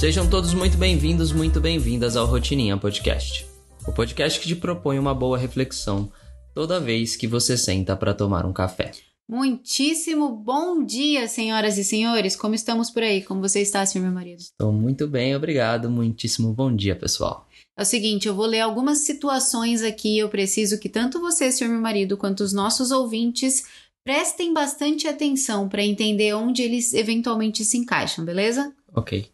Sejam 0.00 0.26
todos 0.26 0.54
muito 0.54 0.78
bem-vindos, 0.78 1.30
muito 1.30 1.60
bem-vindas 1.60 2.16
ao 2.16 2.24
Rotininha 2.24 2.74
Podcast. 2.74 3.46
O 3.86 3.92
podcast 3.92 4.40
que 4.40 4.48
te 4.48 4.56
propõe 4.56 4.98
uma 4.98 5.14
boa 5.14 5.36
reflexão 5.36 6.10
toda 6.54 6.80
vez 6.80 7.16
que 7.16 7.26
você 7.26 7.54
senta 7.54 7.94
para 7.94 8.14
tomar 8.14 8.46
um 8.46 8.52
café. 8.52 8.92
Muitíssimo 9.28 10.34
bom 10.34 10.82
dia, 10.82 11.28
senhoras 11.28 11.76
e 11.76 11.84
senhores. 11.84 12.34
Como 12.34 12.54
estamos 12.54 12.90
por 12.90 13.02
aí? 13.02 13.22
Como 13.22 13.42
você 13.42 13.60
está, 13.60 13.84
senhor 13.84 14.04
meu 14.04 14.14
marido? 14.14 14.38
Estou 14.38 14.72
muito 14.72 15.06
bem, 15.06 15.36
obrigado. 15.36 15.90
Muitíssimo 15.90 16.50
bom 16.54 16.74
dia, 16.74 16.96
pessoal. 16.96 17.46
É 17.78 17.82
o 17.82 17.84
seguinte, 17.84 18.26
eu 18.26 18.34
vou 18.34 18.46
ler 18.46 18.60
algumas 18.60 19.00
situações 19.00 19.82
aqui. 19.82 20.16
Eu 20.16 20.30
preciso 20.30 20.80
que 20.80 20.88
tanto 20.88 21.20
você, 21.20 21.52
senhor 21.52 21.70
meu 21.70 21.80
marido, 21.80 22.16
quanto 22.16 22.40
os 22.40 22.54
nossos 22.54 22.90
ouvintes 22.90 23.64
prestem 24.02 24.54
bastante 24.54 25.06
atenção 25.06 25.68
para 25.68 25.84
entender 25.84 26.32
onde 26.32 26.62
eles 26.62 26.94
eventualmente 26.94 27.66
se 27.66 27.76
encaixam, 27.76 28.24
beleza? 28.24 28.72
Ok. 28.94 29.28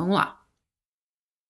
Vamos 0.00 0.16
lá. 0.16 0.40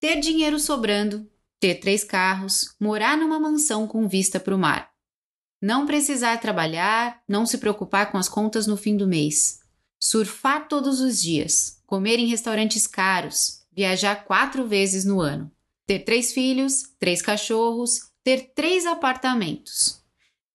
Ter 0.00 0.18
dinheiro 0.18 0.58
sobrando, 0.58 1.30
ter 1.60 1.76
três 1.76 2.02
carros, 2.02 2.74
morar 2.80 3.16
numa 3.16 3.38
mansão 3.38 3.86
com 3.86 4.08
vista 4.08 4.40
para 4.40 4.56
o 4.56 4.58
mar. 4.58 4.90
Não 5.62 5.86
precisar 5.86 6.36
trabalhar, 6.38 7.22
não 7.28 7.46
se 7.46 7.58
preocupar 7.58 8.10
com 8.10 8.18
as 8.18 8.28
contas 8.28 8.66
no 8.66 8.76
fim 8.76 8.96
do 8.96 9.06
mês. 9.06 9.60
Surfar 10.00 10.66
todos 10.66 11.00
os 11.00 11.22
dias, 11.22 11.80
comer 11.86 12.18
em 12.18 12.26
restaurantes 12.26 12.88
caros, 12.88 13.64
viajar 13.70 14.24
quatro 14.24 14.66
vezes 14.66 15.04
no 15.04 15.20
ano. 15.20 15.48
Ter 15.86 16.00
três 16.00 16.32
filhos, 16.32 16.82
três 16.98 17.22
cachorros, 17.22 18.10
ter 18.24 18.52
três 18.52 18.84
apartamentos. 18.84 20.02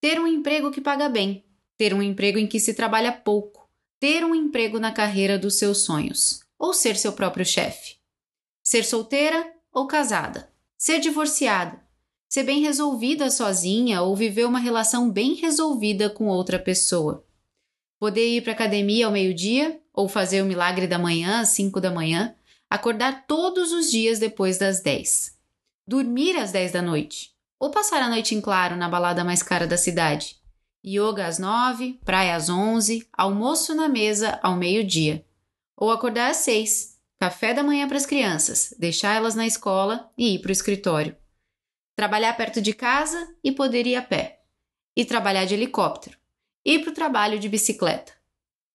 Ter 0.02 0.20
um 0.20 0.28
emprego 0.28 0.70
que 0.70 0.82
paga 0.82 1.08
bem, 1.08 1.46
ter 1.78 1.94
um 1.94 2.02
emprego 2.02 2.38
em 2.38 2.46
que 2.46 2.60
se 2.60 2.74
trabalha 2.74 3.14
pouco, 3.14 3.70
ter 4.02 4.26
um 4.26 4.36
emprego 4.36 4.82
na 4.82 4.92
carreira 4.92 5.40
dos 5.40 5.58
seus 5.58 5.86
sonhos, 5.86 6.45
ou 6.58 6.74
ser 6.74 6.96
seu 6.96 7.14
próprio 7.14 7.46
chefe. 7.46 7.96
Ser 8.64 8.84
solteira 8.84 9.46
ou 9.72 9.88
casada. 9.88 10.50
Ser 10.78 11.00
divorciada. 11.00 11.84
Ser 12.28 12.44
bem 12.44 12.62
resolvida 12.62 13.30
sozinha 13.30 14.02
ou 14.02 14.16
viver 14.16 14.46
uma 14.46 14.60
relação 14.60 15.10
bem 15.10 15.36
resolvida 15.36 16.10
com 16.10 16.28
outra 16.28 16.58
pessoa. 16.60 17.26
Poder 18.00 18.28
ir 18.28 18.42
para 18.42 18.54
academia 18.54 19.06
ao 19.06 19.12
meio-dia 19.12 19.80
ou 19.94 20.08
fazer 20.08 20.42
o 20.42 20.46
milagre 20.46 20.88
da 20.88 21.00
manhã 21.00 21.40
às 21.42 21.50
5 21.50 21.80
da 21.80 21.92
manhã. 21.92 22.36
Acordar 22.70 23.26
todos 23.26 23.72
os 23.72 23.90
dias 23.90 24.20
depois 24.20 24.58
das 24.58 24.82
10. 24.82 25.38
Dormir 25.88 26.36
às 26.38 26.52
10 26.52 26.72
da 26.72 26.82
noite. 26.82 27.34
Ou 27.60 27.72
passar 27.72 28.02
a 28.02 28.10
noite 28.10 28.36
em 28.36 28.42
claro 28.42 28.76
na 28.76 28.90
balada 28.90 29.24
mais 29.24 29.42
cara 29.42 29.66
da 29.66 29.78
cidade. 29.78 30.36
Yoga 30.86 31.26
às 31.26 31.40
9, 31.40 32.00
praia 32.06 32.36
às 32.36 32.50
11, 32.50 33.08
almoço 33.12 33.74
na 33.74 33.88
mesa 33.88 34.40
ao 34.44 34.56
meio-dia. 34.56 35.25
Ou 35.78 35.92
acordar 35.92 36.32
às 36.32 36.38
6, 36.38 37.00
café 37.20 37.54
da 37.54 37.64
manhã 37.64 37.88
para 37.88 37.98
as 37.98 38.06
crianças, 38.06 38.74
deixar 38.78 39.16
elas 39.16 39.36
na 39.36 39.46
escola 39.46 40.12
e 40.18 40.36
ir 40.36 40.40
para 40.40 40.50
o 40.50 40.52
escritório. 40.52 41.16
Trabalhar 41.96 42.34
perto 42.34 42.62
de 42.62 42.74
casa 42.74 43.36
e 43.44 43.52
poder 43.52 43.88
ir 43.88 43.96
a 43.96 44.02
pé. 44.02 44.42
E 44.96 45.06
trabalhar 45.06 45.46
de 45.46 45.54
helicóptero. 45.54 46.18
Ir 46.66 46.80
para 46.80 46.92
o 46.92 46.94
trabalho 46.94 47.40
de 47.40 47.50
bicicleta. 47.50 48.14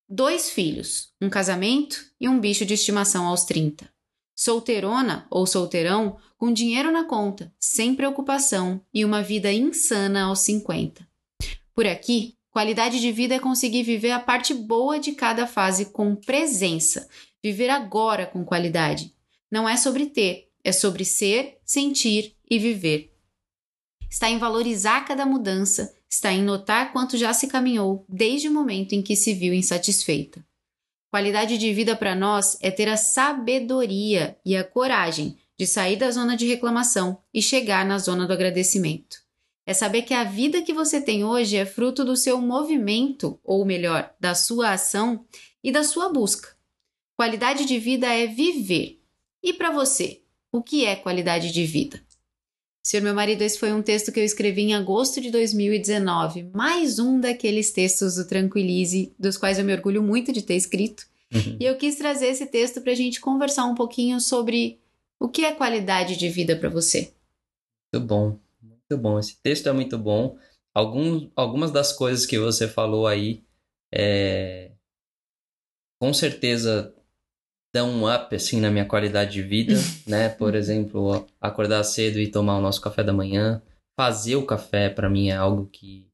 Dois 0.09 0.51
filhos, 0.51 1.15
um 1.21 1.31
casamento 1.31 2.05
e 2.21 2.29
um 2.29 2.41
bicho 2.41 2.65
de 2.65 2.75
estimação 2.75 3.27
aos 3.27 3.45
30. 3.45 3.89
Solteirona 4.35 5.27
ou 5.31 5.47
solteirão 5.47 6.19
com 6.37 6.53
dinheiro 6.53 6.91
na 6.91 7.05
conta, 7.05 7.55
sem 7.61 7.95
preocupação 7.95 8.85
e 8.93 9.05
uma 9.05 9.23
vida 9.23 9.53
insana 9.53 10.25
aos 10.25 10.41
50. 10.41 11.07
Por 11.75 11.87
aqui, 11.87 12.37
qualidade 12.51 13.01
de 13.01 13.13
vida 13.13 13.35
é 13.35 13.39
conseguir 13.39 13.83
viver 13.83 14.11
a 14.11 14.21
parte 14.21 14.53
boa 14.53 14.99
de 14.99 15.13
cada 15.13 15.47
fase 15.47 15.87
com 15.87 16.15
presença, 16.15 17.09
viver 17.43 17.71
agora 17.71 18.27
com 18.27 18.45
qualidade. 18.45 19.15
Não 19.51 19.69
é 19.69 19.77
sobre 19.77 20.07
ter, 20.07 20.49
é 20.63 20.73
sobre 20.73 21.05
ser, 21.05 21.59
sentir 21.65 22.37
e 22.49 22.59
viver. 22.59 23.13
Está 24.09 24.29
em 24.29 24.39
valorizar 24.39 25.05
cada 25.05 25.25
mudança, 25.25 25.95
está 26.09 26.33
em 26.33 26.43
notar 26.43 26.93
quanto 26.93 27.17
já 27.17 27.33
se 27.33 27.47
caminhou 27.47 28.05
desde 28.09 28.49
o 28.49 28.53
momento 28.53 28.93
em 28.93 29.03
que 29.03 29.15
se 29.15 29.33
viu 29.33 29.55
insatisfeita. 29.55 30.45
Qualidade 31.11 31.59
de 31.59 31.73
vida 31.73 31.97
para 31.97 32.15
nós 32.15 32.57
é 32.61 32.71
ter 32.71 32.89
a 32.89 32.97
sabedoria 32.97 34.37
e 34.45 34.57
a 34.57 34.63
coragem 34.63 35.37
de 35.59 35.67
sair 35.67 35.97
da 35.97 36.11
zona 36.11 36.37
de 36.37 36.47
reclamação 36.47 37.21
e 37.35 37.43
chegar 37.43 37.85
na 37.85 37.99
zona 37.99 38.27
do 38.27 38.33
agradecimento. 38.33 39.19
É 39.67 39.75
saber 39.75 40.03
que 40.03 40.15
a 40.15 40.25
vida 40.25 40.63
que 40.63 40.73
você 40.73 41.01
tem 41.01 41.25
hoje 41.25 41.57
é 41.57 41.67
fruto 41.67 42.05
do 42.05 42.17
seu 42.17 42.41
movimento, 42.41 43.39
ou 43.45 43.65
melhor, 43.65 44.13
da 44.19 44.35
sua 44.35 44.73
ação 44.73 45.25
e 45.63 45.71
da 45.71 45.85
sua 45.85 46.09
busca. 46.09 46.57
Qualidade 47.17 47.65
de 47.65 47.79
vida 47.79 48.07
é 48.07 48.27
viver. 48.27 49.01
E 49.43 49.53
para 49.53 49.71
você, 49.71 50.23
o 50.51 50.63
que 50.63 50.85
é 50.85 50.97
qualidade 50.97 51.53
de 51.53 51.65
vida? 51.65 52.03
Senhor 52.83 53.03
meu 53.03 53.15
marido, 53.15 53.43
esse 53.43 53.59
foi 53.59 53.73
um 53.73 53.83
texto 53.83 54.11
que 54.11 54.19
eu 54.19 54.25
escrevi 54.25 54.63
em 54.63 54.75
agosto 54.75 55.21
de 55.21 55.31
2019, 55.31 56.51
mais 56.55 56.99
um 56.99 57.21
daqueles 57.21 57.71
textos 57.71 58.17
do 58.17 58.27
Tranquilize, 58.27 59.15
dos 59.19 59.37
quais 59.37 59.59
eu 59.59 59.65
me 59.65 59.73
orgulho 59.75 60.03
muito 60.03 60.33
de 60.33 60.41
ter 60.41 60.57
escrito. 60.57 61.07
Uhum. 61.33 61.59
E 61.61 61.65
eu 61.65 61.77
quis 61.77 61.97
trazer 61.97 62.29
esse 62.29 62.47
texto 62.47 62.81
para 62.81 62.93
a 62.93 62.97
gente 62.97 63.21
conversar 63.21 63.67
um 63.67 63.75
pouquinho 63.75 64.19
sobre 64.19 64.81
o 65.21 65.29
que 65.29 65.45
é 65.45 65.53
qualidade 65.53 66.17
de 66.17 66.29
vida 66.31 66.57
para 66.57 66.71
você. 66.71 67.13
Muito 67.93 68.07
bom, 68.07 68.39
muito 68.91 68.99
bom. 68.99 69.19
Esse 69.19 69.41
texto 69.41 69.69
é 69.69 69.73
muito 69.73 69.97
bom. 69.97 70.37
Algum, 70.75 71.31
algumas 71.37 71.71
das 71.71 71.93
coisas 71.93 72.27
que 72.27 72.39
você 72.39 72.67
falou 72.67 73.07
aí, 73.07 73.45
é, 73.93 74.73
com 76.01 76.13
certeza 76.13 76.95
dão 77.73 77.89
um 77.91 78.13
up 78.13 78.35
assim 78.35 78.61
na 78.61 78.71
minha 78.71 78.85
qualidade 78.85 79.33
de 79.33 79.43
vida, 79.43 79.75
né? 80.07 80.29
Por 80.29 80.55
exemplo, 80.55 81.27
acordar 81.41 81.85
cedo 81.85 82.19
e 82.19 82.31
tomar 82.31 82.59
o 82.59 82.61
nosso 82.61 82.81
café 82.81 83.03
da 83.05 83.13
manhã, 83.13 83.63
fazer 83.99 84.37
o 84.37 84.47
café 84.47 84.89
para 84.89 85.09
mim 85.09 85.29
é 85.29 85.37
algo 85.37 85.67
que, 85.67 86.09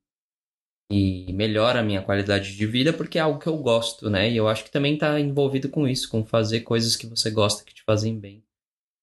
que 0.91 1.33
melhora 1.33 1.81
a 1.81 1.85
minha 1.85 2.03
qualidade 2.03 2.55
de 2.55 2.67
vida 2.67 2.93
porque 2.93 3.19
é 3.19 3.23
algo 3.23 3.39
que 3.39 3.47
eu 3.47 3.57
gosto, 3.57 4.11
né? 4.11 4.31
E 4.31 4.37
eu 4.37 4.49
acho 4.49 4.65
que 4.65 4.71
também 4.71 4.95
está 4.95 5.19
envolvido 5.19 5.69
com 5.69 5.89
isso, 5.89 6.11
com 6.11 6.25
fazer 6.25 6.61
coisas 6.61 6.97
que 6.97 7.07
você 7.07 7.31
gosta 7.31 7.65
que 7.65 7.75
te 7.75 7.83
fazem 7.85 8.19
bem. 8.19 8.43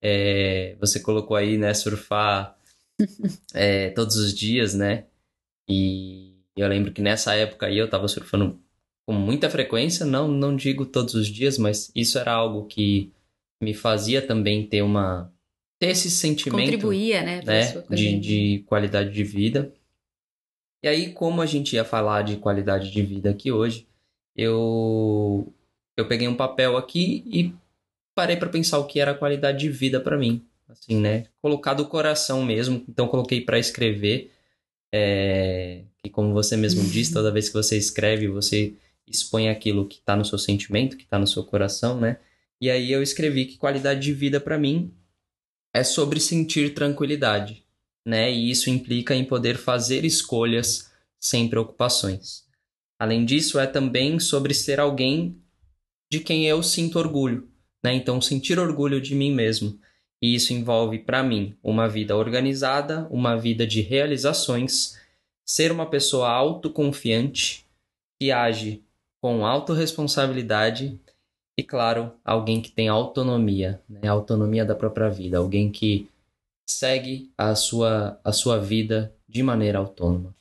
É, 0.02 0.76
você 0.78 1.00
colocou 1.00 1.36
aí, 1.36 1.56
né, 1.56 1.72
surfar 1.72 2.58
é, 3.54 3.90
todos 3.90 4.16
os 4.16 4.34
dias, 4.34 4.74
né? 4.74 5.06
E 5.68 6.34
eu 6.56 6.68
lembro 6.68 6.92
que 6.92 7.02
nessa 7.02 7.34
época 7.34 7.66
aí 7.66 7.78
eu 7.78 7.88
tava 7.88 8.06
surfando 8.08 8.60
com 9.06 9.12
muita 9.12 9.50
frequência, 9.50 10.06
não, 10.06 10.28
não 10.28 10.56
digo 10.56 10.86
todos 10.86 11.14
os 11.14 11.26
dias, 11.26 11.58
mas 11.58 11.90
isso 11.94 12.18
era 12.18 12.32
algo 12.32 12.66
que 12.66 13.12
me 13.62 13.74
fazia 13.74 14.22
também 14.22 14.66
ter 14.66 14.82
uma 14.82 15.32
ter 15.78 15.88
esse 15.88 16.10
sentimento 16.10 16.70
contribuía, 16.70 17.22
né, 17.22 17.42
né 17.44 17.82
de, 17.90 18.18
de 18.18 18.64
qualidade 18.66 19.12
de 19.12 19.24
vida. 19.24 19.72
E 20.82 20.88
aí, 20.88 21.12
como 21.12 21.40
a 21.40 21.46
gente 21.46 21.74
ia 21.74 21.84
falar 21.84 22.22
de 22.22 22.36
qualidade 22.36 22.90
de 22.90 23.02
vida 23.02 23.30
aqui 23.30 23.50
hoje, 23.50 23.86
eu 24.36 25.52
eu 25.96 26.06
peguei 26.06 26.28
um 26.28 26.36
papel 26.36 26.76
aqui 26.76 27.22
e 27.26 27.54
parei 28.14 28.36
para 28.36 28.48
pensar 28.48 28.78
o 28.78 28.86
que 28.86 29.00
era 29.00 29.14
qualidade 29.14 29.58
de 29.58 29.68
vida 29.68 30.00
para 30.00 30.18
mim, 30.18 30.44
assim, 30.74 31.00
né? 31.00 31.26
Colocar 31.40 31.74
do 31.74 31.86
coração 31.86 32.44
mesmo. 32.44 32.84
Então 32.88 33.08
coloquei 33.08 33.40
para 33.40 33.58
escrever. 33.58 34.30
É, 34.92 35.84
que 36.02 36.10
como 36.10 36.32
você 36.32 36.56
mesmo 36.56 36.84
disse, 36.88 37.12
toda 37.12 37.32
vez 37.32 37.48
que 37.48 37.54
você 37.54 37.76
escreve, 37.76 38.28
você 38.28 38.74
expõe 39.06 39.48
aquilo 39.48 39.88
que 39.88 39.98
está 39.98 40.14
no 40.14 40.24
seu 40.24 40.38
sentimento, 40.38 40.96
que 40.96 41.04
está 41.04 41.18
no 41.18 41.26
seu 41.26 41.44
coração, 41.44 41.98
né? 42.00 42.18
E 42.60 42.70
aí 42.70 42.92
eu 42.92 43.02
escrevi 43.02 43.46
que 43.46 43.58
qualidade 43.58 44.00
de 44.00 44.12
vida 44.12 44.40
para 44.40 44.58
mim 44.58 44.94
é 45.74 45.82
sobre 45.82 46.20
sentir 46.20 46.74
tranquilidade, 46.74 47.64
né? 48.06 48.32
E 48.32 48.50
isso 48.50 48.70
implica 48.70 49.14
em 49.14 49.24
poder 49.24 49.56
fazer 49.56 50.04
escolhas 50.04 50.90
sem 51.20 51.48
preocupações. 51.48 52.44
Além 52.98 53.24
disso, 53.24 53.58
é 53.58 53.66
também 53.66 54.20
sobre 54.20 54.54
ser 54.54 54.78
alguém 54.78 55.36
de 56.10 56.20
quem 56.20 56.46
eu 56.46 56.62
sinto 56.62 56.98
orgulho, 56.98 57.48
né? 57.82 57.92
Então 57.92 58.20
sentir 58.20 58.58
orgulho 58.58 59.00
de 59.00 59.14
mim 59.14 59.34
mesmo. 59.34 59.78
E 60.24 60.34
isso 60.34 60.54
envolve 60.54 61.00
para 61.00 61.22
mim 61.22 61.54
uma 61.62 61.86
vida 61.86 62.16
organizada, 62.16 63.06
uma 63.10 63.36
vida 63.36 63.66
de 63.66 63.82
realizações, 63.82 64.98
ser 65.46 65.70
uma 65.70 65.84
pessoa 65.84 66.30
autoconfiante 66.30 67.66
que 68.18 68.32
age 68.32 68.82
com 69.20 69.44
autorresponsabilidade 69.44 70.98
e, 71.58 71.62
claro, 71.62 72.10
alguém 72.24 72.62
que 72.62 72.72
tem 72.72 72.88
autonomia, 72.88 73.82
né? 73.86 74.08
autonomia 74.08 74.64
da 74.64 74.74
própria 74.74 75.10
vida, 75.10 75.36
alguém 75.36 75.70
que 75.70 76.08
segue 76.66 77.30
a 77.36 77.54
sua, 77.54 78.18
a 78.24 78.32
sua 78.32 78.58
vida 78.58 79.14
de 79.28 79.42
maneira 79.42 79.78
autônoma. 79.78 80.34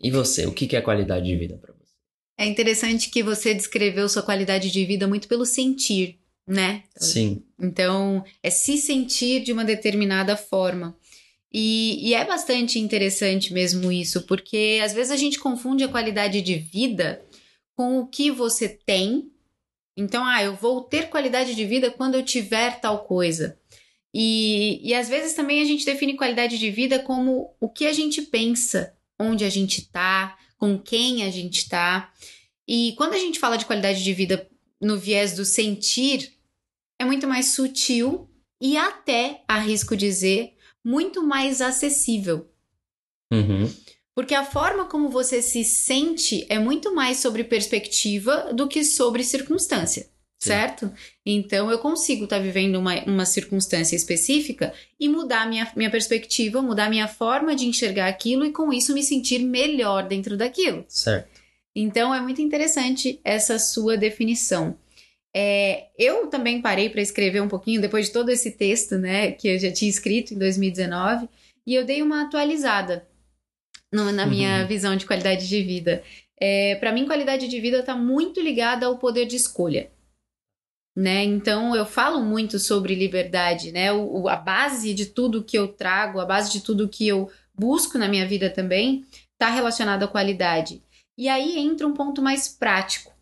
E 0.00 0.10
você, 0.10 0.46
o 0.46 0.54
que 0.54 0.74
é 0.74 0.80
qualidade 0.80 1.26
de 1.26 1.36
vida 1.36 1.58
para 1.58 1.74
você? 1.74 1.92
É 2.38 2.46
interessante 2.46 3.10
que 3.10 3.22
você 3.22 3.52
descreveu 3.52 4.08
sua 4.08 4.22
qualidade 4.22 4.70
de 4.70 4.86
vida 4.86 5.06
muito 5.06 5.28
pelo 5.28 5.44
sentir, 5.44 6.18
né? 6.46 6.82
Sim. 6.96 7.42
Então, 7.58 8.24
é 8.42 8.50
se 8.50 8.76
sentir 8.76 9.42
de 9.42 9.52
uma 9.52 9.64
determinada 9.64 10.36
forma. 10.36 10.96
E, 11.52 12.08
e, 12.08 12.14
é 12.14 12.24
bastante 12.24 12.80
interessante 12.80 13.52
mesmo 13.52 13.92
isso, 13.92 14.22
porque 14.22 14.80
às 14.82 14.92
vezes 14.92 15.12
a 15.12 15.16
gente 15.16 15.38
confunde 15.38 15.84
a 15.84 15.88
qualidade 15.88 16.42
de 16.42 16.56
vida 16.56 17.24
com 17.76 18.00
o 18.00 18.06
que 18.08 18.30
você 18.30 18.68
tem 18.68 19.30
Então, 19.96 20.24
ah, 20.24 20.42
eu 20.42 20.56
vou 20.56 20.82
ter 20.82 21.08
qualidade 21.08 21.54
de 21.54 21.64
vida 21.64 21.92
quando 21.92 22.16
eu 22.16 22.24
tiver 22.24 22.80
tal 22.80 23.04
coisa. 23.04 23.56
E, 24.12 24.80
e 24.82 24.94
às 24.94 25.08
vezes 25.08 25.34
também 25.34 25.62
a 25.62 25.64
gente 25.64 25.84
define 25.84 26.16
qualidade 26.16 26.58
de 26.58 26.70
vida 26.70 26.98
como 26.98 27.54
o 27.60 27.68
que 27.68 27.86
a 27.86 27.92
gente 27.92 28.22
pensa, 28.22 28.92
onde 29.18 29.44
a 29.44 29.50
gente 29.50 29.80
está, 29.80 30.36
com 30.58 30.76
quem 30.76 31.22
a 31.22 31.30
gente 31.30 31.58
está. 31.58 32.12
E 32.66 32.94
quando 32.96 33.14
a 33.14 33.18
gente 33.18 33.38
fala 33.38 33.56
de 33.56 33.66
qualidade 33.66 34.02
de 34.02 34.12
vida 34.12 34.48
no 34.80 34.98
viés 34.98 35.34
do 35.34 35.44
sentir, 35.44 36.33
é 37.04 37.06
muito 37.06 37.28
mais 37.28 37.46
sutil 37.46 38.28
e 38.60 38.76
até, 38.76 39.42
arrisco 39.46 39.96
dizer, 39.96 40.54
muito 40.82 41.22
mais 41.22 41.60
acessível. 41.60 42.48
Uhum. 43.32 43.70
Porque 44.14 44.34
a 44.34 44.44
forma 44.44 44.86
como 44.86 45.08
você 45.08 45.42
se 45.42 45.64
sente 45.64 46.46
é 46.48 46.58
muito 46.58 46.94
mais 46.94 47.18
sobre 47.18 47.44
perspectiva 47.44 48.52
do 48.54 48.66
que 48.66 48.84
sobre 48.84 49.22
circunstância, 49.24 50.02
Sim. 50.02 50.08
certo? 50.38 50.92
Então 51.26 51.70
eu 51.70 51.78
consigo 51.78 52.24
estar 52.24 52.36
tá 52.36 52.42
vivendo 52.42 52.76
uma, 52.76 52.94
uma 53.04 53.26
circunstância 53.26 53.96
específica 53.96 54.72
e 54.98 55.08
mudar 55.08 55.48
minha, 55.48 55.70
minha 55.76 55.90
perspectiva, 55.90 56.62
mudar 56.62 56.88
minha 56.88 57.08
forma 57.08 57.54
de 57.54 57.66
enxergar 57.66 58.08
aquilo 58.08 58.46
e 58.46 58.52
com 58.52 58.72
isso 58.72 58.94
me 58.94 59.02
sentir 59.02 59.40
melhor 59.40 60.06
dentro 60.06 60.36
daquilo. 60.36 60.84
Certo. 60.88 61.42
Então 61.74 62.14
é 62.14 62.20
muito 62.20 62.40
interessante 62.40 63.20
essa 63.24 63.58
sua 63.58 63.96
definição. 63.96 64.78
É, 65.36 65.88
eu 65.98 66.28
também 66.28 66.62
parei 66.62 66.88
para 66.88 67.02
escrever 67.02 67.42
um 67.42 67.48
pouquinho 67.48 67.80
depois 67.80 68.06
de 68.06 68.12
todo 68.12 68.28
esse 68.28 68.52
texto, 68.52 68.96
né, 68.96 69.32
que 69.32 69.48
eu 69.48 69.58
já 69.58 69.72
tinha 69.72 69.90
escrito 69.90 70.32
em 70.32 70.38
2019, 70.38 71.28
e 71.66 71.74
eu 71.74 71.84
dei 71.84 72.02
uma 72.02 72.22
atualizada 72.22 73.06
no, 73.92 74.12
na 74.12 74.26
minha 74.26 74.62
uhum. 74.62 74.66
visão 74.66 74.96
de 74.96 75.06
qualidade 75.06 75.48
de 75.48 75.62
vida. 75.62 76.02
É, 76.40 76.76
para 76.76 76.92
mim, 76.92 77.06
qualidade 77.06 77.48
de 77.48 77.60
vida 77.60 77.78
está 77.78 77.96
muito 77.96 78.40
ligada 78.40 78.86
ao 78.86 78.98
poder 78.98 79.26
de 79.26 79.36
escolha. 79.36 79.90
Né? 80.96 81.24
Então, 81.24 81.74
eu 81.74 81.84
falo 81.84 82.20
muito 82.20 82.58
sobre 82.58 82.94
liberdade, 82.94 83.72
né? 83.72 83.92
O, 83.92 84.22
o, 84.22 84.28
a 84.28 84.36
base 84.36 84.94
de 84.94 85.06
tudo 85.06 85.42
que 85.42 85.58
eu 85.58 85.66
trago, 85.66 86.20
a 86.20 86.24
base 86.24 86.52
de 86.52 86.60
tudo 86.60 86.88
que 86.88 87.06
eu 87.08 87.28
busco 87.52 87.98
na 87.98 88.06
minha 88.06 88.26
vida 88.26 88.48
também, 88.48 89.04
está 89.32 89.50
relacionado 89.50 90.04
à 90.04 90.08
qualidade. 90.08 90.82
E 91.18 91.28
aí 91.28 91.58
entra 91.58 91.86
um 91.86 91.94
ponto 91.94 92.22
mais 92.22 92.48
prático. 92.48 93.13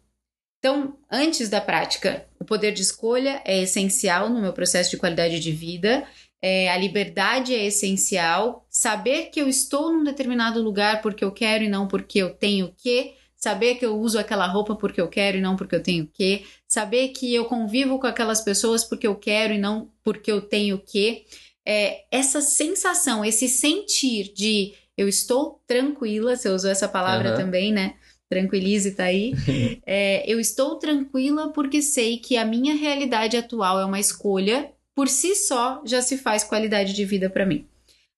Então, 0.62 0.97
antes 1.11 1.49
da 1.49 1.61
prática, 1.61 2.25
o 2.38 2.44
poder 2.44 2.70
de 2.70 2.82
escolha 2.82 3.43
é 3.44 3.62
essencial 3.62 4.29
no 4.31 4.41
meu 4.41 4.53
processo 4.53 4.93
de 4.93 4.97
qualidade 4.97 5.41
de 5.41 5.50
vida. 5.50 6.06
É, 6.41 6.70
a 6.70 6.76
liberdade 6.76 7.53
é 7.53 7.67
essencial. 7.67 8.64
Saber 8.70 9.31
que 9.32 9.41
eu 9.41 9.49
estou 9.49 9.93
num 9.93 10.05
determinado 10.05 10.62
lugar 10.62 11.03
porque 11.03 11.25
eu 11.25 11.32
quero 11.32 11.64
e 11.64 11.69
não 11.69 11.88
porque 11.88 12.20
eu 12.20 12.31
tenho 12.31 12.73
que. 12.79 13.14
Saber 13.37 13.75
que 13.75 13.85
eu 13.85 13.99
uso 13.99 14.20
aquela 14.20 14.47
roupa 14.47 14.76
porque 14.76 15.00
eu 15.00 15.09
quero 15.09 15.37
e 15.37 15.41
não 15.41 15.56
porque 15.56 15.75
eu 15.75 15.82
tenho 15.82 16.06
que. 16.06 16.47
Saber 16.69 17.08
que 17.08 17.35
eu 17.35 17.47
convivo 17.47 17.99
com 17.99 18.06
aquelas 18.06 18.41
pessoas 18.41 18.85
porque 18.85 19.08
eu 19.08 19.17
quero 19.17 19.53
e 19.53 19.58
não 19.58 19.91
porque 20.05 20.31
eu 20.31 20.41
tenho 20.41 20.79
que. 20.79 21.25
É, 21.67 22.05
essa 22.08 22.41
sensação, 22.41 23.25
esse 23.25 23.49
sentir 23.49 24.32
de 24.32 24.75
eu 24.97 25.08
estou 25.08 25.61
tranquila, 25.67 26.37
você 26.37 26.49
usou 26.49 26.70
essa 26.70 26.87
palavra 26.87 27.31
uhum. 27.31 27.37
também, 27.37 27.73
né? 27.73 27.94
Tranquilize 28.32 28.93
tá 28.93 29.05
aí. 29.05 29.34
é, 29.84 30.25
eu 30.26 30.40
estou 30.40 30.79
tranquila 30.79 31.52
porque 31.52 31.82
sei 31.82 32.17
que 32.17 32.38
a 32.38 32.46
minha 32.46 32.75
realidade 32.75 33.37
atual 33.37 33.79
é 33.79 33.84
uma 33.84 34.00
escolha, 34.00 34.73
por 34.94 35.06
si 35.06 35.37
só 35.37 35.82
já 35.84 36.00
se 36.00 36.17
faz 36.17 36.43
qualidade 36.43 36.94
de 36.94 37.05
vida 37.05 37.29
para 37.29 37.44
mim. 37.44 37.67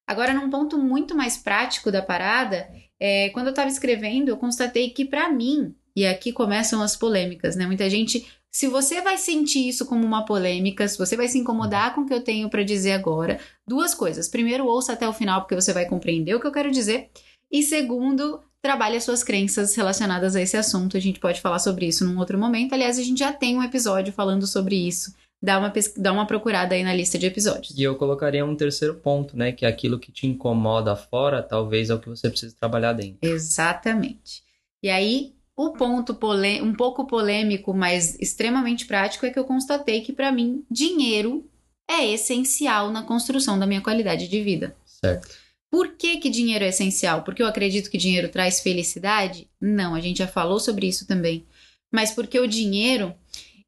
Agora, 0.07 0.33
num 0.33 0.49
ponto 0.49 0.77
muito 0.77 1.13
mais 1.13 1.35
prático 1.35 1.91
da 1.91 2.01
parada, 2.01 2.65
é, 2.97 3.29
quando 3.31 3.47
eu 3.47 3.49
estava 3.49 3.67
escrevendo, 3.67 4.29
eu 4.29 4.37
constatei 4.37 4.89
que 4.89 5.03
para 5.03 5.29
mim, 5.29 5.75
e 5.93 6.05
aqui 6.05 6.31
começam 6.31 6.81
as 6.81 6.95
polêmicas, 6.95 7.57
né? 7.57 7.65
Muita 7.65 7.89
gente, 7.89 8.25
se 8.49 8.69
você 8.69 9.01
vai 9.01 9.17
sentir 9.17 9.67
isso 9.67 9.85
como 9.85 10.05
uma 10.05 10.23
polêmica, 10.23 10.87
se 10.87 10.97
você 10.97 11.17
vai 11.17 11.27
se 11.27 11.37
incomodar 11.37 11.93
com 11.93 12.01
o 12.01 12.05
que 12.05 12.13
eu 12.13 12.21
tenho 12.21 12.49
para 12.49 12.63
dizer 12.63 12.93
agora, 12.93 13.37
duas 13.67 13.93
coisas. 13.93 14.29
Primeiro, 14.29 14.65
ouça 14.65 14.93
até 14.93 15.05
o 15.05 15.11
final 15.11 15.41
porque 15.41 15.55
você 15.55 15.73
vai 15.73 15.85
compreender 15.85 16.35
o 16.35 16.39
que 16.39 16.47
eu 16.47 16.53
quero 16.53 16.71
dizer. 16.71 17.09
E 17.51 17.63
segundo, 17.63 18.41
trabalhe 18.65 18.97
as 18.97 19.03
suas 19.03 19.23
crenças 19.23 19.75
relacionadas 19.75 20.35
a 20.35 20.41
esse 20.41 20.57
assunto. 20.57 20.97
A 20.97 20.99
gente 20.99 21.19
pode 21.19 21.39
falar 21.39 21.59
sobre 21.59 21.85
isso 21.85 22.03
num 22.03 22.17
outro 22.17 22.35
momento. 22.35 22.73
Aliás, 22.73 22.97
a 22.97 23.03
gente 23.03 23.19
já 23.19 23.31
tem 23.31 23.55
um 23.55 23.61
episódio 23.61 24.11
falando 24.11 24.47
sobre 24.47 24.75
isso. 24.75 25.13
Dá 25.39 25.59
uma, 25.59 25.71
dá 25.97 26.11
uma 26.11 26.25
procurada 26.25 26.73
aí 26.73 26.83
na 26.83 26.91
lista 26.91 27.19
de 27.19 27.27
episódios. 27.27 27.77
E 27.77 27.83
eu 27.83 27.95
colocaria 27.95 28.43
um 28.43 28.55
terceiro 28.55 28.95
ponto, 28.95 29.37
né? 29.37 29.51
Que 29.51 29.67
é 29.67 29.69
aquilo 29.69 29.99
que 29.99 30.11
te 30.11 30.25
incomoda 30.25 30.95
fora, 30.95 31.43
talvez 31.43 31.91
é 31.91 31.93
o 31.93 31.99
que 31.99 32.09
você 32.09 32.27
precisa 32.27 32.55
trabalhar 32.59 32.93
dentro. 32.93 33.19
Exatamente. 33.21 34.41
E 34.81 34.89
aí, 34.89 35.35
o 35.55 35.69
ponto 35.73 36.17
um 36.63 36.73
pouco 36.73 37.05
polêmico, 37.05 37.71
mas 37.71 38.19
extremamente 38.19 38.87
prático, 38.87 39.27
é 39.27 39.29
que 39.29 39.37
eu 39.37 39.45
constatei 39.45 40.01
que, 40.01 40.11
para 40.11 40.31
mim, 40.31 40.65
dinheiro 40.71 41.47
é 41.87 42.11
essencial 42.11 42.89
na 42.89 43.03
construção 43.03 43.59
da 43.59 43.67
minha 43.67 43.81
qualidade 43.81 44.27
de 44.27 44.41
vida. 44.41 44.75
Certo. 44.87 45.44
Por 45.71 45.95
que, 45.97 46.17
que 46.17 46.29
dinheiro 46.29 46.63
é 46.63 46.69
essencial? 46.69 47.23
Porque 47.23 47.41
eu 47.41 47.47
acredito 47.47 47.89
que 47.89 47.97
dinheiro 47.97 48.29
traz 48.29 48.61
felicidade? 48.61 49.49
Não, 49.59 49.93
a 49.93 49.99
gente 49.99 50.19
já 50.19 50.27
falou 50.27 50.59
sobre 50.59 50.87
isso 50.87 51.05
também. 51.05 51.45
Mas 51.93 52.11
porque 52.11 52.39
o 52.39 52.47
dinheiro, 52.47 53.13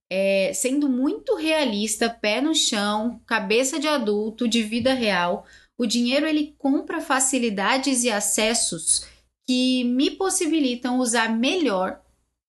é, 0.09 0.51
sendo 0.53 0.88
muito 0.89 1.35
realista, 1.35 2.09
pé 2.09 2.41
no 2.41 2.55
chão, 2.55 3.21
cabeça 3.25 3.79
de 3.79 3.88
adulto, 3.88 4.47
de 4.47 4.63
vida 4.63 4.94
real, 4.94 5.45
o 5.77 5.85
dinheiro 5.85 6.25
ele 6.25 6.55
compra 6.57 7.01
facilidades 7.01 8.03
e 8.03 8.09
acessos 8.09 9.05
que 9.47 9.83
me 9.83 10.11
possibilitam 10.11 10.99
usar 10.99 11.29
melhor 11.29 12.01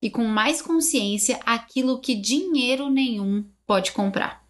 e 0.02 0.10
com 0.10 0.24
mais 0.24 0.62
consciência 0.62 1.38
aquilo 1.44 2.00
que 2.00 2.14
dinheiro 2.14 2.88
nenhum 2.90 3.44
pode 3.66 3.92
comprar. 3.92 4.46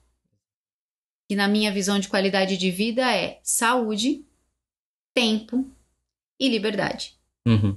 E 1.30 1.36
na 1.36 1.46
minha 1.46 1.70
visão 1.72 1.98
de 1.98 2.08
qualidade 2.08 2.56
de 2.56 2.70
vida 2.70 3.14
é 3.14 3.40
saúde, 3.42 4.24
tempo 5.18 5.68
e 6.38 6.48
liberdade. 6.48 7.14
Uhum. 7.44 7.76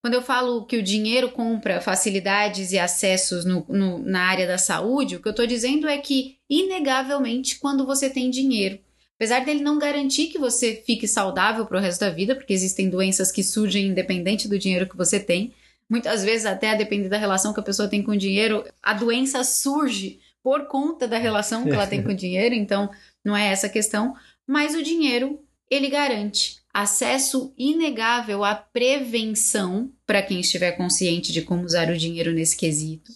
Quando 0.00 0.14
eu 0.14 0.22
falo 0.22 0.64
que 0.64 0.78
o 0.78 0.82
dinheiro 0.82 1.30
compra 1.30 1.78
facilidades 1.78 2.72
e 2.72 2.78
acessos 2.78 3.44
no, 3.44 3.66
no, 3.68 3.98
na 3.98 4.22
área 4.22 4.46
da 4.46 4.56
saúde, 4.56 5.16
o 5.16 5.20
que 5.20 5.28
eu 5.28 5.32
estou 5.32 5.46
dizendo 5.46 5.86
é 5.86 5.98
que, 5.98 6.38
inegavelmente, 6.48 7.58
quando 7.58 7.84
você 7.84 8.08
tem 8.08 8.30
dinheiro, 8.30 8.78
apesar 9.16 9.44
dele 9.44 9.62
não 9.62 9.78
garantir 9.78 10.28
que 10.28 10.38
você 10.38 10.82
fique 10.86 11.06
saudável 11.06 11.66
para 11.66 11.76
o 11.76 11.80
resto 11.80 12.00
da 12.00 12.08
vida, 12.08 12.34
porque 12.34 12.54
existem 12.54 12.88
doenças 12.88 13.30
que 13.30 13.44
surgem 13.44 13.88
independente 13.88 14.48
do 14.48 14.58
dinheiro 14.58 14.88
que 14.88 14.96
você 14.96 15.20
tem, 15.20 15.52
muitas 15.86 16.24
vezes, 16.24 16.46
até 16.46 16.70
a 16.70 16.76
depender 16.76 17.10
da 17.10 17.18
relação 17.18 17.52
que 17.52 17.60
a 17.60 17.64
pessoa 17.64 17.90
tem 17.90 18.02
com 18.02 18.12
o 18.12 18.16
dinheiro, 18.16 18.64
a 18.82 18.94
doença 18.94 19.44
surge 19.44 20.18
por 20.42 20.66
conta 20.66 21.06
da 21.06 21.18
relação 21.18 21.64
que 21.64 21.72
ela 21.72 21.86
tem 21.86 22.02
com 22.02 22.08
o 22.08 22.16
dinheiro, 22.16 22.54
então 22.54 22.88
não 23.22 23.36
é 23.36 23.48
essa 23.48 23.66
a 23.66 23.70
questão, 23.70 24.16
mas 24.46 24.74
o 24.74 24.82
dinheiro 24.82 25.38
ele 25.70 25.90
garante 25.90 26.59
acesso 26.72 27.52
inegável 27.58 28.44
à 28.44 28.54
prevenção 28.54 29.92
para 30.06 30.22
quem 30.22 30.40
estiver 30.40 30.72
consciente 30.72 31.32
de 31.32 31.42
como 31.42 31.64
usar 31.64 31.90
o 31.90 31.96
dinheiro 31.96 32.32
nesse 32.32 32.56
quesito. 32.56 33.12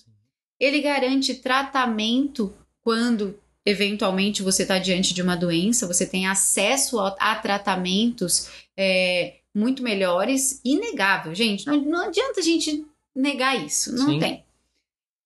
Ele 0.58 0.80
garante 0.80 1.34
tratamento 1.34 2.52
quando 2.82 3.38
eventualmente 3.64 4.42
você 4.42 4.62
está 4.62 4.78
diante 4.78 5.14
de 5.14 5.22
uma 5.22 5.36
doença, 5.36 5.86
você 5.86 6.06
tem 6.06 6.26
acesso 6.26 6.98
a, 6.98 7.16
a 7.18 7.34
tratamentos 7.36 8.48
é, 8.76 9.36
muito 9.54 9.82
melhores, 9.82 10.60
inegável, 10.64 11.34
gente. 11.34 11.66
Não, 11.66 11.80
não 11.80 12.08
adianta 12.08 12.40
a 12.40 12.42
gente 12.42 12.84
negar 13.14 13.64
isso, 13.64 13.94
não 13.94 14.10
Sim. 14.10 14.18
tem. 14.18 14.44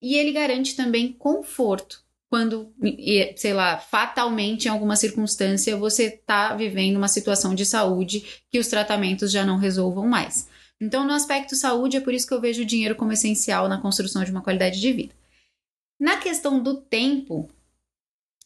E 0.00 0.16
ele 0.16 0.32
garante 0.32 0.76
também 0.76 1.12
conforto 1.12 2.04
quando, 2.30 2.75
sei 3.37 3.54
lá, 3.54 3.78
fatalmente 3.78 4.66
em 4.66 4.68
alguma 4.68 4.97
circunstância 4.97 5.76
você 5.76 6.04
está 6.04 6.54
vivendo 6.54 6.97
uma 6.97 7.08
situação 7.08 7.54
de 7.54 7.64
saúde 7.64 8.42
que 8.50 8.58
os 8.58 8.68
tratamentos 8.68 9.32
já 9.32 9.44
não 9.44 9.56
resolvam 9.56 10.06
mais. 10.06 10.49
Então, 10.80 11.04
no 11.04 11.12
aspecto 11.12 11.56
saúde, 11.56 11.97
é 11.97 12.00
por 12.00 12.14
isso 12.14 12.26
que 12.26 12.35
eu 12.35 12.40
vejo 12.40 12.62
o 12.62 12.66
dinheiro 12.66 12.94
como 12.94 13.12
essencial 13.12 13.68
na 13.68 13.80
construção 13.80 14.23
de 14.23 14.30
uma 14.30 14.42
qualidade 14.42 14.80
de 14.80 14.92
vida. 14.92 15.14
Na 15.99 16.18
questão 16.18 16.62
do 16.62 16.76
tempo, 16.76 17.49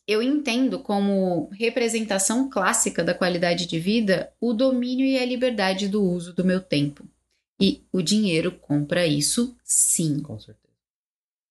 eu 0.06 0.22
entendo 0.22 0.78
como 0.78 1.48
representação 1.52 2.48
clássica 2.48 3.04
da 3.04 3.14
qualidade 3.14 3.66
de 3.66 3.78
vida 3.78 4.32
o 4.40 4.54
domínio 4.54 5.04
e 5.04 5.18
a 5.18 5.26
liberdade 5.26 5.88
do 5.88 6.02
uso 6.02 6.32
do 6.32 6.44
meu 6.44 6.60
tempo. 6.60 7.04
E 7.60 7.82
o 7.92 8.00
dinheiro 8.00 8.52
compra 8.52 9.06
isso 9.06 9.56
sim. 9.62 10.20
Com 10.20 10.38
certeza. 10.38 10.72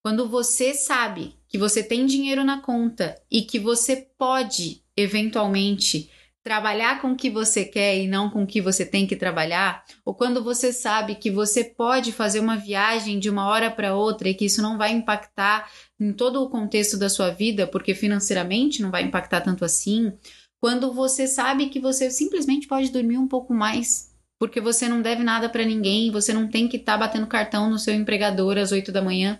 Quando 0.03 0.27
você 0.27 0.73
sabe 0.73 1.35
que 1.51 1.57
você 1.57 1.83
tem 1.83 2.05
dinheiro 2.05 2.45
na 2.45 2.61
conta 2.61 3.21
e 3.29 3.41
que 3.41 3.59
você 3.59 4.07
pode, 4.17 4.81
eventualmente, 4.95 6.09
trabalhar 6.41 7.01
com 7.01 7.11
o 7.11 7.15
que 7.15 7.29
você 7.29 7.65
quer 7.65 7.97
e 7.97 8.07
não 8.07 8.29
com 8.29 8.43
o 8.43 8.47
que 8.47 8.61
você 8.61 8.85
tem 8.85 9.05
que 9.05 9.17
trabalhar, 9.17 9.83
ou 10.05 10.15
quando 10.15 10.41
você 10.41 10.71
sabe 10.71 11.15
que 11.15 11.29
você 11.29 11.65
pode 11.65 12.13
fazer 12.13 12.39
uma 12.39 12.55
viagem 12.55 13.19
de 13.19 13.29
uma 13.29 13.47
hora 13.47 13.69
para 13.69 13.93
outra 13.93 14.29
e 14.29 14.33
que 14.33 14.45
isso 14.45 14.61
não 14.61 14.77
vai 14.77 14.93
impactar 14.93 15.69
em 15.99 16.13
todo 16.13 16.41
o 16.41 16.49
contexto 16.49 16.97
da 16.97 17.09
sua 17.09 17.29
vida, 17.31 17.67
porque 17.67 17.93
financeiramente 17.93 18.81
não 18.81 18.89
vai 18.89 19.03
impactar 19.03 19.41
tanto 19.41 19.65
assim, 19.65 20.13
quando 20.59 20.93
você 20.93 21.27
sabe 21.27 21.67
que 21.67 21.81
você 21.81 22.09
simplesmente 22.09 22.65
pode 22.65 22.89
dormir 22.91 23.17
um 23.17 23.27
pouco 23.27 23.53
mais, 23.53 24.09
porque 24.39 24.61
você 24.61 24.87
não 24.87 25.01
deve 25.01 25.21
nada 25.21 25.49
para 25.49 25.65
ninguém, 25.65 26.11
você 26.11 26.33
não 26.33 26.47
tem 26.47 26.69
que 26.69 26.77
estar 26.77 26.93
tá 26.93 26.97
batendo 26.97 27.27
cartão 27.27 27.69
no 27.69 27.77
seu 27.77 27.93
empregador 27.93 28.57
às 28.57 28.71
8 28.71 28.89
da 28.89 29.01
manhã 29.01 29.37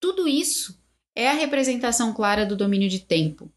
tudo 0.00 0.28
isso 0.28 0.77
é 1.18 1.28
a 1.28 1.34
representação 1.34 2.14
clara 2.14 2.46
do 2.46 2.56
domínio 2.56 2.88
de 2.88 3.00
tempo. 3.00 3.50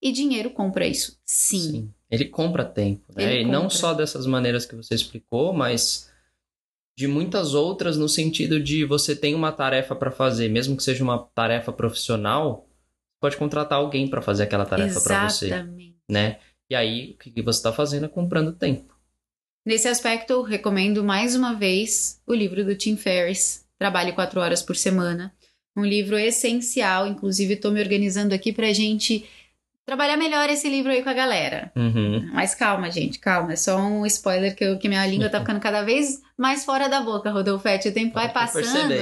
E 0.00 0.12
dinheiro 0.12 0.50
compra 0.50 0.86
isso. 0.86 1.18
Sim. 1.24 1.58
Sim. 1.58 1.94
Ele 2.08 2.26
compra 2.26 2.64
tempo, 2.64 3.02
né? 3.12 3.24
Ele 3.24 3.40
e 3.40 3.44
compra. 3.44 3.58
não 3.58 3.68
só 3.68 3.92
dessas 3.92 4.24
maneiras 4.24 4.64
que 4.64 4.76
você 4.76 4.94
explicou, 4.94 5.52
mas 5.52 6.08
de 6.96 7.08
muitas 7.08 7.54
outras 7.54 7.96
no 7.96 8.08
sentido 8.08 8.60
de 8.62 8.84
você 8.84 9.16
tem 9.16 9.34
uma 9.34 9.50
tarefa 9.50 9.96
para 9.96 10.12
fazer, 10.12 10.48
mesmo 10.48 10.76
que 10.76 10.82
seja 10.82 11.02
uma 11.02 11.18
tarefa 11.34 11.72
profissional, 11.72 12.68
pode 13.20 13.36
contratar 13.36 13.78
alguém 13.78 14.08
para 14.08 14.22
fazer 14.22 14.44
aquela 14.44 14.64
tarefa 14.64 15.00
para 15.00 15.28
você, 15.28 15.50
né? 16.08 16.38
E 16.70 16.74
aí 16.76 17.12
o 17.14 17.18
que 17.18 17.42
você 17.42 17.58
está 17.58 17.72
fazendo 17.72 18.06
é 18.06 18.08
comprando 18.08 18.52
tempo. 18.52 18.96
Nesse 19.66 19.88
aspecto, 19.88 20.40
recomendo 20.42 21.02
mais 21.02 21.34
uma 21.34 21.52
vez 21.52 22.22
o 22.24 22.32
livro 22.32 22.64
do 22.64 22.76
Tim 22.76 22.96
Ferriss, 22.96 23.68
Trabalhe 23.78 24.12
quatro 24.12 24.40
horas 24.40 24.60
por 24.60 24.74
semana. 24.74 25.32
Um 25.78 25.84
livro 25.84 26.18
essencial, 26.18 27.06
inclusive 27.06 27.54
estou 27.54 27.70
me 27.70 27.80
organizando 27.80 28.34
aqui 28.34 28.52
para 28.52 28.72
gente 28.72 29.24
trabalhar 29.86 30.16
melhor 30.16 30.50
esse 30.50 30.68
livro 30.68 30.90
aí 30.90 31.02
com 31.02 31.08
a 31.08 31.14
galera. 31.14 31.72
Uhum. 31.76 32.28
Mas 32.32 32.54
calma, 32.54 32.90
gente, 32.90 33.18
calma. 33.18 33.52
É 33.52 33.56
só 33.56 33.78
um 33.78 34.04
spoiler 34.04 34.54
que, 34.54 34.64
eu, 34.64 34.78
que 34.78 34.88
minha 34.88 35.06
língua 35.06 35.30
tá 35.30 35.40
ficando 35.40 35.60
cada 35.60 35.82
vez 35.82 36.20
mais 36.36 36.64
fora 36.64 36.88
da 36.88 37.00
boca, 37.00 37.30
Rodolfete. 37.30 37.88
O 37.88 37.92
tempo 37.92 38.14
vai 38.14 38.30
passando. 38.30 38.92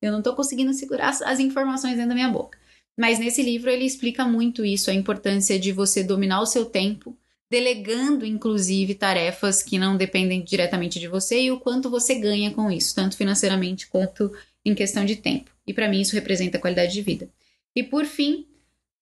Eu 0.00 0.12
não 0.12 0.22
tô 0.22 0.34
conseguindo 0.34 0.72
segurar 0.72 1.08
as, 1.08 1.20
as 1.20 1.40
informações 1.40 1.96
dentro 1.96 2.10
da 2.10 2.14
minha 2.14 2.30
boca. 2.30 2.56
Mas 2.96 3.18
nesse 3.18 3.42
livro 3.42 3.68
ele 3.68 3.84
explica 3.84 4.24
muito 4.24 4.64
isso, 4.64 4.90
a 4.90 4.94
importância 4.94 5.58
de 5.58 5.72
você 5.72 6.02
dominar 6.02 6.40
o 6.40 6.46
seu 6.46 6.64
tempo, 6.64 7.16
delegando 7.50 8.24
inclusive 8.24 8.94
tarefas 8.94 9.62
que 9.62 9.78
não 9.78 9.96
dependem 9.96 10.42
diretamente 10.42 11.00
de 11.00 11.08
você 11.08 11.42
e 11.42 11.52
o 11.52 11.58
quanto 11.60 11.90
você 11.90 12.14
ganha 12.14 12.52
com 12.52 12.70
isso, 12.70 12.94
tanto 12.94 13.16
financeiramente 13.16 13.88
quanto 13.88 14.32
em 14.64 14.74
questão 14.74 15.04
de 15.04 15.16
tempo. 15.16 15.50
E 15.66 15.72
para 15.74 15.88
mim 15.88 16.00
isso 16.00 16.14
representa 16.14 16.58
qualidade 16.58 16.92
de 16.92 17.02
vida. 17.02 17.28
E 17.74 17.82
por 17.82 18.04
fim, 18.04 18.46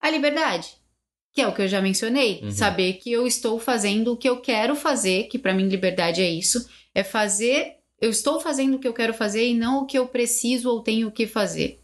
a 0.00 0.10
liberdade 0.10 0.82
que 1.32 1.40
é 1.40 1.48
o 1.48 1.54
que 1.54 1.62
eu 1.62 1.68
já 1.68 1.80
mencionei, 1.80 2.40
uhum. 2.42 2.50
saber 2.50 2.94
que 2.94 3.10
eu 3.10 3.26
estou 3.26 3.58
fazendo 3.58 4.12
o 4.12 4.16
que 4.16 4.28
eu 4.28 4.40
quero 4.40 4.76
fazer, 4.76 5.24
que 5.24 5.38
para 5.38 5.54
mim 5.54 5.66
liberdade 5.66 6.20
é 6.20 6.30
isso, 6.30 6.68
é 6.94 7.02
fazer, 7.02 7.76
eu 7.98 8.10
estou 8.10 8.38
fazendo 8.38 8.74
o 8.74 8.78
que 8.78 8.86
eu 8.86 8.92
quero 8.92 9.14
fazer 9.14 9.48
e 9.48 9.54
não 9.54 9.82
o 9.82 9.86
que 9.86 9.98
eu 9.98 10.06
preciso 10.06 10.68
ou 10.68 10.82
tenho 10.82 11.10
que 11.10 11.26
fazer. 11.26 11.80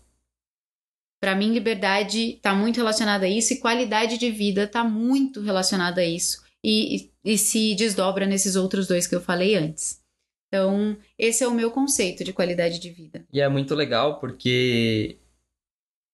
Para 1.18 1.34
mim 1.34 1.52
liberdade 1.52 2.34
está 2.34 2.54
muito 2.54 2.76
relacionada 2.76 3.24
a 3.24 3.28
isso 3.28 3.54
e 3.54 3.58
qualidade 3.58 4.18
de 4.18 4.30
vida 4.30 4.64
está 4.64 4.84
muito 4.84 5.40
relacionada 5.40 6.02
a 6.02 6.04
isso 6.04 6.44
e, 6.62 7.10
e, 7.24 7.32
e 7.32 7.38
se 7.38 7.74
desdobra 7.74 8.26
nesses 8.26 8.54
outros 8.54 8.86
dois 8.86 9.06
que 9.06 9.14
eu 9.14 9.20
falei 9.20 9.54
antes. 9.56 10.00
Então, 10.48 10.96
esse 11.18 11.44
é 11.44 11.48
o 11.48 11.54
meu 11.54 11.70
conceito 11.70 12.24
de 12.24 12.32
qualidade 12.32 12.78
de 12.78 12.90
vida. 12.90 13.24
E 13.32 13.40
é 13.40 13.48
muito 13.48 13.74
legal 13.74 14.18
porque 14.18 15.18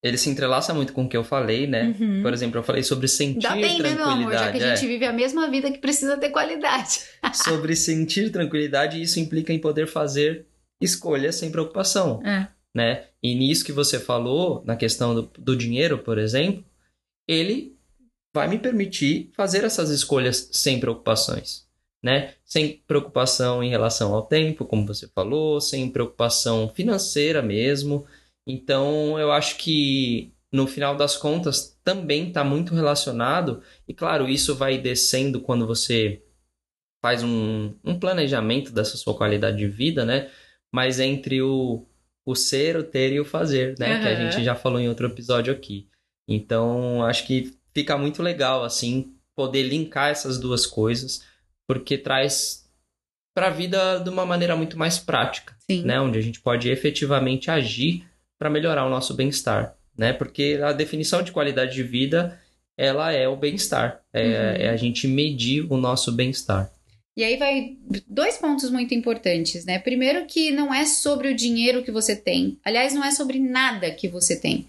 ele 0.02 0.18
se 0.18 0.28
entrelaça 0.28 0.74
muito 0.74 0.92
com 0.92 1.04
o 1.04 1.08
que 1.08 1.16
eu 1.16 1.24
falei, 1.24 1.66
né? 1.66 1.94
Uhum. 1.98 2.20
Por 2.20 2.32
exemplo, 2.32 2.58
eu 2.58 2.62
falei 2.62 2.82
sobre 2.82 3.08
sentir 3.08 3.46
Ainda 3.46 3.66
bem, 3.66 3.78
tranquilidade. 3.78 3.96
Né, 3.96 4.04
meu 4.04 4.26
amor, 4.26 4.32
já 4.32 4.52
que 4.52 4.62
a 4.62 4.74
gente 4.74 4.84
é. 4.84 4.88
vive 4.88 5.04
a 5.06 5.12
mesma 5.12 5.48
vida 5.48 5.70
que 5.70 5.78
precisa 5.78 6.18
ter 6.18 6.28
qualidade. 6.28 7.00
sobre 7.32 7.74
sentir 7.74 8.30
tranquilidade, 8.30 9.00
isso 9.00 9.18
implica 9.18 9.50
em 9.50 9.58
poder 9.58 9.86
fazer 9.86 10.46
escolhas 10.78 11.36
sem 11.36 11.50
preocupação, 11.50 12.20
é. 12.22 12.48
né? 12.74 13.04
E 13.22 13.34
nisso 13.34 13.64
que 13.64 13.72
você 13.72 13.98
falou, 13.98 14.62
na 14.66 14.76
questão 14.76 15.14
do, 15.14 15.22
do 15.38 15.56
dinheiro, 15.56 15.98
por 15.98 16.18
exemplo, 16.18 16.62
ele 17.26 17.74
vai 18.34 18.46
me 18.46 18.58
permitir 18.58 19.30
fazer 19.34 19.64
essas 19.64 19.88
escolhas 19.88 20.50
sem 20.52 20.78
preocupações, 20.78 21.63
né? 22.04 22.34
Sem 22.44 22.82
preocupação 22.86 23.64
em 23.64 23.70
relação 23.70 24.14
ao 24.14 24.22
tempo, 24.22 24.64
como 24.64 24.86
você 24.86 25.08
falou, 25.08 25.60
sem 25.60 25.90
preocupação 25.90 26.68
financeira 26.68 27.42
mesmo, 27.42 28.06
então, 28.46 29.18
eu 29.18 29.32
acho 29.32 29.56
que 29.56 30.32
no 30.52 30.66
final 30.66 30.96
das 30.96 31.16
contas 31.16 31.78
também 31.82 32.28
está 32.28 32.44
muito 32.44 32.74
relacionado, 32.74 33.62
e 33.88 33.94
claro, 33.94 34.28
isso 34.28 34.54
vai 34.54 34.78
descendo 34.78 35.40
quando 35.40 35.66
você 35.66 36.22
faz 37.02 37.22
um, 37.22 37.74
um 37.82 37.98
planejamento 37.98 38.72
dessa 38.72 38.96
sua 38.96 39.16
qualidade 39.16 39.56
de 39.56 39.66
vida, 39.66 40.04
né? 40.04 40.30
Mas 40.72 41.00
entre 41.00 41.42
o, 41.42 41.86
o 42.24 42.34
ser, 42.34 42.76
o 42.76 42.84
ter 42.84 43.12
e 43.12 43.20
o 43.20 43.24
fazer, 43.24 43.74
né? 43.78 43.96
Uhum. 43.96 44.02
Que 44.02 44.08
a 44.08 44.14
gente 44.14 44.44
já 44.44 44.54
falou 44.54 44.78
em 44.78 44.88
outro 44.88 45.06
episódio 45.06 45.52
aqui. 45.52 45.88
Então, 46.28 47.02
acho 47.04 47.26
que 47.26 47.58
fica 47.74 47.98
muito 47.98 48.22
legal, 48.22 48.62
assim, 48.62 49.14
poder 49.34 49.64
linkar 49.64 50.10
essas 50.10 50.38
duas 50.38 50.64
coisas, 50.64 51.24
porque 51.66 51.98
traz 51.98 52.64
para 53.34 53.48
a 53.48 53.50
vida 53.50 53.98
de 53.98 54.08
uma 54.08 54.24
maneira 54.24 54.56
muito 54.56 54.78
mais 54.78 54.98
prática, 54.98 55.56
Sim. 55.68 55.82
né? 55.82 56.00
Onde 56.00 56.18
a 56.18 56.22
gente 56.22 56.40
pode 56.40 56.70
efetivamente 56.70 57.50
agir 57.50 58.04
para 58.38 58.48
melhorar 58.50 58.86
o 58.86 58.90
nosso 58.90 59.14
bem-estar, 59.14 59.76
né? 59.96 60.12
Porque 60.12 60.60
a 60.62 60.72
definição 60.72 61.22
de 61.22 61.32
qualidade 61.32 61.74
de 61.74 61.82
vida 61.82 62.38
ela 62.76 63.12
é 63.12 63.28
o 63.28 63.36
bem-estar, 63.36 64.00
é, 64.12 64.22
uhum. 64.22 64.32
é 64.66 64.68
a 64.68 64.76
gente 64.76 65.06
medir 65.06 65.66
o 65.70 65.76
nosso 65.76 66.12
bem-estar. 66.12 66.70
E 67.16 67.22
aí 67.22 67.36
vai 67.36 67.76
dois 68.08 68.36
pontos 68.36 68.70
muito 68.70 68.92
importantes, 68.92 69.64
né? 69.64 69.78
Primeiro 69.78 70.26
que 70.26 70.50
não 70.50 70.74
é 70.74 70.84
sobre 70.84 71.28
o 71.28 71.34
dinheiro 71.34 71.84
que 71.84 71.92
você 71.92 72.16
tem. 72.16 72.58
Aliás, 72.64 72.92
não 72.92 73.04
é 73.04 73.12
sobre 73.12 73.38
nada 73.38 73.90
que 73.92 74.08
você 74.08 74.38
tem. 74.38 74.68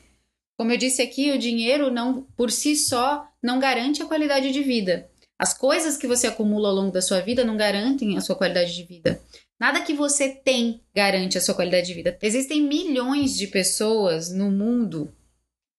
Como 0.55 0.71
eu 0.71 0.77
disse 0.77 1.01
aqui, 1.01 1.31
o 1.31 1.39
dinheiro 1.39 1.91
não 1.91 2.21
por 2.37 2.51
si 2.51 2.75
só 2.75 3.27
não 3.41 3.59
garante 3.59 4.01
a 4.01 4.05
qualidade 4.05 4.51
de 4.51 4.61
vida. 4.61 5.09
As 5.37 5.53
coisas 5.53 5.97
que 5.97 6.07
você 6.07 6.27
acumula 6.27 6.69
ao 6.69 6.75
longo 6.75 6.91
da 6.91 7.01
sua 7.01 7.19
vida 7.19 7.43
não 7.43 7.57
garantem 7.57 8.17
a 8.17 8.21
sua 8.21 8.35
qualidade 8.35 8.73
de 8.73 8.83
vida. 8.83 9.21
Nada 9.59 9.81
que 9.81 9.93
você 9.93 10.29
tem 10.29 10.81
garante 10.93 11.37
a 11.37 11.41
sua 11.41 11.55
qualidade 11.55 11.87
de 11.87 11.93
vida. 11.93 12.17
Existem 12.21 12.61
milhões 12.61 13.37
de 13.37 13.47
pessoas 13.47 14.31
no 14.31 14.51
mundo 14.51 15.13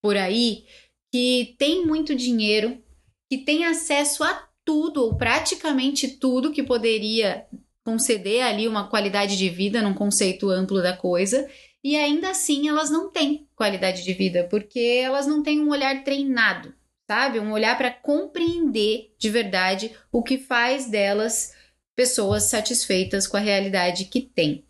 por 0.01 0.15
aí 0.15 0.65
que 1.11 1.55
têm 1.57 1.85
muito 1.85 2.15
dinheiro, 2.15 2.81
que 3.29 3.37
têm 3.39 3.65
acesso 3.65 4.23
a 4.23 4.47
tudo 4.65 5.03
ou 5.03 5.15
praticamente 5.15 6.07
tudo 6.07 6.51
que 6.51 6.61
poderia 6.61 7.47
conceder 7.85 8.43
ali 8.43 8.67
uma 8.67 8.89
qualidade 8.89 9.37
de 9.37 9.49
vida 9.49 9.81
num 9.81 9.93
conceito 9.93 10.49
amplo 10.49 10.81
da 10.81 10.95
coisa, 10.95 11.49
e 11.81 11.95
ainda 11.95 12.31
assim 12.31 12.67
elas 12.67 12.89
não 12.89 13.09
têm 13.09 13.47
qualidade 13.55 14.03
de 14.03 14.13
vida, 14.13 14.45
porque 14.49 14.79
elas 14.79 15.25
não 15.25 15.41
têm 15.41 15.61
um 15.61 15.69
olhar 15.69 16.03
treinado, 16.03 16.73
sabe? 17.07 17.39
Um 17.39 17.51
olhar 17.51 17.77
para 17.77 17.91
compreender 17.91 19.13
de 19.17 19.29
verdade 19.29 19.95
o 20.11 20.21
que 20.21 20.37
faz 20.37 20.87
delas 20.89 21.53
pessoas 21.95 22.43
satisfeitas 22.43 23.25
com 23.25 23.37
a 23.37 23.41
realidade 23.41 24.05
que 24.05 24.21
têm. 24.21 24.63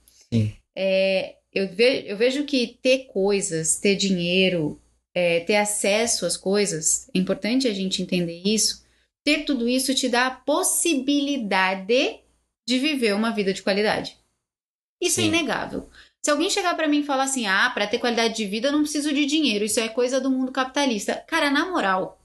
É, 0.76 1.36
eu, 1.52 1.68
ve 1.68 2.06
eu 2.08 2.16
vejo 2.16 2.46
que 2.46 2.78
ter 2.82 3.06
coisas, 3.06 3.80
ter 3.80 3.96
dinheiro, 3.96 4.80
é, 5.14 5.40
ter 5.40 5.56
acesso 5.56 6.26
às 6.26 6.38
coisas, 6.38 7.10
é 7.14 7.18
importante 7.18 7.68
a 7.68 7.74
gente 7.74 8.02
entender 8.02 8.42
isso. 8.46 8.86
Ter 9.26 9.44
tudo 9.44 9.68
isso 9.68 9.94
te 9.94 10.08
dá 10.08 10.28
a 10.28 10.32
possibilidade 10.32 12.20
de 12.66 12.80
viver 12.80 13.16
uma 13.16 13.32
vida 13.32 13.54
de 13.54 13.64
qualidade. 13.64 14.16
Isso 15.02 15.20
é 15.20 15.24
Sim. 15.24 15.30
é 15.30 15.34
inegável. 15.34 15.90
Se 16.24 16.32
alguém 16.32 16.50
chegar 16.50 16.76
para 16.76 16.88
mim 16.88 17.00
e 17.00 17.06
falar 17.06 17.24
assim: 17.24 17.48
ah, 17.48 17.70
para 17.74 17.88
ter 17.88 18.00
qualidade 18.00 18.36
de 18.36 18.46
vida 18.46 18.68
eu 18.68 18.72
não 18.72 18.82
preciso 18.82 19.14
de 19.14 19.26
dinheiro, 19.26 19.66
isso 19.66 19.80
é 19.80 19.88
coisa 19.88 20.22
do 20.22 20.30
mundo 20.30 20.52
capitalista. 20.52 21.16
Cara, 21.28 21.50
na 21.50 21.70
moral, 21.70 22.17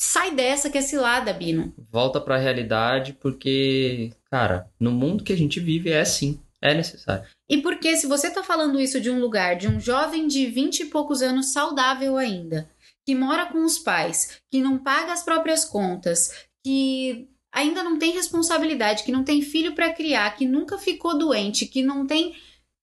Sai 0.00 0.34
dessa 0.34 0.70
que 0.70 0.78
é 0.78 0.82
cilada, 0.82 1.32
Bino. 1.32 1.74
Volta 1.90 2.20
para 2.20 2.36
a 2.36 2.38
realidade, 2.38 3.14
porque, 3.14 4.12
cara, 4.30 4.70
no 4.78 4.92
mundo 4.92 5.24
que 5.24 5.32
a 5.32 5.36
gente 5.36 5.58
vive 5.58 5.90
é 5.90 6.00
assim. 6.00 6.40
É 6.60 6.74
necessário. 6.74 7.24
E 7.48 7.62
porque 7.62 7.96
se 7.96 8.06
você 8.06 8.30
tá 8.30 8.42
falando 8.42 8.80
isso 8.80 9.00
de 9.00 9.10
um 9.10 9.20
lugar 9.20 9.56
de 9.56 9.68
um 9.68 9.78
jovem 9.78 10.26
de 10.26 10.46
vinte 10.46 10.80
e 10.80 10.86
poucos 10.86 11.22
anos 11.22 11.52
saudável 11.52 12.16
ainda, 12.16 12.68
que 13.06 13.14
mora 13.14 13.46
com 13.46 13.64
os 13.64 13.78
pais, 13.78 14.40
que 14.50 14.60
não 14.60 14.76
paga 14.76 15.12
as 15.12 15.22
próprias 15.22 15.64
contas, 15.64 16.48
que 16.64 17.28
ainda 17.52 17.82
não 17.82 17.98
tem 17.98 18.12
responsabilidade, 18.12 19.04
que 19.04 19.12
não 19.12 19.22
tem 19.22 19.40
filho 19.40 19.74
para 19.74 19.92
criar, 19.92 20.36
que 20.36 20.46
nunca 20.46 20.76
ficou 20.78 21.16
doente, 21.16 21.66
que 21.66 21.82
não 21.82 22.06
tem. 22.06 22.34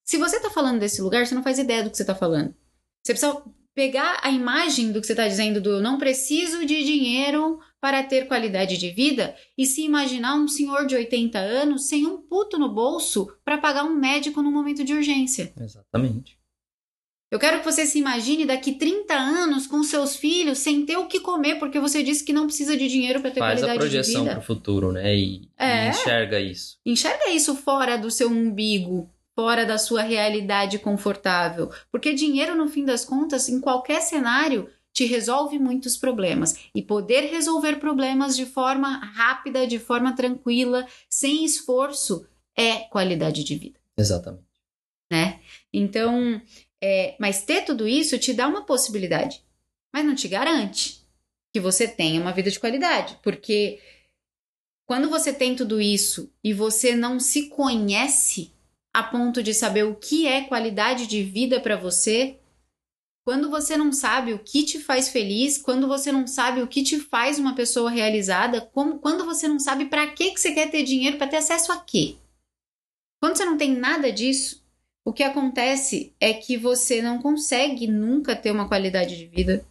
Se 0.06 0.18
você 0.18 0.40
tá 0.40 0.50
falando 0.50 0.80
desse 0.80 1.02
lugar, 1.02 1.28
você 1.28 1.36
não 1.36 1.44
faz 1.44 1.60
ideia 1.60 1.84
do 1.84 1.90
que 1.90 1.98
você 1.98 2.06
tá 2.06 2.16
falando. 2.16 2.56
Você 3.04 3.14
precisa 3.14 3.44
pegar 3.76 4.20
a 4.24 4.32
imagem 4.32 4.94
do 4.94 5.02
que 5.02 5.06
você 5.06 5.14
está 5.14 5.28
dizendo 5.28 5.60
do 5.60 5.70
eu 5.72 5.82
não 5.82 5.98
preciso 5.98 6.66
de 6.66 6.82
dinheiro 6.84 7.60
para 7.82 8.02
ter 8.02 8.26
qualidade 8.26 8.78
de 8.78 8.90
vida 8.90 9.36
e 9.58 9.66
se 9.66 9.84
imaginar 9.84 10.36
um 10.36 10.48
senhor 10.48 10.88
de 10.88 10.96
80 10.96 11.38
anos 11.38 11.88
sem 11.88 12.06
um 12.06 12.18
puto 12.22 12.58
no 12.58 12.74
bolso 12.74 13.28
para 13.44 13.58
pagar 13.58 13.84
um 13.84 13.94
médico 13.94 14.42
no 14.42 14.50
momento 14.50 14.84
de 14.84 14.94
urgência. 14.94 15.54
Exatamente. 15.60 16.40
Eu 17.30 17.40
quero 17.40 17.60
que 17.60 17.66
você 17.66 17.86
se 17.86 18.00
imagine 18.00 18.46
daqui 18.46 18.74
30 18.74 19.14
anos 19.14 19.68
com 19.68 19.84
seus 19.84 20.16
filhos 20.16 20.60
sem 20.60 20.86
ter 20.86 20.96
o 20.96 21.08
que 21.08 21.20
comer, 21.20 21.56
porque 21.56 21.80
você 21.80 22.02
disse 22.02 22.24
que 22.24 22.32
não 22.32 22.46
precisa 22.46 22.78
de 22.78 22.88
dinheiro 22.88 23.20
para 23.20 23.32
ter 23.32 23.40
Faz 23.40 23.60
qualidade 23.60 23.90
de 23.90 23.90
vida. 23.90 24.04
Faz 24.04 24.08
a 24.08 24.14
projeção 24.14 24.26
para 24.26 24.40
o 24.40 24.42
futuro, 24.42 24.92
né? 24.94 25.14
E, 25.14 25.50
é. 25.58 25.88
e 25.88 25.90
enxerga 25.90 26.40
isso. 26.40 26.78
Enxerga 26.86 27.30
isso 27.32 27.56
fora 27.56 27.98
do 27.98 28.10
seu 28.10 28.30
umbigo 28.30 29.10
fora 29.36 29.66
da 29.66 29.78
sua 29.78 30.02
realidade 30.02 30.80
confortável. 30.80 31.70
Porque 31.92 32.14
dinheiro, 32.14 32.56
no 32.56 32.70
fim 32.70 32.86
das 32.86 33.04
contas, 33.04 33.50
em 33.50 33.60
qualquer 33.60 34.02
cenário, 34.02 34.70
te 34.94 35.06
resolve 35.06 35.60
muitos 35.60 35.98
problemas. 35.98 36.56
E 36.74 36.82
poder 36.82 37.30
resolver 37.30 37.76
problemas 37.76 38.36
de 38.36 38.46
forma 38.46 38.98
rápida, 38.98 39.68
de 39.68 39.78
forma 39.78 40.16
tranquila, 40.16 40.88
sem 41.10 41.44
esforço, 41.44 42.26
é 42.56 42.80
qualidade 42.86 43.44
de 43.44 43.56
vida. 43.56 43.80
Exatamente. 43.98 44.46
Né? 45.12 45.42
Então, 45.72 46.42
é, 46.82 47.16
mas 47.20 47.44
ter 47.44 47.64
tudo 47.66 47.88
isso 47.88 48.18
te 48.18 48.34
dá 48.34 48.48
uma 48.48 48.66
possibilidade, 48.66 49.44
mas 49.94 50.06
não 50.06 50.16
te 50.16 50.28
garante 50.28 51.06
que 51.54 51.60
você 51.60 51.88
tenha 51.88 52.20
uma 52.20 52.34
vida 52.34 52.50
de 52.50 52.60
qualidade, 52.60 53.20
porque 53.22 53.80
quando 54.86 55.10
você 55.10 55.34
tem 55.34 55.56
tudo 55.56 55.80
isso 55.80 56.32
e 56.44 56.54
você 56.54 56.96
não 56.96 57.20
se 57.20 57.50
conhece 57.50 58.55
a 58.96 59.04
ponto 59.04 59.44
de 59.44 59.54
saber 59.54 59.84
o 59.84 59.94
que 59.94 60.26
é 60.26 60.46
qualidade 60.46 61.06
de 61.06 61.22
vida 61.22 61.60
para 61.60 61.76
você, 61.76 62.40
quando 63.26 63.50
você 63.50 63.76
não 63.76 63.92
sabe 63.92 64.32
o 64.32 64.40
que 64.40 64.64
te 64.64 64.80
faz 64.80 65.10
feliz, 65.10 65.58
quando 65.58 65.86
você 65.86 66.14
não 66.14 66.26
sabe 66.26 66.62
o 66.62 66.68
que 66.68 66.82
te 66.82 66.98
faz 66.98 67.38
uma 67.38 67.54
pessoa 67.54 67.92
realizada, 67.92 68.62
como, 68.62 68.98
quando 69.00 69.26
você 69.26 69.50
não 69.50 69.60
sabe 69.60 69.88
para 69.88 70.08
que, 70.08 70.32
que 70.32 70.40
você 70.40 70.54
quer 70.54 70.72
ter 70.72 70.84
dinheiro, 70.84 71.18
para 71.18 71.28
ter 71.28 71.38
acesso 71.38 71.74
a 71.74 71.78
quê? 71.78 72.16
Quando 73.22 73.36
você 73.36 73.44
não 73.44 73.58
tem 73.58 73.76
nada 73.76 74.10
disso, 74.14 74.66
o 75.04 75.12
que 75.12 75.24
acontece 75.24 76.16
é 76.18 76.34
que 76.34 76.56
você 76.56 77.02
não 77.02 77.22
consegue 77.22 77.88
nunca 77.88 78.34
ter 78.34 78.52
uma 78.52 78.70
qualidade 78.70 79.18
de 79.18 79.28
vida, 79.28 79.68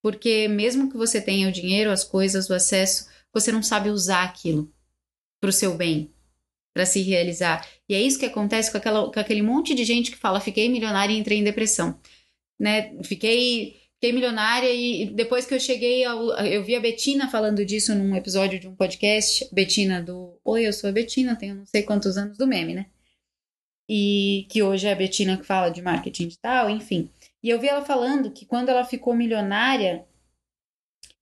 porque 0.00 0.46
mesmo 0.46 0.88
que 0.88 0.96
você 0.96 1.20
tenha 1.20 1.48
o 1.48 1.52
dinheiro, 1.52 1.90
as 1.90 2.04
coisas, 2.04 2.48
o 2.48 2.54
acesso, 2.54 3.08
você 3.32 3.50
não 3.50 3.64
sabe 3.64 3.90
usar 3.90 4.22
aquilo 4.22 4.72
para 5.40 5.50
o 5.50 5.52
seu 5.52 5.74
bem, 5.74 6.08
para 6.74 6.86
se 6.86 7.02
realizar. 7.02 7.66
E 7.88 7.94
é 7.94 8.00
isso 8.00 8.18
que 8.18 8.26
acontece 8.26 8.70
com, 8.70 8.78
aquela, 8.78 9.12
com 9.12 9.20
aquele 9.20 9.42
monte 9.42 9.74
de 9.74 9.84
gente 9.84 10.10
que 10.10 10.16
fala: 10.16 10.40
fiquei 10.40 10.68
milionária 10.68 11.12
e 11.12 11.18
entrei 11.18 11.38
em 11.38 11.44
depressão 11.44 11.98
né? 12.60 12.94
Fiquei, 13.02 13.80
fiquei 13.94 14.12
milionária 14.12 14.70
e 14.70 15.06
depois 15.06 15.46
que 15.46 15.54
eu 15.54 15.58
cheguei 15.58 16.04
ao, 16.04 16.30
eu 16.44 16.62
vi 16.62 16.76
a 16.76 16.80
Betina 16.80 17.28
falando 17.30 17.64
disso 17.64 17.94
num 17.94 18.14
episódio 18.14 18.60
de 18.60 18.68
um 18.68 18.76
podcast, 18.76 19.48
Betina 19.50 20.02
do 20.02 20.38
Oi, 20.44 20.66
eu 20.66 20.72
sou 20.72 20.90
a 20.90 20.92
Betina, 20.92 21.34
tenho 21.34 21.54
não 21.54 21.64
sei 21.66 21.82
quantos 21.82 22.18
anos 22.18 22.36
do 22.36 22.46
meme, 22.46 22.74
né? 22.74 22.86
E 23.88 24.46
que 24.50 24.62
hoje 24.62 24.86
é 24.86 24.92
a 24.92 24.94
Betina 24.94 25.38
que 25.38 25.46
fala 25.46 25.70
de 25.70 25.80
marketing 25.80 26.28
digital, 26.28 26.68
enfim. 26.68 27.10
E 27.42 27.48
eu 27.48 27.58
vi 27.58 27.68
ela 27.68 27.84
falando 27.84 28.30
que 28.30 28.44
quando 28.44 28.68
ela 28.68 28.84
ficou 28.84 29.16
milionária, 29.16 30.04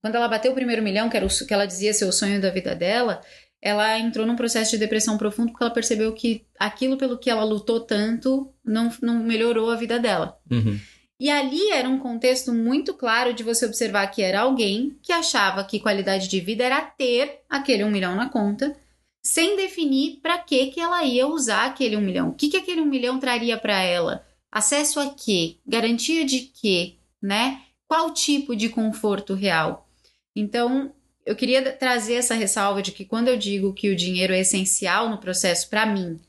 quando 0.01 0.15
ela 0.15 0.27
bateu 0.27 0.51
o 0.51 0.55
primeiro 0.55 0.83
milhão, 0.83 1.09
que 1.09 1.15
era 1.17 1.25
o 1.25 1.29
que 1.29 1.53
ela 1.53 1.65
dizia 1.65 1.93
ser 1.93 2.05
o 2.05 2.11
sonho 2.11 2.41
da 2.41 2.49
vida 2.49 2.75
dela, 2.75 3.21
ela 3.61 3.99
entrou 3.99 4.25
num 4.25 4.35
processo 4.35 4.71
de 4.71 4.77
depressão 4.77 5.17
profundo 5.17 5.51
porque 5.51 5.63
ela 5.63 5.73
percebeu 5.73 6.13
que 6.13 6.45
aquilo 6.57 6.97
pelo 6.97 7.17
que 7.17 7.29
ela 7.29 7.43
lutou 7.43 7.81
tanto 7.81 8.53
não, 8.63 8.91
não 9.01 9.19
melhorou 9.19 9.69
a 9.69 9.75
vida 9.75 9.99
dela. 9.99 10.37
Uhum. 10.49 10.79
E 11.19 11.29
ali 11.29 11.69
era 11.71 11.89
um 11.89 11.99
contexto 11.99 12.53
muito 12.53 12.93
claro 12.93 13.33
de 13.33 13.43
você 13.43 13.65
observar 13.65 14.07
que 14.07 14.21
era 14.21 14.41
alguém 14.41 14.97
que 15.01 15.11
achava 15.11 15.65
que 15.65 15.79
qualidade 15.79 16.29
de 16.29 16.39
vida 16.39 16.63
era 16.63 16.79
ter 16.81 17.41
aquele 17.49 17.83
um 17.83 17.91
milhão 17.91 18.15
na 18.15 18.29
conta, 18.29 18.73
sem 19.21 19.57
definir 19.57 20.19
para 20.21 20.37
que 20.37 20.67
que 20.67 20.79
ela 20.79 21.03
ia 21.03 21.27
usar 21.27 21.65
aquele 21.65 21.97
um 21.97 22.01
milhão. 22.01 22.29
O 22.29 22.33
que 22.33 22.47
que 22.47 22.55
aquele 22.55 22.79
um 22.79 22.85
milhão 22.85 23.19
traria 23.19 23.57
para 23.57 23.81
ela? 23.81 24.25
Acesso 24.49 24.97
a 24.99 25.09
quê? 25.09 25.57
Garantia 25.67 26.23
de 26.23 26.39
quê? 26.39 26.95
Né? 27.21 27.61
Qual 27.85 28.13
tipo 28.13 28.55
de 28.55 28.69
conforto 28.69 29.33
real? 29.33 29.89
Então, 30.33 30.93
eu 31.25 31.35
queria 31.35 31.71
trazer 31.71 32.15
essa 32.15 32.33
ressalva 32.33 32.81
de 32.81 32.91
que 32.91 33.05
quando 33.05 33.27
eu 33.27 33.37
digo 33.37 33.73
que 33.73 33.89
o 33.89 33.95
dinheiro 33.95 34.33
é 34.33 34.39
essencial 34.39 35.09
no 35.09 35.19
processo 35.19 35.69
para 35.69 35.85
mim, 35.85 36.19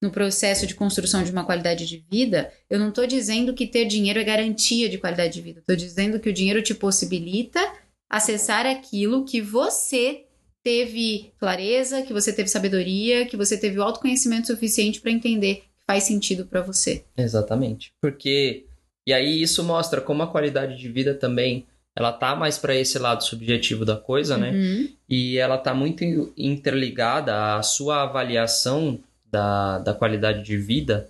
no 0.00 0.10
processo 0.10 0.66
de 0.66 0.74
construção 0.74 1.22
de 1.22 1.30
uma 1.30 1.44
qualidade 1.44 1.86
de 1.86 2.04
vida, 2.10 2.50
eu 2.68 2.78
não 2.78 2.88
estou 2.88 3.06
dizendo 3.06 3.54
que 3.54 3.66
ter 3.66 3.84
dinheiro 3.84 4.18
é 4.18 4.24
garantia 4.24 4.88
de 4.88 4.98
qualidade 4.98 5.34
de 5.34 5.42
vida. 5.42 5.60
Estou 5.60 5.76
dizendo 5.76 6.18
que 6.18 6.28
o 6.28 6.32
dinheiro 6.32 6.62
te 6.62 6.74
possibilita 6.74 7.60
acessar 8.08 8.66
aquilo 8.66 9.24
que 9.24 9.40
você 9.40 10.24
teve 10.62 11.32
clareza, 11.38 12.02
que 12.02 12.12
você 12.12 12.32
teve 12.32 12.48
sabedoria, 12.48 13.26
que 13.26 13.36
você 13.36 13.56
teve 13.56 13.78
o 13.78 13.82
autoconhecimento 13.82 14.46
suficiente 14.46 15.00
para 15.00 15.10
entender 15.10 15.56
que 15.56 15.62
faz 15.86 16.04
sentido 16.04 16.46
para 16.46 16.62
você. 16.62 17.04
Exatamente. 17.16 17.92
Porque 18.00 18.66
e 19.06 19.12
aí 19.12 19.40
isso 19.42 19.64
mostra 19.64 20.00
como 20.00 20.22
a 20.22 20.30
qualidade 20.30 20.76
de 20.76 20.88
vida 20.88 21.14
também 21.14 21.66
ela 21.96 22.12
tá 22.12 22.34
mais 22.36 22.56
para 22.58 22.74
esse 22.74 22.98
lado 22.98 23.24
subjetivo 23.24 23.84
da 23.84 23.96
coisa, 23.96 24.36
né? 24.38 24.50
Uhum. 24.52 24.88
E 25.08 25.36
ela 25.38 25.58
tá 25.58 25.74
muito 25.74 26.04
interligada 26.36 27.56
à 27.56 27.62
sua 27.62 28.02
avaliação 28.02 28.98
da, 29.30 29.78
da 29.78 29.94
qualidade 29.94 30.42
de 30.44 30.56
vida, 30.56 31.08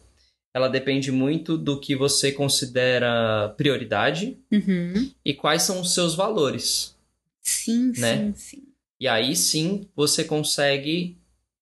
ela 0.52 0.68
depende 0.68 1.12
muito 1.12 1.56
do 1.56 1.78
que 1.78 1.94
você 1.94 2.32
considera 2.32 3.54
prioridade 3.56 4.36
Uhum. 4.50 5.10
e 5.24 5.32
quais 5.32 5.62
são 5.62 5.80
os 5.80 5.94
seus 5.94 6.14
valores. 6.14 6.96
Sim, 7.40 7.92
Né? 7.96 8.16
sim, 8.16 8.34
sim. 8.34 8.62
E 8.98 9.08
aí 9.08 9.34
sim 9.34 9.86
você 9.96 10.24
consegue 10.24 11.16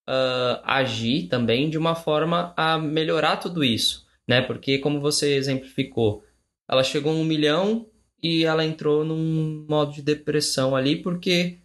ah, 0.06 0.60
agir 0.64 1.28
também 1.28 1.68
de 1.70 1.76
uma 1.78 1.94
forma 1.94 2.52
a 2.56 2.78
melhorar 2.78 3.36
tudo 3.36 3.62
isso, 3.62 4.06
né? 4.26 4.40
Porque 4.40 4.78
como 4.78 5.00
você 5.00 5.34
exemplificou, 5.36 6.24
ela 6.68 6.82
chegou 6.82 7.12
a 7.12 7.14
um 7.14 7.24
milhão 7.24 7.86
e 8.22 8.44
ela 8.44 8.64
entrou 8.64 9.04
num 9.04 9.66
modo 9.68 9.92
de 9.92 10.02
depressão 10.02 10.74
ali 10.74 10.96
porque 10.96 11.58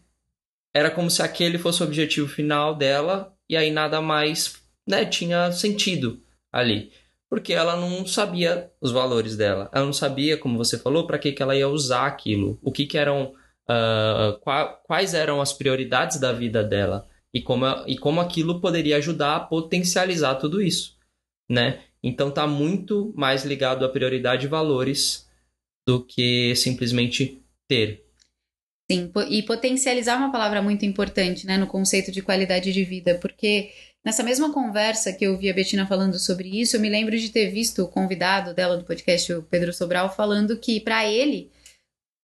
era 0.73 0.89
como 0.91 1.09
se 1.09 1.21
aquele 1.21 1.57
fosse 1.57 1.81
o 1.81 1.85
objetivo 1.85 2.27
final 2.27 2.75
dela 2.75 3.33
e 3.49 3.55
aí 3.55 3.71
nada 3.71 4.01
mais 4.01 4.55
né, 4.87 5.05
tinha 5.05 5.51
sentido 5.51 6.19
ali. 6.51 6.91
Porque 7.29 7.51
ela 7.53 7.75
não 7.75 8.05
sabia 8.05 8.71
os 8.79 8.91
valores 8.91 9.35
dela. 9.35 9.67
Ela 9.73 9.85
não 9.85 9.93
sabia, 9.93 10.37
como 10.37 10.55
você 10.57 10.77
falou, 10.77 11.07
para 11.07 11.17
que, 11.17 11.31
que 11.31 11.41
ela 11.41 11.55
ia 11.55 11.67
usar 11.67 12.05
aquilo. 12.05 12.59
O 12.61 12.71
que, 12.71 12.85
que 12.85 12.95
eram. 12.95 13.33
ah, 13.67 14.37
qua- 14.41 14.67
quais 14.85 15.15
eram 15.15 15.41
as 15.41 15.51
prioridades 15.51 16.19
da 16.19 16.31
vida 16.31 16.63
dela. 16.63 17.07
E 17.33 17.41
como, 17.41 17.65
e 17.87 17.97
como 17.97 18.21
aquilo 18.21 18.61
poderia 18.61 18.97
ajudar 18.97 19.35
a 19.35 19.39
potencializar 19.39 20.35
tudo 20.35 20.61
isso. 20.61 20.95
Né? 21.49 21.81
Então 22.03 22.29
tá 22.29 22.45
muito 22.45 23.11
mais 23.15 23.43
ligado 23.45 23.83
a 23.83 23.89
prioridade 23.89 24.45
e 24.45 24.49
valores 24.49 25.27
do 25.87 26.05
que 26.05 26.55
simplesmente 26.55 27.41
ter. 27.67 28.03
Sim, 28.91 29.11
e 29.29 29.41
potencializar 29.43 30.13
é 30.13 30.17
uma 30.17 30.31
palavra 30.31 30.61
muito 30.61 30.85
importante, 30.85 31.45
né, 31.45 31.57
no 31.57 31.67
conceito 31.67 32.11
de 32.11 32.21
qualidade 32.21 32.71
de 32.73 32.83
vida, 32.83 33.17
porque 33.19 33.71
nessa 34.05 34.21
mesma 34.21 34.51
conversa 34.51 35.13
que 35.13 35.25
eu 35.25 35.37
vi 35.37 35.49
a 35.49 35.53
Betina 35.53 35.87
falando 35.87 36.19
sobre 36.19 36.49
isso, 36.49 36.75
eu 36.75 36.81
me 36.81 36.89
lembro 36.89 37.17
de 37.17 37.29
ter 37.29 37.49
visto 37.49 37.83
o 37.83 37.87
convidado 37.87 38.53
dela 38.53 38.77
do 38.77 38.83
podcast, 38.83 39.31
o 39.33 39.43
Pedro 39.43 39.73
Sobral, 39.73 40.13
falando 40.13 40.57
que 40.59 40.79
para 40.81 41.09
ele 41.09 41.49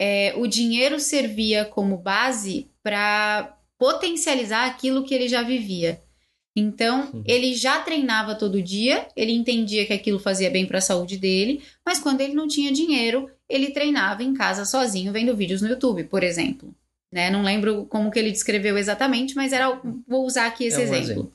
é, 0.00 0.32
o 0.36 0.46
dinheiro 0.46 0.98
servia 0.98 1.64
como 1.64 1.96
base 1.96 2.68
para 2.82 3.56
potencializar 3.78 4.66
aquilo 4.66 5.04
que 5.04 5.14
ele 5.14 5.28
já 5.28 5.42
vivia. 5.42 6.02
Então, 6.56 7.10
Uhum. 7.14 7.22
ele 7.24 7.54
já 7.54 7.80
treinava 7.80 8.34
todo 8.34 8.60
dia, 8.60 9.06
ele 9.16 9.30
entendia 9.32 9.86
que 9.86 9.92
aquilo 9.92 10.18
fazia 10.18 10.50
bem 10.50 10.66
para 10.66 10.78
a 10.78 10.82
saúde 10.82 11.16
dele, 11.16 11.62
mas 11.86 12.00
quando 12.00 12.20
ele 12.20 12.34
não 12.34 12.48
tinha 12.48 12.72
dinheiro, 12.72 13.30
ele 13.48 13.70
treinava 13.70 14.22
em 14.22 14.34
casa 14.34 14.64
sozinho, 14.64 15.12
vendo 15.12 15.36
vídeos 15.36 15.62
no 15.62 15.68
YouTube, 15.68 16.04
por 16.04 16.22
exemplo. 16.22 16.74
Né? 17.12 17.30
Não 17.30 17.42
lembro 17.42 17.86
como 17.86 18.10
que 18.10 18.18
ele 18.18 18.30
descreveu 18.30 18.76
exatamente, 18.76 19.34
mas 19.34 19.52
era. 19.52 19.80
Vou 20.06 20.26
usar 20.26 20.46
aqui 20.46 20.64
esse 20.64 20.76
É 20.76 20.80
um 20.80 20.82
exemplo. 20.82 21.02
exemplo. 21.02 21.32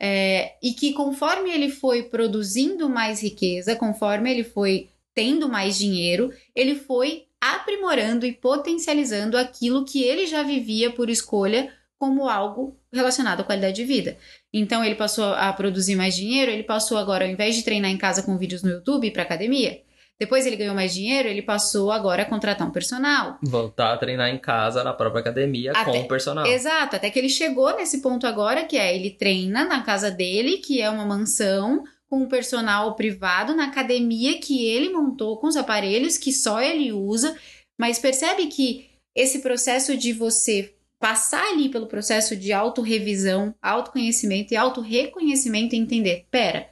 É, 0.00 0.54
e 0.62 0.72
que 0.72 0.92
conforme 0.92 1.50
ele 1.50 1.70
foi 1.70 2.02
produzindo 2.02 2.88
mais 2.88 3.22
riqueza, 3.22 3.76
conforme 3.76 4.30
ele 4.30 4.44
foi 4.44 4.88
tendo 5.14 5.48
mais 5.48 5.78
dinheiro, 5.78 6.32
ele 6.54 6.74
foi 6.74 7.24
aprimorando 7.40 8.26
e 8.26 8.32
potencializando 8.32 9.38
aquilo 9.38 9.84
que 9.84 10.02
ele 10.02 10.26
já 10.26 10.42
vivia 10.42 10.90
por 10.90 11.08
escolha 11.08 11.72
como 11.98 12.28
algo 12.28 12.76
relacionado 12.92 13.40
à 13.40 13.44
qualidade 13.44 13.76
de 13.76 13.84
vida. 13.84 14.18
Então 14.52 14.84
ele 14.84 14.94
passou 14.94 15.32
a 15.32 15.50
produzir 15.52 15.96
mais 15.96 16.14
dinheiro, 16.14 16.50
ele 16.50 16.62
passou 16.62 16.98
agora, 16.98 17.24
ao 17.24 17.30
invés 17.30 17.54
de 17.54 17.62
treinar 17.62 17.90
em 17.90 17.96
casa 17.96 18.22
com 18.22 18.36
vídeos 18.36 18.62
no 18.62 18.70
YouTube, 18.70 19.10
para 19.10 19.22
academia. 19.22 19.80
Depois 20.18 20.46
ele 20.46 20.56
ganhou 20.56 20.74
mais 20.74 20.94
dinheiro, 20.94 21.28
ele 21.28 21.42
passou 21.42 21.92
agora 21.92 22.22
a 22.22 22.26
contratar 22.26 22.66
um 22.66 22.70
personal. 22.70 23.38
Voltar 23.42 23.92
a 23.92 23.98
treinar 23.98 24.30
em 24.30 24.38
casa, 24.38 24.82
na 24.82 24.94
própria 24.94 25.20
academia, 25.20 25.72
Até- 25.72 25.84
com 25.92 26.00
o 26.00 26.08
personal. 26.08 26.46
Exato, 26.46 26.96
até 26.96 27.10
que 27.10 27.18
ele 27.18 27.28
chegou 27.28 27.76
nesse 27.76 28.00
ponto 28.00 28.26
agora, 28.26 28.64
que 28.64 28.78
é 28.78 28.94
ele 28.96 29.10
treina 29.10 29.64
na 29.66 29.82
casa 29.82 30.10
dele, 30.10 30.58
que 30.58 30.80
é 30.80 30.88
uma 30.88 31.04
mansão, 31.04 31.84
com 32.08 32.20
um 32.20 32.28
personal 32.28 32.94
privado, 32.94 33.54
na 33.54 33.64
academia 33.64 34.38
que 34.38 34.64
ele 34.64 34.88
montou 34.90 35.38
com 35.38 35.48
os 35.48 35.56
aparelhos 35.56 36.16
que 36.16 36.32
só 36.32 36.62
ele 36.62 36.92
usa. 36.92 37.36
Mas 37.78 37.98
percebe 37.98 38.46
que 38.46 38.88
esse 39.14 39.40
processo 39.40 39.96
de 39.96 40.12
você 40.14 40.72
passar 40.98 41.46
ali 41.52 41.68
pelo 41.68 41.86
processo 41.86 42.34
de 42.34 42.52
autorrevisão, 42.54 43.54
autoconhecimento 43.60 44.54
e 44.54 44.56
autorreconhecimento 44.56 45.74
e 45.74 45.78
entender, 45.78 46.26
pera, 46.30 46.68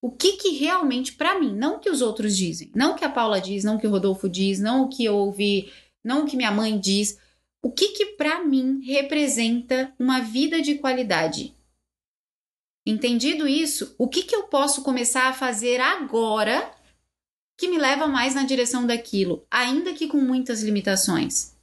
o 0.00 0.10
que 0.10 0.32
que 0.32 0.50
realmente 0.50 1.12
pra 1.14 1.38
mim, 1.38 1.54
não 1.54 1.76
o 1.76 1.78
que 1.78 1.90
os 1.90 2.02
outros 2.02 2.36
dizem, 2.36 2.70
não 2.74 2.92
o 2.92 2.94
que 2.94 3.04
a 3.04 3.10
Paula 3.10 3.40
diz, 3.40 3.64
não 3.64 3.76
o 3.76 3.78
que 3.78 3.86
o 3.86 3.90
Rodolfo 3.90 4.28
diz, 4.28 4.60
não 4.60 4.82
o 4.82 4.88
que 4.88 5.04
eu 5.04 5.16
ouvi, 5.16 5.72
não 6.04 6.22
o 6.22 6.26
que 6.26 6.36
minha 6.36 6.50
mãe 6.50 6.78
diz, 6.78 7.18
o 7.62 7.72
que 7.72 7.88
que 7.88 8.06
para 8.14 8.44
mim 8.44 8.80
representa 8.84 9.92
uma 9.98 10.20
vida 10.20 10.62
de 10.62 10.76
qualidade? 10.76 11.54
Entendido 12.86 13.48
isso, 13.48 13.94
o 13.98 14.06
que 14.06 14.22
que 14.22 14.36
eu 14.36 14.44
posso 14.44 14.82
começar 14.82 15.28
a 15.28 15.32
fazer 15.32 15.80
agora 15.80 16.70
que 17.58 17.66
me 17.66 17.78
leva 17.78 18.06
mais 18.06 18.34
na 18.34 18.44
direção 18.44 18.86
daquilo, 18.86 19.44
ainda 19.50 19.92
que 19.92 20.06
com 20.06 20.20
muitas 20.20 20.62
limitações? 20.62 21.56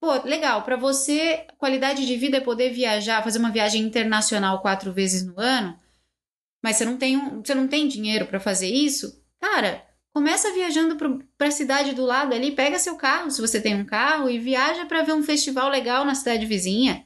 Pô, 0.00 0.12
legal, 0.22 0.62
para 0.62 0.76
você, 0.76 1.46
qualidade 1.58 2.06
de 2.06 2.16
vida 2.16 2.38
é 2.38 2.40
poder 2.40 2.70
viajar, 2.70 3.22
fazer 3.22 3.38
uma 3.38 3.50
viagem 3.50 3.82
internacional 3.82 4.62
quatro 4.62 4.92
vezes 4.92 5.24
no 5.24 5.38
ano? 5.38 5.78
Mas 6.64 6.76
você 6.76 6.86
não 6.86 6.96
tem, 6.96 7.14
um, 7.14 7.42
você 7.44 7.54
não 7.54 7.68
tem 7.68 7.86
dinheiro 7.86 8.24
para 8.24 8.40
fazer 8.40 8.68
isso, 8.68 9.22
cara, 9.38 9.84
começa 10.14 10.50
viajando 10.54 10.96
para 10.96 11.46
a 11.46 11.50
cidade 11.50 11.94
do 11.94 12.06
lado 12.06 12.34
ali, 12.34 12.52
pega 12.52 12.78
seu 12.78 12.96
carro, 12.96 13.30
se 13.30 13.38
você 13.38 13.60
tem 13.60 13.74
um 13.74 13.84
carro, 13.84 14.30
e 14.30 14.38
viaja 14.38 14.86
para 14.86 15.02
ver 15.02 15.12
um 15.12 15.22
festival 15.22 15.68
legal 15.68 16.06
na 16.06 16.14
cidade 16.14 16.46
vizinha. 16.46 17.04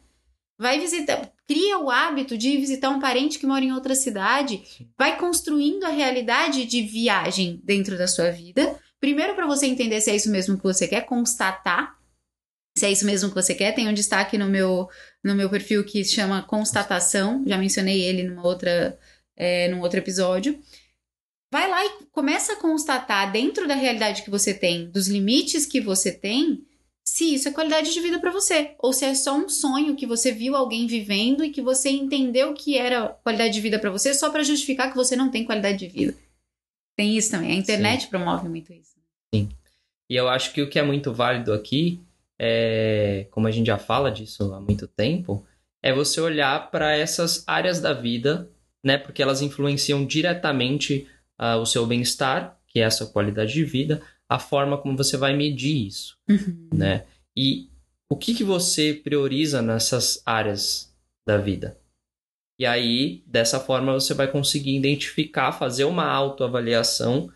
Vai 0.56 0.78
visitar, 0.78 1.28
cria 1.44 1.76
o 1.76 1.90
hábito 1.90 2.38
de 2.38 2.56
visitar 2.56 2.90
um 2.90 3.00
parente 3.00 3.36
que 3.36 3.48
mora 3.48 3.64
em 3.64 3.72
outra 3.72 3.96
cidade, 3.96 4.62
vai 4.96 5.18
construindo 5.18 5.82
a 5.82 5.88
realidade 5.88 6.64
de 6.64 6.82
viagem 6.82 7.60
dentro 7.64 7.98
da 7.98 8.06
sua 8.06 8.30
vida. 8.30 8.78
Primeiro 9.00 9.34
para 9.34 9.46
você 9.48 9.66
entender 9.66 10.00
se 10.00 10.10
é 10.10 10.14
isso 10.14 10.30
mesmo 10.30 10.56
que 10.56 10.62
você 10.62 10.86
quer, 10.86 11.00
constatar 11.00 11.98
se 12.78 12.86
é 12.86 12.92
isso 12.92 13.04
mesmo 13.04 13.28
que 13.28 13.34
você 13.34 13.56
quer. 13.56 13.72
Tem 13.72 13.88
um 13.88 13.92
destaque 13.92 14.38
no 14.38 14.46
meu 14.46 14.88
no 15.24 15.34
meu 15.34 15.50
perfil 15.50 15.84
que 15.84 16.04
se 16.04 16.14
chama 16.14 16.42
constatação, 16.42 17.42
já 17.44 17.58
mencionei 17.58 18.02
ele 18.02 18.22
numa 18.22 18.46
outra 18.46 18.96
é, 19.38 19.68
num 19.68 19.80
outro 19.80 19.98
episódio. 19.98 20.60
Vai 21.50 21.70
lá 21.70 21.82
e 21.82 22.04
começa 22.12 22.52
a 22.52 22.56
constatar 22.56 23.32
dentro 23.32 23.66
da 23.66 23.74
realidade 23.74 24.22
que 24.22 24.30
você 24.30 24.52
tem, 24.52 24.90
dos 24.90 25.08
limites 25.08 25.64
que 25.64 25.80
você 25.80 26.12
tem, 26.12 26.66
se 27.08 27.34
isso 27.34 27.48
é 27.48 27.52
qualidade 27.52 27.94
de 27.94 28.00
vida 28.00 28.20
para 28.20 28.30
você, 28.30 28.74
ou 28.78 28.92
se 28.92 29.04
é 29.04 29.14
só 29.14 29.34
um 29.34 29.48
sonho 29.48 29.96
que 29.96 30.06
você 30.06 30.30
viu 30.30 30.54
alguém 30.54 30.86
vivendo 30.86 31.42
e 31.42 31.50
que 31.50 31.62
você 31.62 31.88
entendeu 31.88 32.52
que 32.52 32.76
era 32.76 33.08
qualidade 33.08 33.54
de 33.54 33.60
vida 33.62 33.78
para 33.78 33.90
você 33.90 34.12
só 34.12 34.28
para 34.28 34.42
justificar 34.42 34.90
que 34.90 34.96
você 34.96 35.16
não 35.16 35.30
tem 35.30 35.44
qualidade 35.44 35.78
de 35.78 35.88
vida. 35.88 36.14
Tem 36.96 37.16
isso 37.16 37.30
também. 37.30 37.52
A 37.52 37.54
internet 37.54 38.02
Sim. 38.02 38.08
promove 38.10 38.48
muito 38.48 38.72
isso. 38.74 38.98
Sim. 39.34 39.48
E 40.10 40.16
eu 40.16 40.28
acho 40.28 40.52
que 40.52 40.60
o 40.60 40.68
que 40.68 40.78
é 40.78 40.82
muito 40.82 41.12
válido 41.12 41.52
aqui, 41.54 41.98
é, 42.38 43.26
como 43.30 43.46
a 43.46 43.50
gente 43.50 43.68
já 43.68 43.78
fala 43.78 44.10
disso 44.10 44.52
há 44.52 44.60
muito 44.60 44.86
tempo, 44.86 45.46
é 45.82 45.94
você 45.94 46.20
olhar 46.20 46.70
para 46.70 46.94
essas 46.94 47.42
áreas 47.46 47.80
da 47.80 47.94
vida, 47.94 48.50
né? 48.82 48.98
Porque 48.98 49.22
elas 49.22 49.42
influenciam 49.42 50.04
diretamente 50.04 51.06
uh, 51.38 51.56
o 51.58 51.66
seu 51.66 51.86
bem-estar, 51.86 52.58
que 52.66 52.80
é 52.80 52.82
essa 52.82 53.06
qualidade 53.06 53.52
de 53.52 53.64
vida, 53.64 54.02
a 54.28 54.38
forma 54.38 54.76
como 54.78 54.96
você 54.96 55.16
vai 55.16 55.34
medir 55.34 55.86
isso, 55.86 56.16
uhum. 56.28 56.68
né? 56.72 57.04
E 57.36 57.70
o 58.08 58.16
que, 58.16 58.34
que 58.34 58.44
você 58.44 58.92
prioriza 58.92 59.62
nessas 59.62 60.22
áreas 60.24 60.94
da 61.26 61.38
vida? 61.38 61.78
E 62.58 62.66
aí, 62.66 63.22
dessa 63.26 63.60
forma, 63.60 63.92
você 63.92 64.12
vai 64.14 64.26
conseguir 64.26 64.74
identificar, 64.74 65.52
fazer 65.52 65.84
uma 65.84 66.04
autoavaliação 66.04 67.30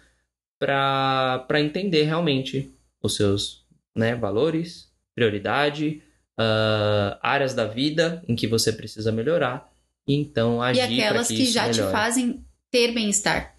para 0.59 1.61
entender 1.61 2.05
realmente 2.05 2.73
os 3.01 3.15
seus 3.15 3.65
né, 3.95 4.15
valores, 4.15 4.93
prioridade, 5.15 6.03
uh, 6.39 7.19
áreas 7.21 7.55
da 7.55 7.67
vida 7.67 8.23
em 8.27 8.35
que 8.35 8.47
você 8.47 8.73
precisa 8.73 9.13
melhorar, 9.13 9.72
então 10.07 10.61
agir 10.61 10.91
E 10.91 11.01
aquelas 11.01 11.29
que, 11.29 11.37
que 11.37 11.47
já 11.47 11.67
melhore. 11.67 11.89
te 11.89 11.93
fazem 11.93 12.45
ter 12.71 12.93
bem-estar 12.93 13.53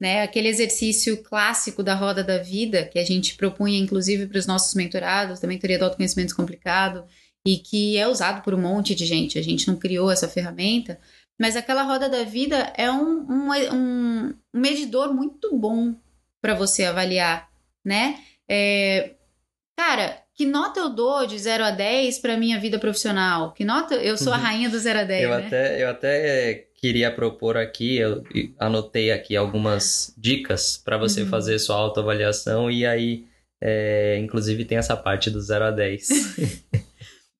né? 0.00 0.22
Aquele 0.22 0.48
exercício 0.48 1.22
clássico 1.22 1.82
da 1.82 1.94
roda 1.94 2.22
da 2.22 2.38
vida 2.38 2.84
que 2.84 2.98
a 2.98 3.04
gente 3.04 3.36
propunha 3.36 3.78
inclusive 3.78 4.26
para 4.26 4.38
os 4.38 4.46
nossos 4.46 4.74
mentorados, 4.74 5.40
da 5.40 5.48
mentoria 5.48 5.78
do 5.78 5.84
autoconhecimento 5.84 6.28
descomplicado, 6.28 7.06
e 7.46 7.58
que 7.58 7.96
é 7.96 8.08
usado 8.08 8.42
por 8.42 8.54
um 8.54 8.60
monte 8.60 8.94
de 8.94 9.06
gente. 9.06 9.38
A 9.38 9.42
gente 9.42 9.68
não 9.68 9.76
criou 9.76 10.10
essa 10.10 10.28
ferramenta, 10.28 10.98
mas 11.40 11.56
aquela 11.56 11.82
roda 11.82 12.08
da 12.08 12.24
vida 12.24 12.72
é 12.76 12.90
um, 12.90 13.26
um, 13.30 13.50
um 13.72 14.34
medidor 14.52 15.12
muito 15.12 15.56
bom 15.56 15.94
para 16.40 16.54
você 16.54 16.84
avaliar, 16.84 17.48
né? 17.84 18.18
É, 18.48 19.14
cara, 19.76 20.22
que 20.34 20.44
nota 20.44 20.80
eu 20.80 20.90
dou 20.90 21.26
de 21.26 21.38
0 21.38 21.64
a 21.64 21.70
10 21.70 22.18
para 22.18 22.36
minha 22.36 22.58
vida 22.58 22.78
profissional? 22.78 23.52
Que 23.52 23.64
nota 23.64 23.94
eu 23.94 24.18
sou 24.18 24.32
a 24.32 24.36
uhum. 24.36 24.42
rainha 24.42 24.68
do 24.68 24.78
0 24.78 24.98
a 24.98 25.04
10, 25.04 25.22
eu 25.22 25.30
né? 25.30 25.46
Até, 25.46 25.82
eu 25.82 25.88
até 25.88 26.66
queria 26.74 27.10
propor 27.10 27.56
aqui, 27.56 27.96
eu 27.96 28.22
anotei 28.58 29.12
aqui 29.12 29.36
algumas 29.36 30.12
dicas 30.18 30.76
para 30.76 30.98
você 30.98 31.22
uhum. 31.22 31.28
fazer 31.28 31.58
sua 31.58 31.76
autoavaliação 31.76 32.70
e 32.70 32.84
aí, 32.84 33.24
é, 33.62 34.18
inclusive, 34.18 34.64
tem 34.64 34.76
essa 34.76 34.96
parte 34.96 35.30
do 35.30 35.40
0 35.40 35.66
a 35.66 35.70
10. 35.70 36.08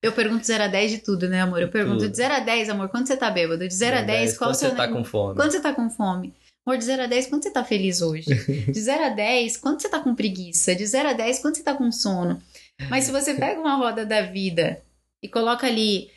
eu 0.01 0.13
pergunto 0.13 0.47
0 0.47 0.65
a 0.65 0.69
10 0.69 0.91
de 0.93 0.99
tudo, 0.99 1.29
né, 1.29 1.41
amor? 1.41 1.61
Eu 1.61 1.69
pergunto 1.69 1.99
tudo. 1.99 2.11
de 2.11 2.17
0 2.17 2.35
a 2.35 2.41
10, 2.41 2.69
amor, 2.69 2.89
quando 2.89 3.09
você 3.09 3.17
tá 3.17 3.29
bêbado? 3.29 3.67
De 3.67 3.75
0 3.75 3.99
a 3.99 4.03
10, 4.03 4.39
qual 4.39 4.51
quando 4.51 4.57
seu... 4.57 4.71
você 4.71 4.77
tá 4.77 4.89
com 4.89 5.05
fome? 5.05 5.35
Quando 5.35 5.51
você 5.51 5.61
tá 5.61 5.73
com 5.73 5.91
fome? 5.91 6.33
Amor, 6.67 6.79
de 6.79 6.85
0 6.85 7.03
a 7.03 7.07
10, 7.07 7.27
quando 7.27 7.43
você 7.43 7.51
tá 7.51 7.63
feliz 7.63 8.01
hoje? 8.01 8.27
De 8.71 8.81
0 8.81 9.05
a 9.05 9.09
10, 9.11 9.59
quando 9.59 9.83
você 9.83 9.89
tá 9.89 10.01
com 10.01 10.15
preguiça? 10.15 10.75
De 10.75 10.87
0 10.87 11.11
a 11.11 11.13
10, 11.13 11.41
quando 11.41 11.57
você 11.57 11.63
tá 11.63 11.75
com 11.75 11.93
sono? 11.93 12.41
Mas 12.89 13.05
se 13.05 13.13
você 13.13 13.35
pega 13.35 13.61
uma 13.61 13.77
roda 13.77 14.05
da 14.05 14.23
vida 14.23 14.83
e 15.23 15.29
coloca 15.29 15.67
ali 15.67 16.11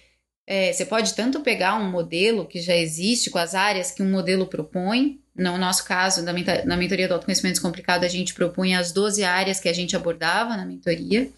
é, 0.50 0.72
você 0.72 0.86
pode 0.86 1.14
tanto 1.14 1.42
pegar 1.42 1.76
um 1.76 1.92
modelo 1.92 2.46
que 2.46 2.62
já 2.62 2.74
existe 2.74 3.30
com 3.30 3.38
as 3.38 3.54
áreas 3.54 3.92
que 3.92 4.02
um 4.02 4.10
modelo 4.10 4.48
propõe. 4.48 5.20
No 5.36 5.58
nosso 5.58 5.84
caso, 5.84 6.24
na, 6.24 6.32
na 6.64 6.78
mentoria 6.78 7.08
do 7.08 7.14
autoconhecimento 7.14 7.56
descomplicado, 7.56 8.06
a 8.06 8.08
gente 8.08 8.34
propunha 8.34 8.80
as 8.80 8.94
12 8.94 9.26
áreas 9.26 9.60
que 9.60 9.68
a 9.68 9.74
gente 9.74 9.96
abordava 9.96 10.56
na 10.56 10.66
mentoria. 10.66 11.30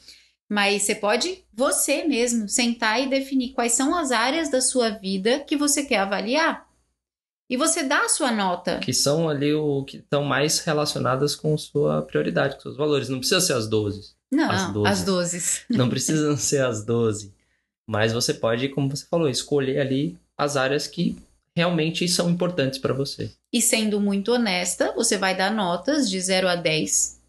Mas 0.48 0.84
você 0.84 0.94
pode, 0.94 1.44
você 1.52 2.04
mesmo, 2.04 2.48
sentar 2.48 3.02
e 3.02 3.10
definir 3.10 3.50
quais 3.50 3.72
são 3.72 3.96
as 3.96 4.12
áreas 4.12 4.50
da 4.50 4.62
sua 4.62 4.90
vida 4.90 5.40
que 5.40 5.58
você 5.58 5.84
quer 5.84 5.98
avaliar. 5.98 6.68
E 7.50 7.58
você 7.58 7.82
dá 7.82 8.06
a 8.06 8.10
sua 8.10 8.32
nota. 8.32 8.78
Que 8.78 8.94
são 8.94 9.28
ali 9.28 9.54
o 9.56 9.84
que 9.84 9.98
estão 9.98 10.24
mais 10.24 10.60
relacionadas 10.60 11.36
com 11.36 11.58
sua 11.58 12.04
prioridade, 12.04 12.56
com 12.56 12.62
seus 12.62 12.78
valores. 12.78 13.10
Não 13.10 13.18
precisa 13.18 13.42
ser 13.42 13.54
as 13.54 13.68
12. 13.68 14.19
Não, 14.32 14.50
as 14.50 14.72
12. 14.72 14.90
As 14.90 15.04
12. 15.04 15.62
Não 15.70 15.90
precisam 15.90 16.36
ser 16.38 16.64
as 16.64 16.86
12. 16.86 17.34
Mas 17.88 18.14
você 18.14 18.34
pode, 18.34 18.70
como 18.70 18.90
você 18.90 19.06
falou, 19.06 19.28
escolher 19.28 19.80
ali 19.80 20.18
as 20.38 20.56
áreas 20.56 20.88
que 20.88 21.18
realmente 21.56 22.08
são 22.08 22.30
importantes 22.30 22.80
para 22.80 22.94
você. 22.94 23.32
E 23.52 23.62
sendo 23.62 24.00
muito 24.00 24.32
honesta, 24.32 24.94
você 24.94 25.18
vai 25.18 25.36
dar 25.36 25.52
notas 25.52 26.10
de 26.10 26.22
0 26.22 26.48
a 26.48 26.56
10 26.56 27.20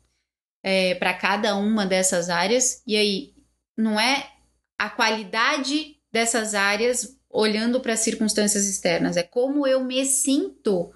é, 0.62 0.94
para 0.96 1.14
cada 1.14 1.56
uma 1.56 1.86
dessas 1.86 2.28
áreas. 2.28 2.82
E 2.86 2.96
aí, 2.96 3.32
não 3.76 3.98
é 3.98 4.30
a 4.78 4.90
qualidade 4.90 5.96
dessas 6.12 6.54
áreas 6.54 7.16
olhando 7.30 7.80
para 7.80 7.92
as 7.92 8.00
circunstâncias 8.00 8.66
externas, 8.66 9.16
é 9.16 9.22
como 9.22 9.66
eu 9.66 9.84
me 9.84 10.04
sinto 10.04 10.92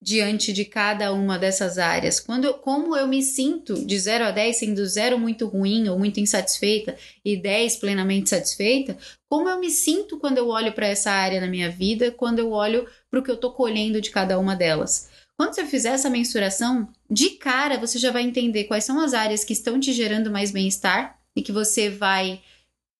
diante 0.00 0.52
de 0.52 0.64
cada 0.64 1.12
uma 1.12 1.38
dessas 1.38 1.78
áreas? 1.78 2.20
Quando 2.20 2.52
como 2.54 2.96
eu 2.96 3.06
me 3.06 3.22
sinto 3.22 3.74
de 3.84 3.98
0 3.98 4.24
a 4.24 4.30
10, 4.30 4.56
sendo 4.56 4.86
0 4.86 5.18
muito 5.18 5.46
ruim 5.46 5.88
ou 5.88 5.98
muito 5.98 6.20
insatisfeita 6.20 6.96
e 7.24 7.36
10 7.36 7.76
plenamente 7.76 8.30
satisfeita? 8.30 8.96
Como 9.28 9.48
eu 9.48 9.58
me 9.58 9.70
sinto 9.70 10.18
quando 10.18 10.38
eu 10.38 10.48
olho 10.48 10.72
para 10.72 10.86
essa 10.86 11.10
área 11.10 11.40
na 11.40 11.46
minha 11.46 11.70
vida, 11.70 12.10
quando 12.10 12.38
eu 12.38 12.52
olho 12.52 12.86
para 13.10 13.20
o 13.20 13.22
que 13.22 13.30
eu 13.30 13.34
estou 13.34 13.52
colhendo 13.52 14.00
de 14.00 14.10
cada 14.10 14.38
uma 14.38 14.54
delas? 14.54 15.08
Quando 15.36 15.54
você 15.54 15.64
fizer 15.64 15.90
essa 15.90 16.10
mensuração, 16.10 16.88
de 17.08 17.30
cara 17.30 17.78
você 17.78 17.98
já 17.98 18.10
vai 18.10 18.22
entender 18.22 18.64
quais 18.64 18.84
são 18.84 18.98
as 18.98 19.14
áreas 19.14 19.44
que 19.44 19.52
estão 19.52 19.78
te 19.78 19.92
gerando 19.92 20.30
mais 20.30 20.50
bem-estar 20.50 21.16
e 21.36 21.42
que 21.42 21.52
você 21.52 21.88
vai 21.88 22.40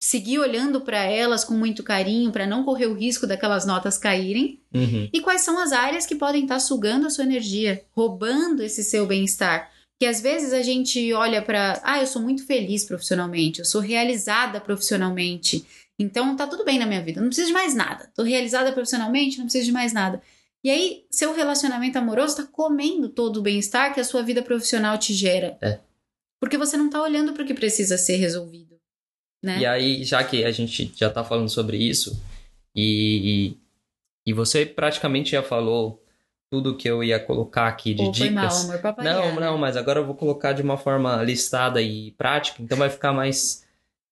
seguir 0.01 0.39
olhando 0.39 0.81
para 0.81 1.03
elas 1.03 1.45
com 1.45 1.55
muito 1.55 1.83
carinho 1.83 2.31
para 2.31 2.47
não 2.47 2.65
correr 2.65 2.87
o 2.87 2.95
risco 2.95 3.27
daquelas 3.27 3.67
notas 3.67 3.99
caírem 3.99 4.61
uhum. 4.73 5.09
e 5.13 5.21
quais 5.21 5.43
são 5.43 5.59
as 5.59 5.73
áreas 5.73 6.07
que 6.07 6.15
podem 6.15 6.43
estar 6.43 6.55
tá 6.55 6.61
sugando 6.61 7.07
a 7.07 7.11
sua 7.11 7.25
energia, 7.25 7.85
roubando 7.91 8.63
esse 8.63 8.85
seu 8.85 9.07
bem-estar. 9.07 9.71
Que 10.01 10.07
às 10.07 10.21
vezes 10.21 10.53
a 10.53 10.63
gente 10.63 11.13
olha 11.13 11.43
para, 11.43 11.81
ah, 11.83 12.01
eu 12.01 12.07
sou 12.07 12.23
muito 12.23 12.47
feliz 12.47 12.85
profissionalmente, 12.85 13.59
eu 13.59 13.65
sou 13.65 13.81
realizada 13.81 14.61
profissionalmente, 14.61 15.67
então 15.99 16.37
tá 16.37 16.47
tudo 16.47 16.65
bem 16.65 16.79
na 16.79 16.87
minha 16.87 17.03
vida, 17.03 17.21
não 17.21 17.27
preciso 17.27 17.49
de 17.49 17.53
mais 17.53 17.75
nada. 17.75 18.09
Tô 18.15 18.23
realizada 18.23 18.71
profissionalmente, 18.73 19.39
não 19.39 19.47
preciso 19.47 19.67
de 19.67 19.73
mais 19.73 19.93
nada. 19.93 20.23
E 20.63 20.71
aí, 20.71 21.05
seu 21.11 21.35
relacionamento 21.35 21.99
amoroso 21.99 22.37
tá 22.37 22.45
comendo 22.45 23.09
todo 23.09 23.39
o 23.39 23.43
bem-estar 23.43 23.93
que 23.93 24.01
a 24.01 24.05
sua 24.05 24.23
vida 24.23 24.43
profissional 24.43 24.97
te 24.99 25.13
gera. 25.13 25.59
É. 25.61 25.81
Porque 26.41 26.57
você 26.57 26.77
não 26.77 26.89
tá 26.89 27.03
olhando 27.03 27.33
para 27.33 27.43
o 27.43 27.47
que 27.47 27.55
precisa 27.55 27.99
ser 27.99 28.17
resolvido. 28.17 28.78
Né? 29.43 29.61
E 29.61 29.67
aí, 29.67 30.05
já 30.05 30.23
que 30.25 30.45
a 30.45 30.51
gente 30.51 30.93
já 30.97 31.09
está 31.09 31.23
falando 31.23 31.49
sobre 31.49 31.77
isso, 31.77 32.21
e, 32.75 33.57
e, 34.27 34.31
e, 34.31 34.33
você 34.33 34.67
praticamente 34.67 35.33
já 35.33 35.43
falou 35.43 36.03
tudo 36.51 36.77
que 36.77 36.89
eu 36.89 37.05
ia 37.05 37.21
colocar 37.21 37.69
aqui 37.69 37.95
de 37.95 38.11
dicas. 38.11 38.67
Mal, 38.67 38.79
amor, 38.79 39.05
não, 39.05 39.35
não, 39.35 39.55
né? 39.55 39.61
mas 39.61 39.77
agora 39.77 40.01
eu 40.01 40.07
vou 40.07 40.15
colocar 40.15 40.53
de 40.53 40.63
uma 40.63 40.77
forma 40.77 41.23
listada 41.23 41.81
e 41.81 42.13
prática, 42.13 42.63
então 42.63 42.79
vai 42.79 42.91
ficar 42.91 43.13
mais 43.13 43.67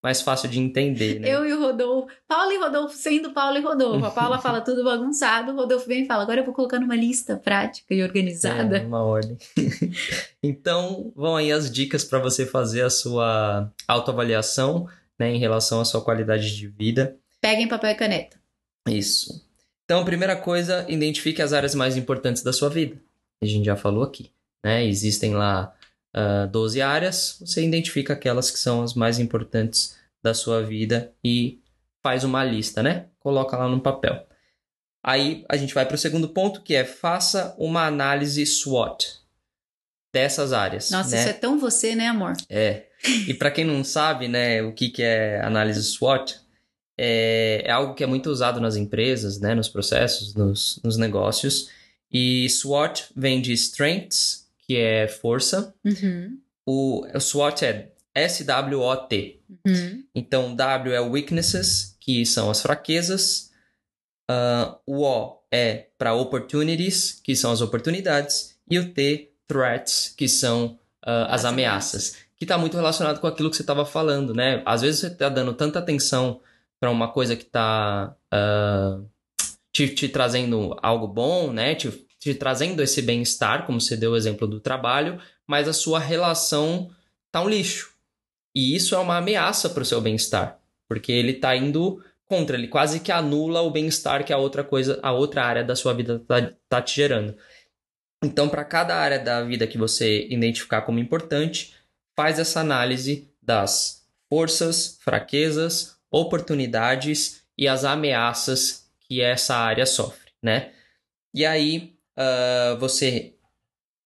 mais 0.06 0.22
fácil 0.22 0.48
de 0.48 0.60
entender, 0.60 1.18
né? 1.18 1.28
Eu 1.28 1.44
e 1.44 1.52
o 1.52 1.60
Rodolfo, 1.60 2.08
Paulo 2.28 2.52
e 2.52 2.58
Rodolfo 2.58 2.94
sendo 2.94 3.32
Paulo 3.32 3.58
e 3.58 3.60
Rodolfo. 3.60 4.04
A 4.04 4.10
Paula 4.12 4.38
fala 4.40 4.60
tudo 4.60 4.84
bagunçado, 4.84 5.50
o 5.50 5.56
Rodolfo 5.56 5.88
vem 5.88 6.04
e 6.04 6.06
fala, 6.06 6.22
agora 6.22 6.40
eu 6.40 6.44
vou 6.44 6.54
colocar 6.54 6.78
numa 6.78 6.94
lista 6.94 7.36
prática 7.36 7.92
e 7.92 8.04
organizada. 8.04 8.78
É, 8.78 8.86
uma 8.86 9.02
ordem. 9.02 9.36
então, 10.40 11.12
vão 11.16 11.34
aí 11.34 11.50
as 11.50 11.68
dicas 11.68 12.04
para 12.04 12.20
você 12.20 12.46
fazer 12.46 12.82
a 12.82 12.90
sua 12.90 13.68
autoavaliação 13.88 14.86
né, 15.18 15.30
em 15.32 15.38
relação 15.38 15.80
à 15.80 15.84
sua 15.84 16.00
qualidade 16.00 16.56
de 16.56 16.68
vida. 16.68 17.16
Peguem 17.40 17.68
papel 17.68 17.90
e 17.90 17.94
caneta. 17.94 18.36
Isso. 18.88 19.44
Então, 19.84 20.04
primeira 20.04 20.36
coisa, 20.36 20.84
identifique 20.88 21.40
as 21.40 21.52
áreas 21.52 21.74
mais 21.74 21.96
importantes 21.96 22.42
da 22.42 22.52
sua 22.52 22.68
vida. 22.68 23.00
A 23.42 23.46
gente 23.46 23.64
já 23.64 23.76
falou 23.76 24.02
aqui. 24.02 24.30
Né? 24.64 24.84
Existem 24.84 25.34
lá 25.34 25.74
uh, 26.14 26.44
ah, 26.44 26.46
12 26.46 26.82
áreas, 26.82 27.36
você 27.40 27.64
identifica 27.64 28.14
aquelas 28.14 28.50
que 28.50 28.58
são 28.58 28.82
as 28.82 28.94
mais 28.94 29.18
importantes 29.18 29.96
da 30.22 30.34
sua 30.34 30.62
vida 30.62 31.12
e 31.22 31.60
faz 32.02 32.24
uma 32.24 32.44
lista, 32.44 32.82
né? 32.82 33.06
Coloca 33.20 33.56
lá 33.56 33.68
no 33.68 33.80
papel. 33.80 34.26
Aí 35.04 35.44
a 35.48 35.56
gente 35.56 35.72
vai 35.72 35.86
para 35.86 35.94
o 35.94 35.98
segundo 35.98 36.28
ponto, 36.28 36.62
que 36.62 36.74
é 36.74 36.84
faça 36.84 37.54
uma 37.58 37.86
análise 37.86 38.44
SWOT 38.44 39.25
dessas 40.16 40.54
áreas. 40.54 40.90
Nossa, 40.90 41.10
né? 41.10 41.20
isso 41.20 41.28
é 41.28 41.34
tão 41.34 41.58
você, 41.58 41.94
né, 41.94 42.06
amor? 42.08 42.32
É. 42.48 42.84
E 43.28 43.34
para 43.34 43.50
quem 43.50 43.66
não 43.66 43.84
sabe, 43.84 44.28
né, 44.28 44.62
o 44.62 44.72
que, 44.72 44.88
que 44.88 45.02
é 45.02 45.42
análise 45.44 45.84
SWOT, 45.84 46.40
é, 46.96 47.62
é, 47.66 47.70
algo 47.70 47.94
que 47.94 48.02
é 48.02 48.06
muito 48.06 48.30
usado 48.30 48.58
nas 48.58 48.76
empresas, 48.76 49.38
né, 49.38 49.54
nos 49.54 49.68
processos, 49.68 50.34
nos, 50.34 50.80
nos 50.82 50.96
negócios. 50.96 51.68
E 52.10 52.48
SWOT 52.48 53.08
vem 53.14 53.42
de 53.42 53.52
Strengths, 53.52 54.46
que 54.66 54.78
é 54.78 55.06
força. 55.06 55.74
Uhum. 55.84 56.38
O, 56.64 57.06
o 57.14 57.20
SWOT 57.20 57.62
é 57.66 57.90
S-W-O-T. 58.14 59.40
Uhum. 59.66 60.02
Então, 60.14 60.56
W 60.56 60.94
é 60.94 61.00
Weaknesses, 61.00 61.94
que 62.00 62.24
são 62.24 62.50
as 62.50 62.62
fraquezas. 62.62 63.50
Uh, 64.30 64.76
o 64.86 65.02
O 65.02 65.42
é 65.52 65.88
para 65.98 66.14
Opportunities, 66.14 67.20
que 67.22 67.36
são 67.36 67.52
as 67.52 67.60
oportunidades. 67.60 68.56
E 68.70 68.78
o 68.78 68.94
T, 68.94 69.35
Threats, 69.46 70.12
que 70.16 70.28
são 70.28 70.78
uh, 71.06 71.26
as, 71.28 71.40
as 71.40 71.44
ameaças. 71.44 72.16
Que 72.36 72.44
está 72.44 72.58
muito 72.58 72.76
relacionado 72.76 73.20
com 73.20 73.26
aquilo 73.26 73.50
que 73.50 73.56
você 73.56 73.62
estava 73.62 73.86
falando, 73.86 74.34
né? 74.34 74.62
Às 74.66 74.82
vezes 74.82 75.00
você 75.00 75.06
está 75.06 75.28
dando 75.28 75.54
tanta 75.54 75.78
atenção 75.78 76.40
para 76.78 76.90
uma 76.90 77.10
coisa 77.10 77.34
que 77.34 77.44
está 77.44 78.14
uh, 78.32 79.08
te, 79.72 79.88
te, 79.88 80.08
trazendo 80.08 80.76
algo 80.82 81.06
bom, 81.08 81.52
né? 81.52 81.74
Te, 81.74 81.90
te 82.18 82.34
trazendo 82.34 82.82
esse 82.82 83.00
bem-estar, 83.02 83.64
como 83.66 83.80
você 83.80 83.96
deu 83.96 84.12
o 84.12 84.16
exemplo 84.16 84.46
do 84.46 84.60
trabalho, 84.60 85.18
mas 85.46 85.68
a 85.68 85.72
sua 85.72 85.98
relação 85.98 86.90
tá 87.30 87.40
um 87.42 87.48
lixo. 87.48 87.94
E 88.54 88.74
isso 88.74 88.94
é 88.94 88.98
uma 88.98 89.18
ameaça 89.18 89.68
para 89.68 89.82
o 89.82 89.86
seu 89.86 90.00
bem-estar, 90.00 90.58
porque 90.88 91.12
ele 91.12 91.32
está 91.32 91.54
indo 91.54 92.02
contra, 92.26 92.56
ele 92.56 92.68
quase 92.68 93.00
que 93.00 93.12
anula 93.12 93.60
o 93.60 93.70
bem-estar 93.70 94.24
que 94.24 94.32
a 94.32 94.38
outra 94.38 94.64
coisa, 94.64 94.98
a 95.02 95.12
outra 95.12 95.44
área 95.44 95.62
da 95.62 95.76
sua 95.76 95.92
vida 95.92 96.16
está 96.16 96.52
tá 96.68 96.82
te 96.82 96.96
gerando. 96.96 97.36
Então, 98.24 98.48
para 98.48 98.64
cada 98.64 98.96
área 98.96 99.18
da 99.18 99.42
vida 99.42 99.66
que 99.66 99.78
você 99.78 100.26
identificar 100.28 100.82
como 100.82 100.98
importante, 100.98 101.74
faz 102.16 102.38
essa 102.38 102.60
análise 102.60 103.30
das 103.42 104.06
forças, 104.28 104.98
fraquezas, 105.02 105.96
oportunidades 106.10 107.42
e 107.56 107.68
as 107.68 107.84
ameaças 107.84 108.86
que 109.00 109.20
essa 109.20 109.54
área 109.54 109.86
sofre, 109.86 110.32
né? 110.42 110.72
E 111.34 111.44
aí 111.44 111.94
uh, 112.18 112.78
você, 112.78 113.34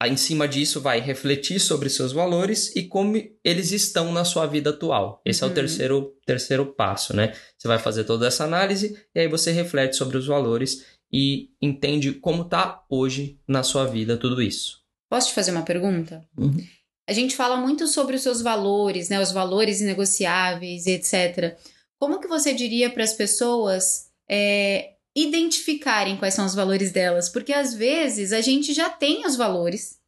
em 0.04 0.16
cima 0.16 0.46
disso, 0.46 0.80
vai 0.80 1.00
refletir 1.00 1.60
sobre 1.60 1.88
seus 1.88 2.12
valores 2.12 2.74
e 2.74 2.82
como 2.82 3.16
eles 3.44 3.72
estão 3.72 4.12
na 4.12 4.24
sua 4.24 4.46
vida 4.46 4.70
atual. 4.70 5.22
Esse 5.24 5.42
uhum. 5.42 5.46
é 5.46 5.48
o 5.48 5.50
uhum. 5.50 5.54
terceiro, 5.54 6.16
terceiro 6.26 6.66
passo, 6.66 7.14
né? 7.14 7.32
Você 7.56 7.68
vai 7.68 7.78
fazer 7.78 8.04
toda 8.04 8.26
essa 8.26 8.44
análise 8.44 9.00
e 9.14 9.20
aí 9.20 9.28
você 9.28 9.52
reflete 9.52 9.96
sobre 9.96 10.16
os 10.18 10.26
valores 10.26 10.84
e 11.12 11.50
entende 11.60 12.12
como 12.12 12.42
está 12.42 12.84
hoje 12.88 13.38
na 13.46 13.62
sua 13.62 13.86
vida 13.86 14.16
tudo 14.16 14.40
isso. 14.40 14.80
Posso 15.08 15.28
te 15.28 15.34
fazer 15.34 15.50
uma 15.50 15.62
pergunta? 15.62 16.24
Uhum. 16.38 16.64
A 17.08 17.12
gente 17.12 17.34
fala 17.34 17.56
muito 17.56 17.88
sobre 17.88 18.14
os 18.14 18.22
seus 18.22 18.40
valores, 18.40 19.08
né? 19.08 19.20
Os 19.20 19.32
valores 19.32 19.80
negociáveis, 19.80 20.86
etc. 20.86 21.56
Como 21.98 22.20
que 22.20 22.28
você 22.28 22.54
diria 22.54 22.88
para 22.88 23.02
as 23.02 23.12
pessoas 23.12 24.06
é, 24.30 24.92
identificarem 25.16 26.16
quais 26.16 26.34
são 26.34 26.46
os 26.46 26.54
valores 26.54 26.92
delas? 26.92 27.28
Porque 27.28 27.52
às 27.52 27.74
vezes 27.74 28.32
a 28.32 28.40
gente 28.40 28.72
já 28.72 28.88
tem 28.88 29.26
os 29.26 29.36
valores 29.36 29.98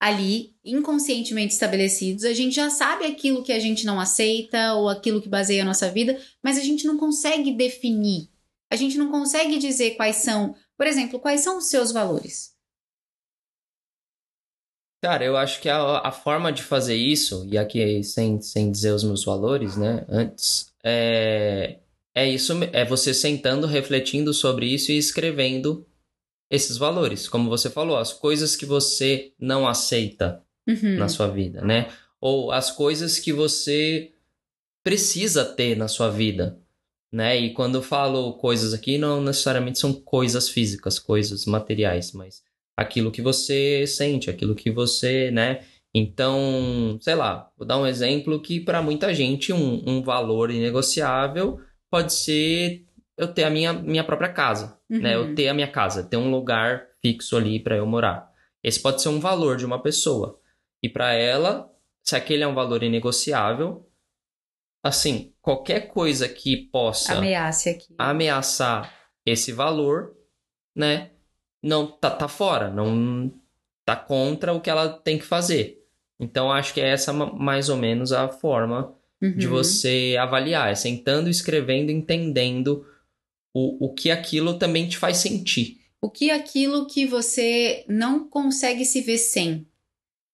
ali 0.00 0.56
inconscientemente 0.64 1.52
estabelecidos, 1.52 2.24
a 2.24 2.32
gente 2.32 2.56
já 2.56 2.70
sabe 2.70 3.04
aquilo 3.04 3.42
que 3.42 3.52
a 3.52 3.58
gente 3.58 3.84
não 3.84 4.00
aceita 4.00 4.72
ou 4.72 4.88
aquilo 4.88 5.20
que 5.20 5.28
baseia 5.28 5.60
a 5.60 5.64
nossa 5.64 5.90
vida, 5.90 6.18
mas 6.42 6.56
a 6.56 6.62
gente 6.62 6.86
não 6.86 6.96
consegue 6.96 7.52
definir 7.52 8.29
a 8.70 8.76
gente 8.76 8.96
não 8.96 9.10
consegue 9.10 9.58
dizer 9.58 9.96
quais 9.96 10.16
são, 10.16 10.54
por 10.76 10.86
exemplo, 10.86 11.18
quais 11.18 11.40
são 11.40 11.58
os 11.58 11.68
seus 11.68 11.90
valores. 11.90 12.54
Cara, 15.02 15.24
eu 15.24 15.36
acho 15.36 15.60
que 15.60 15.68
a, 15.68 15.98
a 15.98 16.12
forma 16.12 16.52
de 16.52 16.62
fazer 16.62 16.94
isso, 16.94 17.46
e 17.50 17.58
aqui 17.58 18.02
sem, 18.04 18.40
sem 18.40 18.70
dizer 18.70 18.92
os 18.92 19.02
meus 19.02 19.24
valores, 19.24 19.76
né, 19.76 20.04
antes, 20.08 20.72
é, 20.84 21.78
é 22.14 22.28
isso, 22.28 22.52
é 22.72 22.84
você 22.84 23.12
sentando, 23.14 23.66
refletindo 23.66 24.32
sobre 24.32 24.66
isso 24.66 24.92
e 24.92 24.98
escrevendo 24.98 25.86
esses 26.50 26.76
valores. 26.76 27.28
Como 27.28 27.48
você 27.48 27.70
falou, 27.70 27.96
as 27.96 28.12
coisas 28.12 28.54
que 28.54 28.66
você 28.66 29.32
não 29.38 29.66
aceita 29.66 30.44
uhum. 30.68 30.96
na 30.96 31.08
sua 31.08 31.28
vida, 31.28 31.62
né? 31.62 31.90
Ou 32.20 32.52
as 32.52 32.70
coisas 32.70 33.18
que 33.18 33.32
você 33.32 34.12
precisa 34.82 35.44
ter 35.44 35.76
na 35.76 35.88
sua 35.88 36.10
vida 36.10 36.60
né? 37.12 37.38
E 37.38 37.52
quando 37.52 37.76
eu 37.76 37.82
falo 37.82 38.34
coisas 38.34 38.72
aqui, 38.72 38.98
não 38.98 39.22
necessariamente 39.22 39.78
são 39.78 39.92
coisas 39.92 40.48
físicas, 40.48 40.98
coisas 40.98 41.44
materiais, 41.46 42.12
mas 42.12 42.42
aquilo 42.76 43.10
que 43.10 43.20
você 43.20 43.86
sente, 43.86 44.30
aquilo 44.30 44.54
que 44.54 44.70
você, 44.70 45.30
né? 45.30 45.60
Então, 45.94 46.98
sei 47.00 47.14
lá, 47.14 47.50
vou 47.58 47.66
dar 47.66 47.78
um 47.78 47.86
exemplo 47.86 48.40
que 48.40 48.60
para 48.60 48.80
muita 48.80 49.12
gente 49.12 49.52
um, 49.52 49.82
um, 49.86 50.02
valor 50.02 50.50
inegociável 50.50 51.60
pode 51.90 52.12
ser 52.12 52.86
eu 53.18 53.28
ter 53.28 53.42
a 53.42 53.50
minha, 53.50 53.72
minha 53.72 54.04
própria 54.04 54.32
casa, 54.32 54.78
uhum. 54.88 55.00
né? 55.00 55.16
Eu 55.16 55.22
uhum. 55.22 55.34
ter 55.34 55.48
a 55.48 55.54
minha 55.54 55.66
casa, 55.66 56.04
ter 56.04 56.16
um 56.16 56.30
lugar 56.30 56.86
fixo 57.02 57.36
ali 57.36 57.58
para 57.58 57.76
eu 57.76 57.86
morar. 57.86 58.30
Esse 58.62 58.80
pode 58.80 59.02
ser 59.02 59.08
um 59.08 59.18
valor 59.18 59.56
de 59.56 59.66
uma 59.66 59.82
pessoa. 59.82 60.38
E 60.82 60.88
para 60.88 61.12
ela, 61.12 61.70
se 62.04 62.14
aquele 62.14 62.44
é 62.44 62.46
um 62.46 62.54
valor 62.54 62.82
inegociável, 62.82 63.86
assim, 64.82 65.32
qualquer 65.40 65.88
coisa 65.88 66.28
que 66.28 66.56
possa 66.56 67.14
Ameace 67.14 67.68
aqui. 67.68 67.94
ameaçar 67.98 68.94
esse 69.24 69.52
valor, 69.52 70.16
né? 70.74 71.10
Não 71.62 71.86
tá, 71.86 72.10
tá 72.10 72.28
fora, 72.28 72.70
não 72.70 73.32
tá 73.84 73.96
contra 73.96 74.52
o 74.52 74.60
que 74.60 74.70
ela 74.70 74.88
tem 74.88 75.18
que 75.18 75.24
fazer. 75.24 75.84
Então 76.18 76.50
acho 76.50 76.74
que 76.74 76.80
é 76.80 76.88
essa 76.88 77.12
mais 77.12 77.68
ou 77.68 77.76
menos 77.76 78.12
a 78.12 78.28
forma 78.28 78.94
uhum. 79.22 79.36
de 79.36 79.46
você 79.46 80.16
avaliar, 80.18 80.70
é 80.70 80.74
sentando, 80.74 81.28
escrevendo, 81.28 81.90
entendendo 81.90 82.86
o, 83.54 83.86
o 83.86 83.94
que 83.94 84.10
aquilo 84.10 84.58
também 84.58 84.88
te 84.88 84.96
faz 84.96 85.18
sentir. 85.18 85.80
O 86.02 86.10
que 86.10 86.30
aquilo 86.30 86.86
que 86.86 87.06
você 87.06 87.84
não 87.86 88.26
consegue 88.26 88.84
se 88.84 89.02
ver 89.02 89.18
sem. 89.18 89.66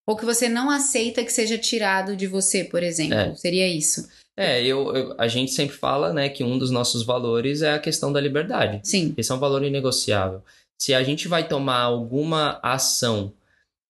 Ou 0.06 0.16
que 0.16 0.24
você 0.24 0.48
não 0.48 0.70
aceita 0.70 1.24
que 1.24 1.32
seja 1.32 1.58
tirado 1.58 2.16
de 2.16 2.28
você, 2.28 2.62
por 2.62 2.82
exemplo. 2.82 3.18
É. 3.18 3.34
Seria 3.34 3.66
isso. 3.66 4.08
É, 4.36 4.62
eu, 4.62 4.94
eu, 4.94 5.14
a 5.16 5.26
gente 5.28 5.50
sempre 5.52 5.74
fala, 5.74 6.12
né, 6.12 6.28
que 6.28 6.44
um 6.44 6.58
dos 6.58 6.70
nossos 6.70 7.02
valores 7.02 7.62
é 7.62 7.72
a 7.72 7.78
questão 7.78 8.12
da 8.12 8.20
liberdade. 8.20 8.80
Sim. 8.84 9.14
Esse 9.16 9.32
é 9.32 9.34
um 9.34 9.38
valor 9.38 9.64
inegociável. 9.64 10.44
Se 10.78 10.92
a 10.92 11.02
gente 11.02 11.26
vai 11.26 11.48
tomar 11.48 11.80
alguma 11.80 12.60
ação 12.62 13.32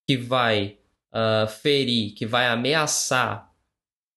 que 0.08 0.16
vai 0.16 0.78
uh, 1.12 1.48
ferir, 1.48 2.14
que 2.14 2.24
vai 2.24 2.46
ameaçar 2.46 3.52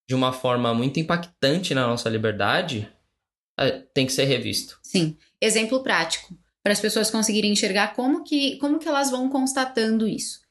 de 0.08 0.14
uma 0.14 0.32
forma 0.32 0.74
muito 0.74 1.00
impactante 1.00 1.74
na 1.74 1.88
nossa 1.88 2.08
liberdade, 2.10 2.88
uh, 3.60 3.84
tem 3.92 4.06
que 4.06 4.14
ser 4.14 4.26
revisto. 4.26 4.80
Sim. 4.84 5.18
Exemplo 5.42 5.82
prático, 5.82 6.38
para 6.62 6.74
as 6.74 6.80
pessoas 6.80 7.10
conseguirem 7.10 7.52
enxergar 7.52 7.96
como 7.96 8.24
que, 8.24 8.58
como 8.58 8.78
que 8.78 8.88
elas 8.88 9.10
vão 9.10 9.30
constatando 9.30 10.08
isso. 10.08 10.42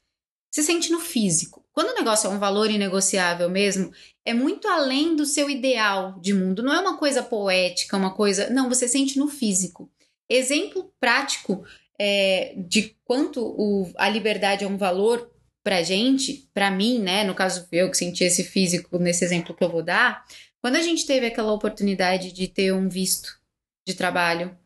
Se 0.50 0.62
sente 0.62 0.90
no 0.90 1.00
físico. 1.00 1.64
Quando 1.72 1.90
o 1.90 1.94
negócio 1.94 2.26
é 2.26 2.30
um 2.30 2.38
valor 2.38 2.70
inegociável 2.70 3.48
mesmo, 3.48 3.92
é 4.24 4.34
muito 4.34 4.66
além 4.66 5.14
do 5.14 5.24
seu 5.24 5.48
ideal 5.48 6.18
de 6.20 6.34
mundo. 6.34 6.62
Não 6.62 6.74
é 6.74 6.80
uma 6.80 6.96
coisa 6.96 7.22
poética, 7.22 7.96
uma 7.96 8.14
coisa. 8.14 8.50
Não, 8.50 8.68
você 8.68 8.88
sente 8.88 9.18
no 9.18 9.28
físico. 9.28 9.90
Exemplo 10.28 10.92
prático 10.98 11.64
é, 11.98 12.54
de 12.56 12.96
quanto 13.04 13.40
o, 13.40 13.90
a 13.96 14.08
liberdade 14.08 14.64
é 14.64 14.68
um 14.68 14.76
valor 14.76 15.30
pra 15.62 15.82
gente, 15.82 16.48
pra 16.54 16.70
mim, 16.70 16.98
né? 16.98 17.24
No 17.24 17.34
caso, 17.34 17.68
eu 17.70 17.90
que 17.90 17.96
senti 17.96 18.24
esse 18.24 18.42
físico 18.42 18.98
nesse 18.98 19.24
exemplo 19.24 19.54
que 19.54 19.62
eu 19.62 19.70
vou 19.70 19.82
dar. 19.82 20.24
Quando 20.60 20.76
a 20.76 20.82
gente 20.82 21.06
teve 21.06 21.26
aquela 21.26 21.52
oportunidade 21.52 22.32
de 22.32 22.48
ter 22.48 22.72
um 22.72 22.88
visto 22.88 23.38
de 23.86 23.94
trabalho, 23.94 24.56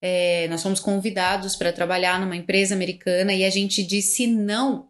é, 0.00 0.48
nós 0.48 0.62
fomos 0.62 0.80
convidados 0.80 1.54
para 1.54 1.72
trabalhar 1.72 2.18
numa 2.20 2.36
empresa 2.36 2.74
americana 2.74 3.32
e 3.34 3.44
a 3.44 3.50
gente 3.50 3.84
disse 3.84 4.26
não 4.26 4.88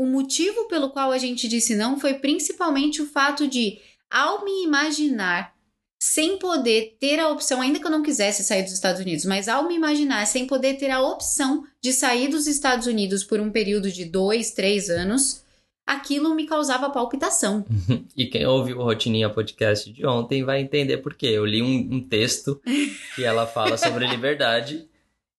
o 0.00 0.06
motivo 0.06 0.66
pelo 0.66 0.88
qual 0.88 1.12
a 1.12 1.18
gente 1.18 1.46
disse 1.46 1.76
não 1.76 2.00
foi 2.00 2.14
principalmente 2.14 3.02
o 3.02 3.06
fato 3.06 3.46
de, 3.46 3.78
ao 4.10 4.42
me 4.42 4.64
imaginar 4.64 5.54
sem 6.02 6.38
poder 6.38 6.96
ter 6.98 7.20
a 7.20 7.28
opção, 7.28 7.60
ainda 7.60 7.78
que 7.78 7.84
eu 7.84 7.90
não 7.90 8.02
quisesse 8.02 8.42
sair 8.42 8.62
dos 8.62 8.72
Estados 8.72 9.02
Unidos, 9.02 9.26
mas 9.26 9.46
ao 9.46 9.68
me 9.68 9.74
imaginar 9.74 10.24
sem 10.24 10.46
poder 10.46 10.78
ter 10.78 10.90
a 10.90 11.02
opção 11.02 11.66
de 11.82 11.92
sair 11.92 12.28
dos 12.28 12.46
Estados 12.46 12.86
Unidos 12.86 13.22
por 13.22 13.40
um 13.40 13.50
período 13.50 13.92
de 13.92 14.06
dois, 14.06 14.52
três 14.52 14.88
anos, 14.88 15.44
aquilo 15.86 16.34
me 16.34 16.46
causava 16.46 16.88
palpitação. 16.88 17.62
e 18.16 18.24
quem 18.24 18.46
ouviu 18.46 18.78
o 18.78 18.82
Rotininha 18.82 19.28
Podcast 19.28 19.92
de 19.92 20.06
ontem 20.06 20.42
vai 20.42 20.62
entender 20.62 20.96
por 20.96 21.12
quê. 21.12 21.26
Eu 21.26 21.44
li 21.44 21.60
um, 21.60 21.96
um 21.96 22.00
texto 22.00 22.58
que 23.14 23.22
ela 23.22 23.46
fala 23.46 23.76
sobre 23.76 24.06
liberdade 24.06 24.88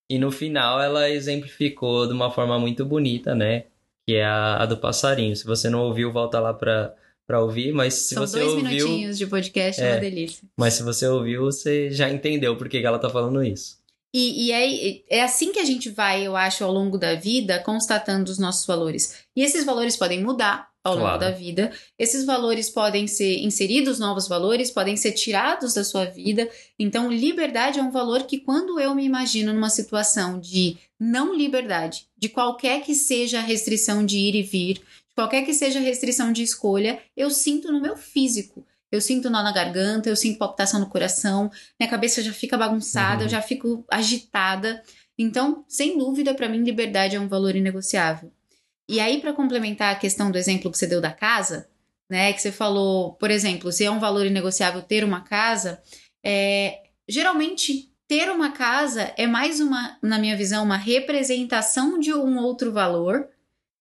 e 0.08 0.20
no 0.20 0.30
final 0.30 0.80
ela 0.80 1.10
exemplificou 1.10 2.06
de 2.06 2.14
uma 2.14 2.30
forma 2.30 2.60
muito 2.60 2.86
bonita, 2.86 3.34
né? 3.34 3.71
Que 4.08 4.16
é 4.16 4.26
a, 4.26 4.64
a 4.64 4.66
do 4.66 4.78
passarinho. 4.78 5.36
Se 5.36 5.46
você 5.46 5.70
não 5.70 5.82
ouviu, 5.82 6.12
volta 6.12 6.40
lá 6.40 6.54
para 6.54 6.96
para 7.28 7.40
ouvir, 7.40 7.72
mas 7.72 7.94
se 7.94 8.16
São 8.16 8.28
você 8.28 8.40
dois 8.40 8.52
ouviu... 8.52 8.66
minutinhos 8.66 9.18
de 9.18 9.26
podcast, 9.26 9.82
é, 9.82 9.94
uma 9.94 10.02
delícia. 10.02 10.46
Mas 10.58 10.74
se 10.74 10.84
você 10.84 11.08
ouviu, 11.08 11.44
você 11.44 11.90
já 11.90 12.10
entendeu 12.10 12.58
por 12.58 12.68
que 12.68 12.80
ela 12.80 13.00
tá 13.00 13.10
falando 13.10 13.42
isso. 13.42 13.80
E, 14.14 14.48
e 14.48 14.52
é, 14.52 15.18
é 15.20 15.24
assim 15.24 15.54
que 15.54 15.60
a 15.60 15.64
gente 15.64 15.90
vai, 15.90 16.28
eu 16.28 16.36
acho, 16.36 16.66
ao 16.66 16.72
longo 16.74 16.98
da 16.98 17.16
vida, 17.16 17.60
constatando 17.60 18.30
os 18.30 18.38
nossos 18.38 18.66
valores. 18.66 19.24
E 19.34 19.44
esses 19.44 19.64
valores 19.64 19.96
podem 19.96 20.22
mudar 20.22 20.71
ao 20.84 20.94
longo 20.94 21.06
Claro. 21.06 21.20
da 21.20 21.32
vida. 21.32 21.72
Esses 21.98 22.26
valores 22.26 22.70
podem 22.70 23.06
ser 23.08 23.38
inseridos 23.40 24.00
novos 24.00 24.28
valores, 24.28 24.72
podem 24.72 24.98
ser 24.98 25.12
tirados 25.12 25.74
da 25.74 25.84
sua 25.84 26.06
vida. 26.06 26.50
Então, 26.80 27.12
liberdade 27.12 27.80
é 27.80 27.84
um 27.84 27.92
valor 27.92 28.24
que, 28.24 28.40
quando 28.40 28.80
eu 28.80 28.96
me 28.96 29.04
imagino 29.06 29.54
numa 29.54 29.70
situação 29.70 30.40
de 30.40 30.78
não 31.00 31.36
liberdade, 31.36 32.08
de 32.18 32.30
qualquer 32.30 32.82
que 32.84 32.96
seja 32.96 33.40
a 33.40 33.44
restrição 33.44 34.06
de 34.06 34.18
ir 34.18 34.36
e 34.36 34.42
vir, 34.44 34.76
de 34.76 35.16
qualquer 35.16 35.44
que 35.46 35.54
seja 35.54 35.78
a 35.80 35.82
restrição 35.84 36.32
de 36.32 36.42
escolha, 36.42 37.00
eu 37.16 37.30
sinto 37.30 37.72
no 37.72 37.80
meu 37.82 37.96
físico. 37.96 38.66
Eu 38.92 39.00
sinto 39.00 39.30
nó 39.30 39.42
na 39.42 39.54
garganta, 39.54 40.10
eu 40.10 40.16
sinto 40.18 40.38
palpitação 40.38 40.80
no 40.80 40.88
coração, 40.90 41.50
minha 41.80 41.90
cabeça 41.90 42.22
já 42.22 42.34
fica 42.34 42.58
bagunçada, 42.58 43.20
Uhum. 43.20 43.24
eu 43.24 43.30
já 43.30 43.42
fico 43.42 43.86
agitada. 43.90 44.84
Então, 45.18 45.64
sem 45.68 45.98
dúvida, 45.98 46.34
para 46.34 46.50
mim, 46.50 46.64
liberdade 46.64 47.16
é 47.16 47.20
um 47.20 47.28
valor 47.28 47.56
inegociável. 47.56 48.32
E 48.92 49.00
aí, 49.00 49.22
para 49.22 49.32
complementar 49.32 49.96
a 49.96 49.98
questão 49.98 50.30
do 50.30 50.38
exemplo 50.38 50.70
que 50.70 50.78
você 50.78 50.86
deu 50.86 51.00
da 51.00 51.14
casa, 51.14 51.66
né? 52.10 52.34
Que 52.34 52.42
você 52.42 52.52
falou, 52.52 53.14
por 53.14 53.32
exemplo, 53.32 53.72
se 53.72 53.86
é 53.86 53.90
um 53.90 54.02
valor 54.02 54.26
inegociável 54.26 54.82
ter 54.82 55.06
uma 55.06 55.22
casa, 55.22 55.82
é, 56.22 56.84
geralmente 57.08 57.90
ter 58.06 58.30
uma 58.30 58.52
casa 58.52 59.14
é 59.16 59.26
mais 59.26 59.62
uma, 59.62 59.98
na 60.04 60.20
minha 60.20 60.36
visão, 60.36 60.66
uma 60.66 60.76
representação 60.76 62.00
de 62.00 62.14
um 62.14 62.38
outro 62.40 62.74
valor, 62.74 63.30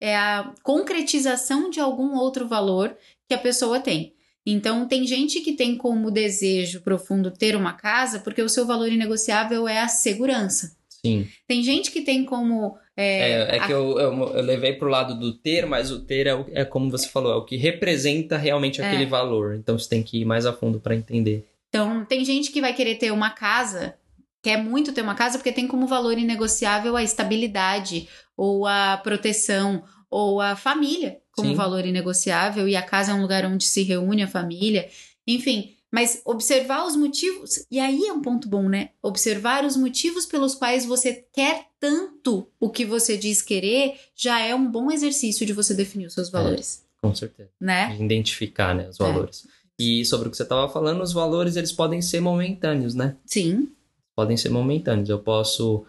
é 0.01 0.17
a 0.17 0.55
concretização 0.63 1.71
de 1.71 1.81
algum 1.81 2.15
outro 2.15 2.47
valor 2.47 2.97
que 3.29 3.35
a 3.35 3.39
pessoa 3.39 3.81
tem. 3.81 4.15
Então, 4.47 4.87
tem 4.87 5.05
gente 5.09 5.41
que 5.41 5.55
tem 5.55 5.77
como 5.77 6.09
desejo 6.13 6.83
profundo 6.83 7.33
ter 7.33 7.57
uma 7.57 7.73
casa 7.73 8.21
porque 8.21 8.43
o 8.43 8.49
seu 8.49 8.65
valor 8.65 8.87
inegociável 8.87 9.67
é 9.67 9.81
a 9.81 9.89
segurança. 9.89 10.79
Sim. 11.05 11.27
Tem 11.49 11.63
gente 11.63 11.91
que 11.91 12.03
tem 12.03 12.25
como. 12.25 12.77
É, 12.97 13.31
É, 13.31 13.57
é 13.57 13.59
a- 13.61 13.67
que 13.67 13.73
eu, 13.73 13.99
eu, 13.99 14.13
eu 14.35 14.43
levei 14.43 14.75
pro 14.75 14.89
lado 14.89 15.19
do 15.19 15.33
ter, 15.33 15.65
mas 15.67 15.91
o 15.91 16.01
ter 16.05 16.27
é, 16.27 16.35
o- 16.35 16.47
é 16.53 16.65
como 16.65 16.91
você 16.91 17.09
falou, 17.09 17.33
é 17.33 17.37
o 17.37 17.45
que 17.45 17.57
representa 17.57 18.37
realmente 18.37 18.81
É. 18.83 18.87
aquele 18.87 19.07
valor. 19.07 19.55
Então 19.55 19.79
você 19.79 19.89
tem 19.89 20.03
que 20.03 20.21
ir 20.21 20.25
mais 20.25 20.45
a 20.47 20.53
fundo 20.53 20.79
para 20.81 20.95
entender. 20.95 21.47
Então, 21.69 22.05
tem 22.05 22.25
gente 22.25 22.51
que 22.51 22.61
vai 22.61 22.75
querer 22.75 22.97
ter 22.97 23.13
uma 23.13 23.31
casa, 23.31 23.95
quer 24.43 24.57
muito 24.63 24.93
ter 24.93 25.03
uma 25.03 25.15
casa, 25.15 25.39
porque 25.39 25.53
tem 25.53 25.67
como 25.69 25.87
valor 25.87 26.19
inegociável 26.19 26.97
a 26.97 27.03
estabilidade, 27.03 28.09
ou 28.37 28.67
a 28.67 28.97
proteção, 29.03 29.85
ou 30.11 30.41
a 30.41 30.57
família 30.57 31.19
como 31.33 31.51
Sim. 31.51 31.55
valor 31.55 31.87
inegociável, 31.87 32.69
e 32.69 32.75
a 32.77 32.83
casa 32.83 33.13
é 33.13 33.15
um 33.15 33.23
lugar 33.23 33.47
onde 33.47 33.65
se 33.65 33.83
reúne 33.85 34.23
a 34.23 34.27
família. 34.29 34.89
Enfim, 35.27 35.77
mas 35.93 36.23
observar 36.25 36.87
os 36.87 36.95
motivos, 36.97 37.67
e 37.71 37.79
aí 37.81 38.07
é 38.07 38.13
um 38.13 38.23
ponto 38.23 38.49
bom, 38.49 38.69
né? 38.69 38.91
Observar 39.03 39.65
os 39.65 39.77
motivos 39.77 40.25
pelos 40.27 40.55
quais 40.55 40.85
você 40.85 41.27
quer 41.33 41.69
tanto 41.81 42.49
o 42.61 42.71
que 42.71 42.85
você 42.85 43.17
diz 43.17 43.43
querer, 43.43 43.99
já 44.15 44.39
é 44.41 44.55
um 44.55 44.71
bom 44.71 44.91
exercício 44.91 45.45
de 45.45 45.53
você 45.53 45.75
definir 45.75 46.07
os 46.07 46.15
seus 46.15 46.31
valores, 46.31 46.87
Com 47.03 47.15
certeza. 47.15 47.51
né? 47.61 47.95
De 47.97 48.05
identificar, 48.05 48.75
né, 48.75 48.89
os 48.89 49.01
É. 49.01 49.05
valores. 49.05 49.47
E 49.79 50.05
sobre 50.05 50.29
o 50.29 50.31
que 50.31 50.37
você 50.37 50.43
estava 50.43 50.71
falando, 50.71 51.03
os 51.03 51.13
valores 51.13 51.57
eles 51.57 51.73
podem 51.73 52.03
ser 52.03 52.21
momentâneos, 52.21 52.95
né? 52.95 53.17
Sim, 53.25 53.73
Podem 54.15 54.37
ser 54.37 54.51
momentâneos. 54.51 55.09
Eu 55.09 55.21
posso, 55.21 55.87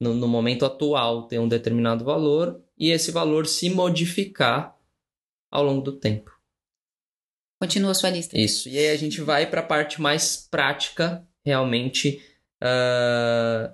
no, 0.00 0.14
no 0.14 0.28
momento 0.28 0.64
atual, 0.64 1.26
ter 1.26 1.40
um 1.40 1.48
determinado 1.48 2.04
valor 2.04 2.62
e 2.78 2.90
esse 2.92 3.10
valor 3.10 3.46
se 3.48 3.68
modificar 3.68 4.76
ao 5.50 5.64
longo 5.64 5.80
do 5.82 5.92
tempo. 5.92 6.37
Continua 7.60 7.94
sua 7.94 8.10
lista. 8.10 8.38
Isso. 8.38 8.68
E 8.68 8.78
aí 8.78 8.90
a 8.90 8.96
gente 8.96 9.20
vai 9.20 9.46
para 9.46 9.60
a 9.60 9.64
parte 9.64 10.00
mais 10.00 10.36
prática, 10.50 11.26
realmente, 11.44 12.22
ah, 12.60 13.72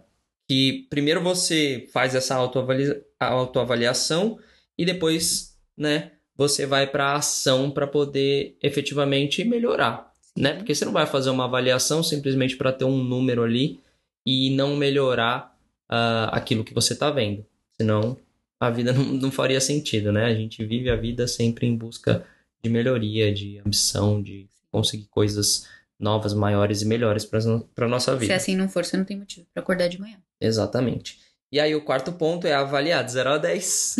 que 0.48 0.86
primeiro 0.90 1.22
você 1.22 1.88
faz 1.92 2.14
essa 2.14 2.34
autoavalia- 2.34 3.02
autoavaliação 3.18 4.38
e 4.76 4.84
depois, 4.84 5.58
né, 5.76 6.12
você 6.36 6.66
vai 6.66 6.86
para 6.86 7.12
a 7.12 7.16
ação 7.16 7.70
para 7.70 7.86
poder 7.86 8.56
efetivamente 8.62 9.44
melhorar, 9.44 10.12
né? 10.36 10.54
Porque 10.54 10.74
você 10.74 10.84
não 10.84 10.92
vai 10.92 11.06
fazer 11.06 11.30
uma 11.30 11.44
avaliação 11.44 12.02
simplesmente 12.02 12.56
para 12.56 12.72
ter 12.72 12.84
um 12.84 13.02
número 13.02 13.42
ali 13.44 13.80
e 14.26 14.50
não 14.50 14.76
melhorar 14.76 15.56
ah, 15.88 16.30
aquilo 16.32 16.64
que 16.64 16.74
você 16.74 16.92
está 16.94 17.10
vendo. 17.10 17.46
Senão 17.76 18.16
a 18.58 18.70
vida 18.70 18.92
não, 18.94 19.04
não 19.04 19.30
faria 19.30 19.60
sentido, 19.60 20.10
né? 20.12 20.24
A 20.24 20.34
gente 20.34 20.64
vive 20.64 20.90
a 20.90 20.96
vida 20.96 21.26
sempre 21.28 21.66
em 21.66 21.76
busca 21.76 22.26
de 22.64 22.70
melhoria, 22.70 23.32
de 23.32 23.58
ambição, 23.58 24.22
de 24.22 24.48
conseguir 24.72 25.06
coisas 25.10 25.68
novas, 26.00 26.32
maiores 26.34 26.80
e 26.82 26.86
melhores 26.86 27.24
para 27.24 27.86
nossa 27.86 28.12
Se 28.14 28.18
vida. 28.18 28.34
assim 28.34 28.56
não 28.56 28.68
for, 28.68 28.84
você 28.84 28.96
não 28.96 29.04
tem 29.04 29.18
motivo 29.18 29.46
pra 29.52 29.62
acordar 29.62 29.86
de 29.88 30.00
manhã. 30.00 30.16
Exatamente. 30.40 31.20
E 31.52 31.60
aí 31.60 31.74
o 31.74 31.84
quarto 31.84 32.10
ponto 32.12 32.46
é 32.46 32.54
avaliar 32.54 33.04
de 33.04 33.12
0 33.12 33.30
a 33.34 33.38
10 33.38 33.96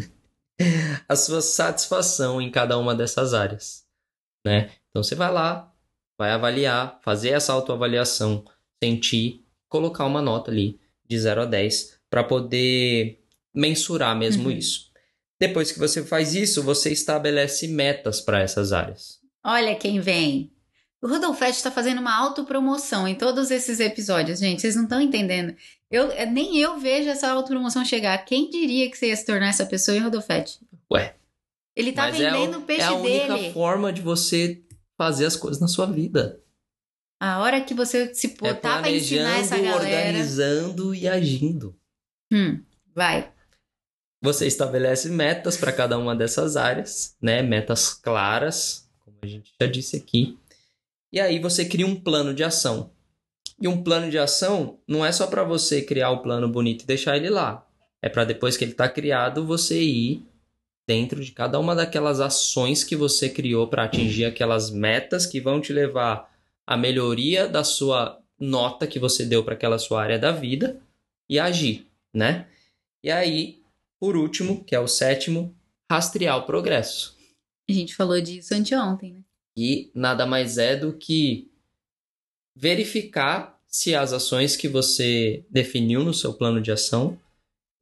a 1.08 1.16
sua 1.16 1.40
satisfação 1.40 2.40
em 2.40 2.50
cada 2.50 2.78
uma 2.78 2.94
dessas 2.94 3.32
áreas, 3.34 3.84
né? 4.46 4.70
Então 4.90 5.02
você 5.02 5.14
vai 5.14 5.32
lá, 5.32 5.72
vai 6.18 6.30
avaliar, 6.30 7.00
fazer 7.02 7.30
essa 7.30 7.52
autoavaliação, 7.52 8.44
sentir, 8.82 9.42
colocar 9.68 10.04
uma 10.04 10.22
nota 10.22 10.50
ali 10.50 10.78
de 11.06 11.18
0 11.18 11.42
a 11.42 11.44
10 11.46 11.98
para 12.10 12.22
poder 12.22 13.20
mensurar 13.54 14.16
mesmo 14.16 14.44
Uhum. 14.48 14.56
isso. 14.56 14.87
Depois 15.40 15.70
que 15.70 15.78
você 15.78 16.02
faz 16.04 16.34
isso, 16.34 16.62
você 16.62 16.90
estabelece 16.92 17.68
metas 17.68 18.20
para 18.20 18.40
essas 18.40 18.72
áreas. 18.72 19.18
Olha 19.44 19.74
quem 19.76 20.00
vem. 20.00 20.52
O 21.00 21.06
Rodolfete 21.06 21.52
está 21.58 21.70
fazendo 21.70 22.00
uma 22.00 22.12
autopromoção 22.16 23.06
em 23.06 23.14
todos 23.14 23.52
esses 23.52 23.78
episódios, 23.78 24.40
gente. 24.40 24.60
Vocês 24.60 24.74
não 24.74 24.82
estão 24.84 25.00
entendendo. 25.00 25.54
Eu, 25.88 26.10
eh, 26.10 26.26
nem 26.26 26.58
eu 26.58 26.78
vejo 26.80 27.08
essa 27.08 27.30
autopromoção 27.30 27.84
chegar. 27.84 28.18
Quem 28.24 28.50
diria 28.50 28.90
que 28.90 28.98
você 28.98 29.06
ia 29.08 29.16
se 29.16 29.24
tornar 29.24 29.48
essa 29.48 29.64
pessoa, 29.64 29.96
hein, 29.96 30.02
Rodolfete? 30.02 30.58
Ué. 30.92 31.14
Ele 31.76 31.92
tá 31.92 32.08
é, 32.08 32.10
vendendo 32.10 32.56
o- 32.56 32.60
o 32.60 32.62
peixe 32.62 32.82
é 32.82 32.86
a 32.86 32.94
única 32.94 33.34
dele. 33.36 33.52
forma 33.52 33.92
de 33.92 34.02
você 34.02 34.60
fazer 34.96 35.26
as 35.26 35.36
coisas 35.36 35.60
na 35.60 35.68
sua 35.68 35.86
vida. 35.86 36.42
A 37.20 37.38
hora 37.40 37.60
que 37.60 37.74
você 37.74 38.12
se 38.12 38.26
é 38.26 38.30
botar 38.52 38.80
pra 38.80 38.90
ensinar 38.90 39.38
essa 39.38 39.50
planejando, 39.54 39.78
galera. 39.78 40.06
organizando 40.08 40.94
e 40.94 41.06
agindo. 41.08 41.76
Hum, 42.32 42.60
vai. 42.92 43.32
Você 44.20 44.46
estabelece 44.46 45.08
metas 45.08 45.56
para 45.56 45.72
cada 45.72 45.96
uma 45.96 46.14
dessas 46.14 46.56
áreas, 46.56 47.16
né? 47.22 47.40
Metas 47.42 47.94
claras, 47.94 48.88
como 49.04 49.16
a 49.22 49.26
gente 49.26 49.52
já 49.60 49.66
disse 49.66 49.96
aqui. 49.96 50.36
E 51.12 51.20
aí 51.20 51.38
você 51.38 51.64
cria 51.64 51.86
um 51.86 51.94
plano 51.94 52.34
de 52.34 52.42
ação. 52.42 52.90
E 53.60 53.66
um 53.66 53.82
plano 53.82 54.10
de 54.10 54.18
ação 54.18 54.78
não 54.86 55.04
é 55.04 55.10
só 55.10 55.26
para 55.26 55.42
você 55.42 55.82
criar 55.82 56.10
o 56.10 56.22
plano 56.22 56.48
bonito 56.48 56.82
e 56.82 56.86
deixar 56.86 57.16
ele 57.16 57.30
lá. 57.30 57.66
É 58.02 58.08
para 58.08 58.24
depois 58.24 58.56
que 58.56 58.64
ele 58.64 58.72
está 58.72 58.88
criado, 58.88 59.44
você 59.44 59.80
ir 59.80 60.26
dentro 60.86 61.22
de 61.22 61.32
cada 61.32 61.58
uma 61.58 61.74
daquelas 61.74 62.20
ações 62.20 62.82
que 62.82 62.96
você 62.96 63.28
criou 63.28 63.68
para 63.68 63.84
atingir 63.84 64.24
aquelas 64.24 64.70
metas 64.70 65.26
que 65.26 65.40
vão 65.40 65.60
te 65.60 65.72
levar 65.72 66.32
à 66.66 66.76
melhoria 66.76 67.46
da 67.46 67.62
sua 67.62 68.18
nota 68.38 68.86
que 68.86 68.98
você 68.98 69.24
deu 69.26 69.44
para 69.44 69.54
aquela 69.54 69.78
sua 69.78 70.02
área 70.02 70.18
da 70.18 70.30
vida 70.30 70.80
e 71.28 71.38
agir, 71.38 71.86
né? 72.14 72.46
E 73.02 73.10
aí, 73.10 73.57
por 74.00 74.16
último, 74.16 74.64
que 74.64 74.74
é 74.74 74.80
o 74.80 74.88
sétimo, 74.88 75.54
rastrear 75.90 76.38
o 76.38 76.46
progresso. 76.46 77.16
A 77.68 77.72
gente 77.72 77.94
falou 77.94 78.20
disso 78.20 78.54
anteontem, 78.54 79.12
né? 79.12 79.24
E 79.56 79.90
nada 79.94 80.24
mais 80.24 80.56
é 80.56 80.76
do 80.76 80.92
que 80.92 81.50
verificar 82.56 83.60
se 83.66 83.94
as 83.94 84.12
ações 84.12 84.56
que 84.56 84.68
você 84.68 85.44
definiu 85.50 86.04
no 86.04 86.14
seu 86.14 86.32
plano 86.32 86.60
de 86.60 86.72
ação 86.72 87.18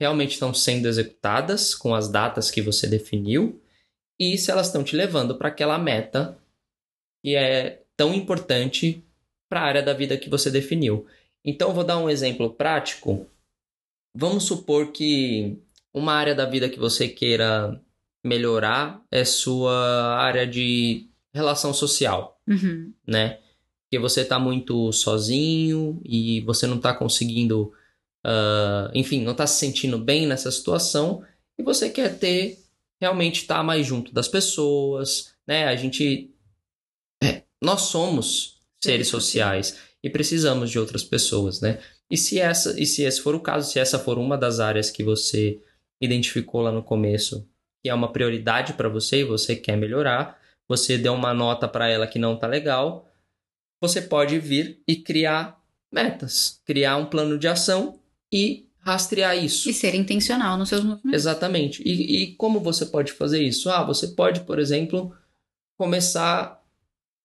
realmente 0.01 0.33
estão 0.33 0.53
sendo 0.53 0.89
executadas 0.89 1.75
com 1.75 1.95
as 1.95 2.09
datas 2.09 2.51
que 2.51 2.61
você 2.61 2.87
definiu 2.87 3.61
e 4.19 4.37
se 4.37 4.51
elas 4.51 4.67
estão 4.67 4.83
te 4.83 4.97
levando 4.97 5.37
para 5.37 5.49
aquela 5.49 5.79
meta 5.79 6.39
que 7.23 7.35
é 7.35 7.83
tão 7.97 8.15
importante 8.15 9.03
para 9.49 9.61
a 9.61 9.65
área 9.65 9.83
da 9.83 9.93
vida 9.93 10.19
que 10.19 10.29
você 10.29 10.51
definiu. 10.51 11.07
Então, 11.45 11.73
vou 11.73 11.85
dar 11.85 11.99
um 11.99 12.11
exemplo 12.11 12.53
prático. 12.53 13.27
Vamos 14.15 14.45
supor 14.45 14.93
que 14.93 15.59
uma 15.97 16.13
área 16.13 16.35
da 16.35 16.45
vida 16.45 16.69
que 16.69 16.79
você 16.79 17.09
queira 17.09 17.81
melhorar 18.23 19.03
é 19.11 19.25
sua 19.25 20.17
área 20.19 20.47
de 20.47 21.09
relação 21.33 21.73
social, 21.73 22.39
Uhum. 22.47 22.93
né? 23.07 23.39
Porque 23.85 23.99
você 23.99 24.25
tá 24.25 24.39
muito 24.39 24.93
sozinho 24.93 26.01
e 26.05 26.41
você 26.43 26.67
não 26.67 26.79
tá 26.79 26.93
conseguindo, 26.93 27.73
ah, 28.25 28.91
enfim, 28.95 29.23
não 29.23 29.35
tá 29.35 29.47
se 29.47 29.59
sentindo 29.59 29.99
bem 29.99 30.27
nessa 30.27 30.51
situação 30.51 31.25
e 31.59 31.63
você 31.63 31.89
quer 31.89 32.19
ter 32.19 32.59
realmente 33.01 33.43
estar 33.43 33.63
mais 33.63 33.87
junto 33.87 34.13
das 34.13 34.29
pessoas, 34.29 35.33
né? 35.47 35.67
A 35.67 35.77
gente, 35.77 36.31
é, 37.23 37.43
nós 37.63 37.83
somos 37.83 38.61
seres 38.83 39.09
Seres 39.09 39.09
sociais 39.09 39.79
e 40.03 40.11
precisamos 40.11 40.71
de 40.71 40.79
outras 40.79 41.03
pessoas, 41.03 41.61
né? 41.61 41.81
E 42.11 42.17
se 42.17 42.39
essa, 42.39 42.79
e 42.81 42.85
se 42.87 43.03
esse 43.03 43.21
for 43.21 43.35
o 43.35 43.41
caso, 43.41 43.71
se 43.73 43.79
essa 43.79 43.99
for 43.99 44.19
uma 44.19 44.37
das 44.37 44.61
áreas 44.61 44.91
que 44.91 45.03
você 45.03 45.61
identificou 46.01 46.61
lá 46.61 46.73
no 46.73 46.83
começo, 46.83 47.49
que 47.83 47.89
é 47.89 47.95
uma 47.95 48.13
prioridade 48.13 48.73
para 48.75 48.89
você 48.89 49.21
e 49.21 49.25
você 49.25 49.57
quer 49.57 49.77
melhorar, 49.77 50.39
você 50.69 50.99
deu 50.99 51.15
uma 51.15 51.33
nota 51.33 51.69
para 51.69 51.89
ela 51.89 52.07
que 52.07 52.19
não 52.19 52.37
tá 52.37 52.47
legal, 52.47 53.09
você 53.81 54.01
pode 54.03 54.39
vir 54.39 54.83
e 54.87 54.97
criar 54.97 55.61
metas, 55.93 56.61
criar 56.65 56.97
um 56.97 57.07
plano 57.07 57.39
de 57.39 57.47
ação 57.47 58.01
e 58.33 58.67
rastrear 58.79 59.37
isso. 59.37 59.69
E 59.69 59.73
ser 59.73 59.95
intencional 59.95 60.57
nos 60.57 60.69
seus 60.69 60.83
movimentos. 60.83 61.13
Exatamente. 61.13 61.83
E, 61.85 62.23
e 62.23 62.37
como 62.37 62.61
você 62.61 62.87
pode 62.87 63.13
fazer 63.13 63.43
isso? 63.43 63.69
Ah, 63.71 63.83
você 63.83 64.09
pode, 64.09 64.41
por 64.41 64.59
exemplo, 64.59 65.13
começar 65.77 66.63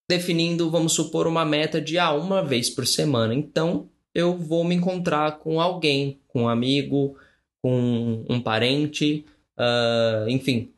definindo, 0.09 0.69
vamos 0.69 0.93
supor, 0.93 1.27
uma 1.27 1.45
meta 1.45 1.79
de 1.79 1.97
ah, 1.97 2.11
uma 2.11 2.43
vez 2.43 2.69
por 2.69 2.85
semana. 2.85 3.33
Então, 3.33 3.89
eu 4.13 4.37
vou 4.37 4.63
me 4.63 4.75
encontrar 4.75 5.39
com 5.39 5.61
alguém, 5.61 6.19
com 6.27 6.43
um 6.43 6.49
amigo, 6.49 7.15
com 7.61 8.25
um 8.29 8.41
parente, 8.41 9.25
uh, 9.57 10.27
enfim, 10.29 10.73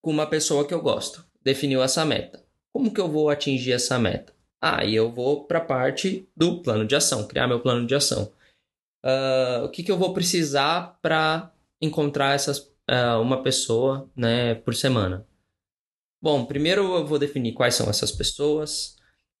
com 0.00 0.10
uma 0.10 0.26
pessoa 0.26 0.66
que 0.66 0.74
eu 0.74 0.80
gosto. 0.80 1.24
Definiu 1.42 1.82
essa 1.82 2.04
meta. 2.04 2.42
Como 2.72 2.92
que 2.92 3.00
eu 3.00 3.08
vou 3.08 3.28
atingir 3.28 3.72
essa 3.72 3.98
meta? 3.98 4.32
Ah, 4.60 4.84
e 4.84 4.94
eu 4.94 5.10
vou 5.10 5.44
para 5.44 5.58
a 5.58 5.64
parte 5.64 6.28
do 6.36 6.62
plano 6.62 6.86
de 6.86 6.94
ação, 6.94 7.26
criar 7.26 7.48
meu 7.48 7.60
plano 7.60 7.86
de 7.86 7.94
ação. 7.94 8.32
Uh, 9.04 9.64
o 9.64 9.68
que, 9.68 9.82
que 9.82 9.90
eu 9.90 9.98
vou 9.98 10.14
precisar 10.14 10.98
para 11.02 11.52
encontrar 11.80 12.34
essas, 12.34 12.58
uh, 12.58 13.20
uma 13.20 13.42
pessoa 13.42 14.08
né, 14.14 14.54
por 14.54 14.74
semana? 14.74 15.26
Bom, 16.22 16.44
primeiro 16.46 16.94
eu 16.94 17.04
vou 17.04 17.18
definir 17.18 17.52
quais 17.52 17.74
são 17.74 17.90
essas 17.90 18.12
pessoas. 18.12 18.96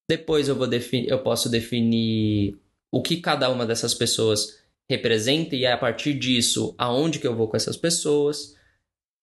Depois 0.08 0.48
eu 0.48 0.56
vou 0.56 0.68
eu 1.06 1.22
posso 1.22 1.48
definir 1.48 2.58
o 2.90 3.00
que 3.00 3.18
cada 3.18 3.48
uma 3.48 3.64
dessas 3.64 3.94
pessoas 3.94 4.61
representa 4.90 5.56
e 5.56 5.64
é 5.64 5.72
a 5.72 5.78
partir 5.78 6.14
disso 6.14 6.74
aonde 6.78 7.18
que 7.18 7.26
eu 7.26 7.36
vou 7.36 7.48
com 7.48 7.56
essas 7.56 7.76
pessoas. 7.76 8.54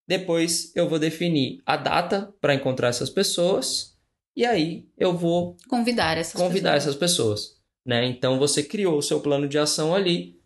Depois 0.07 0.71
eu 0.75 0.89
vou 0.89 0.97
definir 0.97 1.61
a 1.65 1.77
data 1.77 2.33
para 2.41 2.55
encontrar 2.55 2.89
essas 2.89 3.09
pessoas 3.09 3.97
e 4.35 4.45
aí 4.45 4.87
eu 4.97 5.15
vou 5.15 5.55
convidar 5.67 6.17
essas 6.17 6.39
convidar 6.39 6.73
pessoas. 6.73 6.83
essas 6.83 6.95
pessoas, 6.95 7.57
né? 7.85 8.05
Então 8.05 8.39
você 8.39 8.63
criou 8.63 8.97
o 8.97 9.03
seu 9.03 9.19
plano 9.19 9.47
de 9.47 9.59
ação 9.59 9.93
ali 9.93 10.39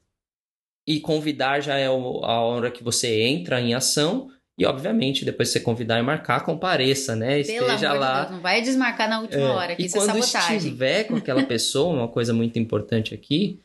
e 0.86 1.00
convidar 1.00 1.62
já 1.62 1.78
é 1.78 1.86
a 1.86 1.92
hora 1.92 2.70
que 2.70 2.84
você 2.84 3.22
entra 3.24 3.62
em 3.62 3.74
ação 3.74 4.30
e, 4.58 4.66
obviamente, 4.66 5.26
depois 5.26 5.50
você 5.50 5.60
convidar 5.60 6.00
e 6.00 6.04
marcar, 6.04 6.42
compareça, 6.42 7.16
né? 7.16 7.40
Esteja 7.40 7.90
Pelo 7.90 8.00
lá. 8.00 8.14
De 8.14 8.20
Deus, 8.22 8.32
não 8.34 8.42
vai 8.42 8.62
desmarcar 8.62 9.10
na 9.10 9.20
última 9.20 9.42
é, 9.42 9.48
hora, 9.48 9.76
que 9.76 9.82
e 9.82 9.86
isso 9.88 9.98
é 9.98 10.00
quando 10.02 10.24
sabotagem. 10.24 10.58
estiver 10.58 11.06
com 11.06 11.16
aquela 11.16 11.42
pessoa, 11.46 11.92
uma 11.94 12.08
coisa 12.08 12.34
muito 12.34 12.60
importante 12.60 13.16
aqui, 13.16 13.60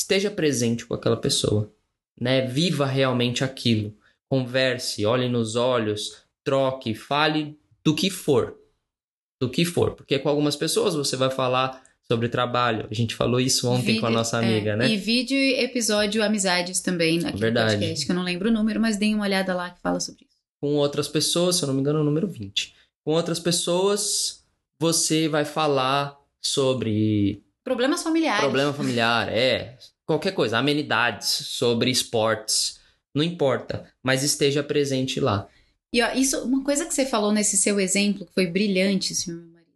esteja 0.00 0.30
presente 0.30 0.84
com 0.86 0.94
aquela 0.94 1.16
pessoa, 1.16 1.72
né? 2.18 2.46
Viva 2.46 2.86
realmente 2.86 3.44
aquilo. 3.44 3.94
Converse, 4.28 5.04
olhe 5.04 5.28
nos 5.28 5.56
olhos, 5.56 6.22
troque, 6.44 6.94
fale 6.94 7.58
do 7.84 7.94
que 7.94 8.10
for. 8.10 8.56
Do 9.40 9.48
que 9.48 9.64
for. 9.64 9.94
Porque 9.94 10.18
com 10.18 10.28
algumas 10.28 10.56
pessoas 10.56 10.94
você 10.94 11.16
vai 11.16 11.30
falar 11.30 11.82
sobre 12.06 12.28
trabalho. 12.28 12.86
A 12.90 12.94
gente 12.94 13.14
falou 13.14 13.40
isso 13.40 13.68
ontem 13.68 13.86
vídeo, 13.86 14.00
com 14.00 14.06
a 14.06 14.10
nossa 14.10 14.38
amiga, 14.38 14.72
é, 14.72 14.76
né? 14.76 14.88
E 14.88 14.96
vídeo 14.96 15.36
e 15.36 15.60
episódio 15.60 16.24
Amizades 16.24 16.80
também 16.80 17.24
aqui 17.24 17.38
Verdade. 17.38 17.74
no 17.74 17.78
podcast, 17.78 18.06
que 18.06 18.12
eu 18.12 18.16
não 18.16 18.24
lembro 18.24 18.48
o 18.48 18.52
número, 18.52 18.80
mas 18.80 18.96
deem 18.96 19.14
uma 19.14 19.24
olhada 19.24 19.54
lá 19.54 19.70
que 19.70 19.80
fala 19.80 20.00
sobre 20.00 20.24
isso. 20.24 20.36
Com 20.60 20.74
outras 20.74 21.08
pessoas, 21.08 21.56
se 21.56 21.62
eu 21.62 21.68
não 21.68 21.74
me 21.74 21.80
engano, 21.80 22.00
é 22.00 22.02
o 22.02 22.04
número 22.04 22.28
20. 22.28 22.74
Com 23.04 23.12
outras 23.12 23.38
pessoas, 23.38 24.44
você 24.78 25.28
vai 25.28 25.44
falar 25.44 26.18
sobre 26.42 27.42
Problemas 27.64 28.02
familiares. 28.02 28.40
problema 28.40 28.72
familiar, 28.72 29.28
é, 29.28 29.78
qualquer 30.10 30.32
coisa, 30.32 30.58
amenidades, 30.58 31.28
sobre 31.28 31.88
esportes, 31.88 32.80
não 33.14 33.22
importa, 33.22 33.88
mas 34.02 34.24
esteja 34.24 34.60
presente 34.60 35.20
lá. 35.20 35.46
E 35.94 36.02
ó, 36.02 36.12
isso, 36.14 36.42
uma 36.42 36.64
coisa 36.64 36.84
que 36.84 36.92
você 36.92 37.06
falou 37.06 37.30
nesse 37.30 37.56
seu 37.56 37.78
exemplo, 37.78 38.26
que 38.26 38.34
foi 38.34 38.48
brilhante, 38.48 39.14
senhor 39.14 39.38
meu 39.38 39.52
marido, 39.52 39.70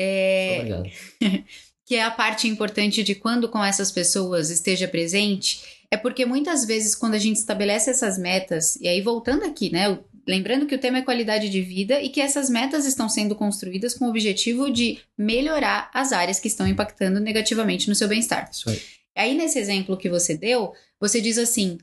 é, 0.00 0.82
que 1.86 1.94
é 1.94 2.02
a 2.02 2.10
parte 2.10 2.48
importante 2.48 3.04
de 3.04 3.14
quando 3.14 3.48
com 3.48 3.64
essas 3.64 3.92
pessoas 3.92 4.50
esteja 4.50 4.88
presente, 4.88 5.62
é 5.92 5.96
porque 5.96 6.26
muitas 6.26 6.64
vezes 6.64 6.96
quando 6.96 7.14
a 7.14 7.18
gente 7.18 7.36
estabelece 7.36 7.88
essas 7.88 8.18
metas, 8.18 8.74
e 8.80 8.88
aí 8.88 9.00
voltando 9.00 9.44
aqui, 9.44 9.70
né, 9.70 9.96
lembrando 10.26 10.66
que 10.66 10.74
o 10.74 10.78
tema 10.78 10.98
é 10.98 11.02
qualidade 11.02 11.48
de 11.48 11.62
vida 11.62 12.02
e 12.02 12.08
que 12.08 12.20
essas 12.20 12.50
metas 12.50 12.84
estão 12.84 13.08
sendo 13.08 13.36
construídas 13.36 13.94
com 13.94 14.06
o 14.06 14.08
objetivo 14.08 14.72
de 14.72 14.98
melhorar 15.16 15.88
as 15.94 16.10
áreas 16.10 16.40
que 16.40 16.48
estão 16.48 16.66
impactando 16.66 17.20
negativamente 17.20 17.88
no 17.88 17.94
seu 17.94 18.08
bem-estar. 18.08 18.50
Isso 18.50 18.68
aí. 18.68 19.01
Aí, 19.16 19.34
nesse 19.34 19.58
exemplo 19.58 19.96
que 19.96 20.08
você 20.08 20.36
deu, 20.36 20.72
você 21.00 21.20
diz 21.20 21.38
assim: 21.38 21.78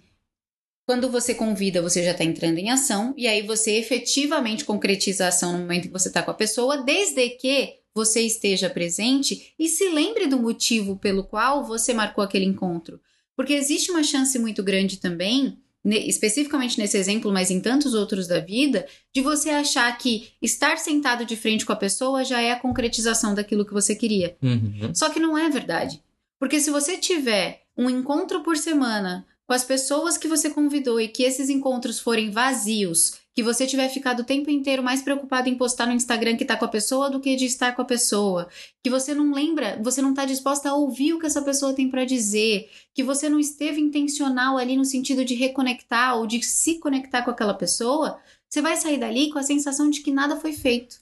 quando 0.89 1.07
você 1.07 1.35
convida, 1.35 1.83
você 1.83 2.03
já 2.03 2.11
está 2.11 2.23
entrando 2.23 2.57
em 2.57 2.71
ação, 2.71 3.13
e 3.15 3.27
aí 3.27 3.43
você 3.43 3.73
efetivamente 3.77 4.65
concretiza 4.65 5.25
a 5.25 5.27
ação 5.27 5.53
no 5.53 5.59
momento 5.59 5.83
que 5.83 5.93
você 5.93 6.07
está 6.07 6.23
com 6.23 6.31
a 6.31 6.33
pessoa, 6.33 6.83
desde 6.83 7.29
que 7.29 7.75
você 7.93 8.21
esteja 8.21 8.69
presente 8.69 9.53
e 9.59 9.67
se 9.67 9.89
lembre 9.89 10.25
do 10.25 10.39
motivo 10.39 10.95
pelo 10.97 11.23
qual 11.23 11.63
você 11.63 11.93
marcou 11.93 12.23
aquele 12.23 12.45
encontro. 12.45 12.99
Porque 13.35 13.53
existe 13.53 13.91
uma 13.91 14.03
chance 14.03 14.37
muito 14.39 14.63
grande 14.63 14.97
também, 14.97 15.59
especificamente 15.85 16.79
nesse 16.79 16.97
exemplo, 16.97 17.31
mas 17.31 17.51
em 17.51 17.61
tantos 17.61 17.93
outros 17.93 18.27
da 18.27 18.39
vida, 18.39 18.85
de 19.13 19.21
você 19.21 19.49
achar 19.49 19.95
que 19.97 20.31
estar 20.41 20.77
sentado 20.77 21.23
de 21.23 21.35
frente 21.35 21.65
com 21.65 21.71
a 21.71 21.75
pessoa 21.75 22.23
já 22.23 22.41
é 22.41 22.51
a 22.51 22.59
concretização 22.59 23.35
daquilo 23.35 23.65
que 23.65 23.73
você 23.73 23.95
queria. 23.95 24.35
Uhum. 24.41 24.93
Só 24.95 25.09
que 25.09 25.19
não 25.19 25.37
é 25.37 25.49
verdade. 25.49 26.01
Porque 26.39 26.59
se 26.59 26.71
você 26.71 26.97
tiver 26.97 27.63
um 27.77 27.89
encontro 27.89 28.41
por 28.41 28.57
semana 28.57 29.27
com 29.45 29.53
as 29.53 29.63
pessoas 29.63 30.17
que 30.17 30.27
você 30.27 30.49
convidou 30.49 31.01
e 31.01 31.07
que 31.07 31.23
esses 31.23 31.49
encontros 31.49 31.99
forem 31.99 32.29
vazios, 32.29 33.19
que 33.33 33.41
você 33.41 33.65
tiver 33.65 33.89
ficado 33.89 34.19
o 34.19 34.23
tempo 34.23 34.51
inteiro 34.51 34.83
mais 34.83 35.01
preocupado 35.01 35.49
em 35.49 35.55
postar 35.55 35.87
no 35.87 35.93
Instagram 35.93 36.35
que 36.35 36.45
tá 36.45 36.55
com 36.55 36.65
a 36.65 36.69
pessoa 36.69 37.09
do 37.09 37.19
que 37.19 37.35
de 37.35 37.45
estar 37.45 37.75
com 37.75 37.81
a 37.81 37.85
pessoa, 37.85 38.47
que 38.83 38.89
você 38.89 39.13
não 39.13 39.33
lembra, 39.33 39.79
você 39.81 40.01
não 40.01 40.13
tá 40.13 40.23
disposta 40.25 40.69
a 40.69 40.75
ouvir 40.75 41.13
o 41.13 41.19
que 41.19 41.25
essa 41.25 41.41
pessoa 41.41 41.73
tem 41.73 41.89
para 41.89 42.05
dizer, 42.05 42.69
que 42.93 43.01
você 43.03 43.27
não 43.27 43.39
esteve 43.39 43.81
intencional 43.81 44.57
ali 44.57 44.77
no 44.77 44.85
sentido 44.85 45.25
de 45.25 45.35
reconectar 45.35 46.17
ou 46.17 46.27
de 46.27 46.43
se 46.43 46.79
conectar 46.79 47.23
com 47.23 47.31
aquela 47.31 47.53
pessoa, 47.53 48.19
você 48.47 48.61
vai 48.61 48.75
sair 48.77 48.99
dali 48.99 49.31
com 49.31 49.39
a 49.39 49.43
sensação 49.43 49.89
de 49.89 50.01
que 50.01 50.11
nada 50.11 50.35
foi 50.35 50.53
feito. 50.53 50.97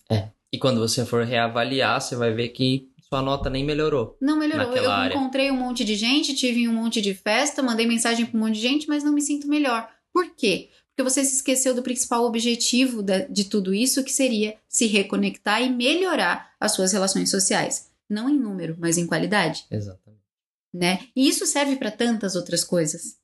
E 0.54 0.58
quando 0.58 0.80
você 0.80 1.06
for 1.06 1.26
reavaliar, 1.26 2.00
você 2.00 2.16
vai 2.16 2.32
ver 2.34 2.50
que 2.50 2.88
sua 3.10 3.22
nota 3.22 3.50
nem 3.50 3.64
melhorou. 3.64 4.18
Não 4.22 4.38
melhorou. 4.38 4.76
eu 4.76 4.92
área. 4.92 5.14
encontrei 5.16 5.50
um 5.52 5.56
monte 5.58 5.84
de 5.86 5.96
gente, 5.96 6.36
tive 6.36 6.68
um 6.68 6.74
monte 6.74 7.02
de 7.02 7.14
festa, 7.14 7.64
mandei 7.64 7.86
mensagem 7.88 8.26
para 8.26 8.38
um 8.38 8.42
monte 8.42 8.56
de 8.56 8.62
gente, 8.62 8.88
mas 8.88 9.04
não 9.04 9.14
me 9.14 9.22
sinto 9.22 9.48
melhor. 9.48 9.90
Por 10.14 10.30
quê? 10.36 10.70
Porque 10.96 11.10
você 11.10 11.24
se 11.24 11.36
esqueceu 11.36 11.74
do 11.76 11.84
principal 11.84 12.26
objetivo 12.26 13.04
da- 13.04 13.20
de 13.20 13.46
tudo 13.46 13.74
isso, 13.74 14.04
que 14.04 14.12
seria 14.12 14.58
se 14.68 14.88
reconectar 14.88 15.62
e 15.62 15.70
melhorar 15.70 16.52
as 16.60 16.72
suas 16.74 16.92
relações 16.92 17.30
sociais. 17.30 17.90
Não 18.10 18.30
em 18.30 18.38
número, 18.38 18.76
mas 18.80 18.98
em 18.98 19.06
qualidade, 19.06 19.66
Exatamente. 19.70 20.22
né? 20.74 21.08
E 21.16 21.28
isso 21.30 21.46
serve 21.46 21.76
para 21.76 21.92
tantas 21.92 22.36
outras 22.36 22.64
coisas, 22.64 23.18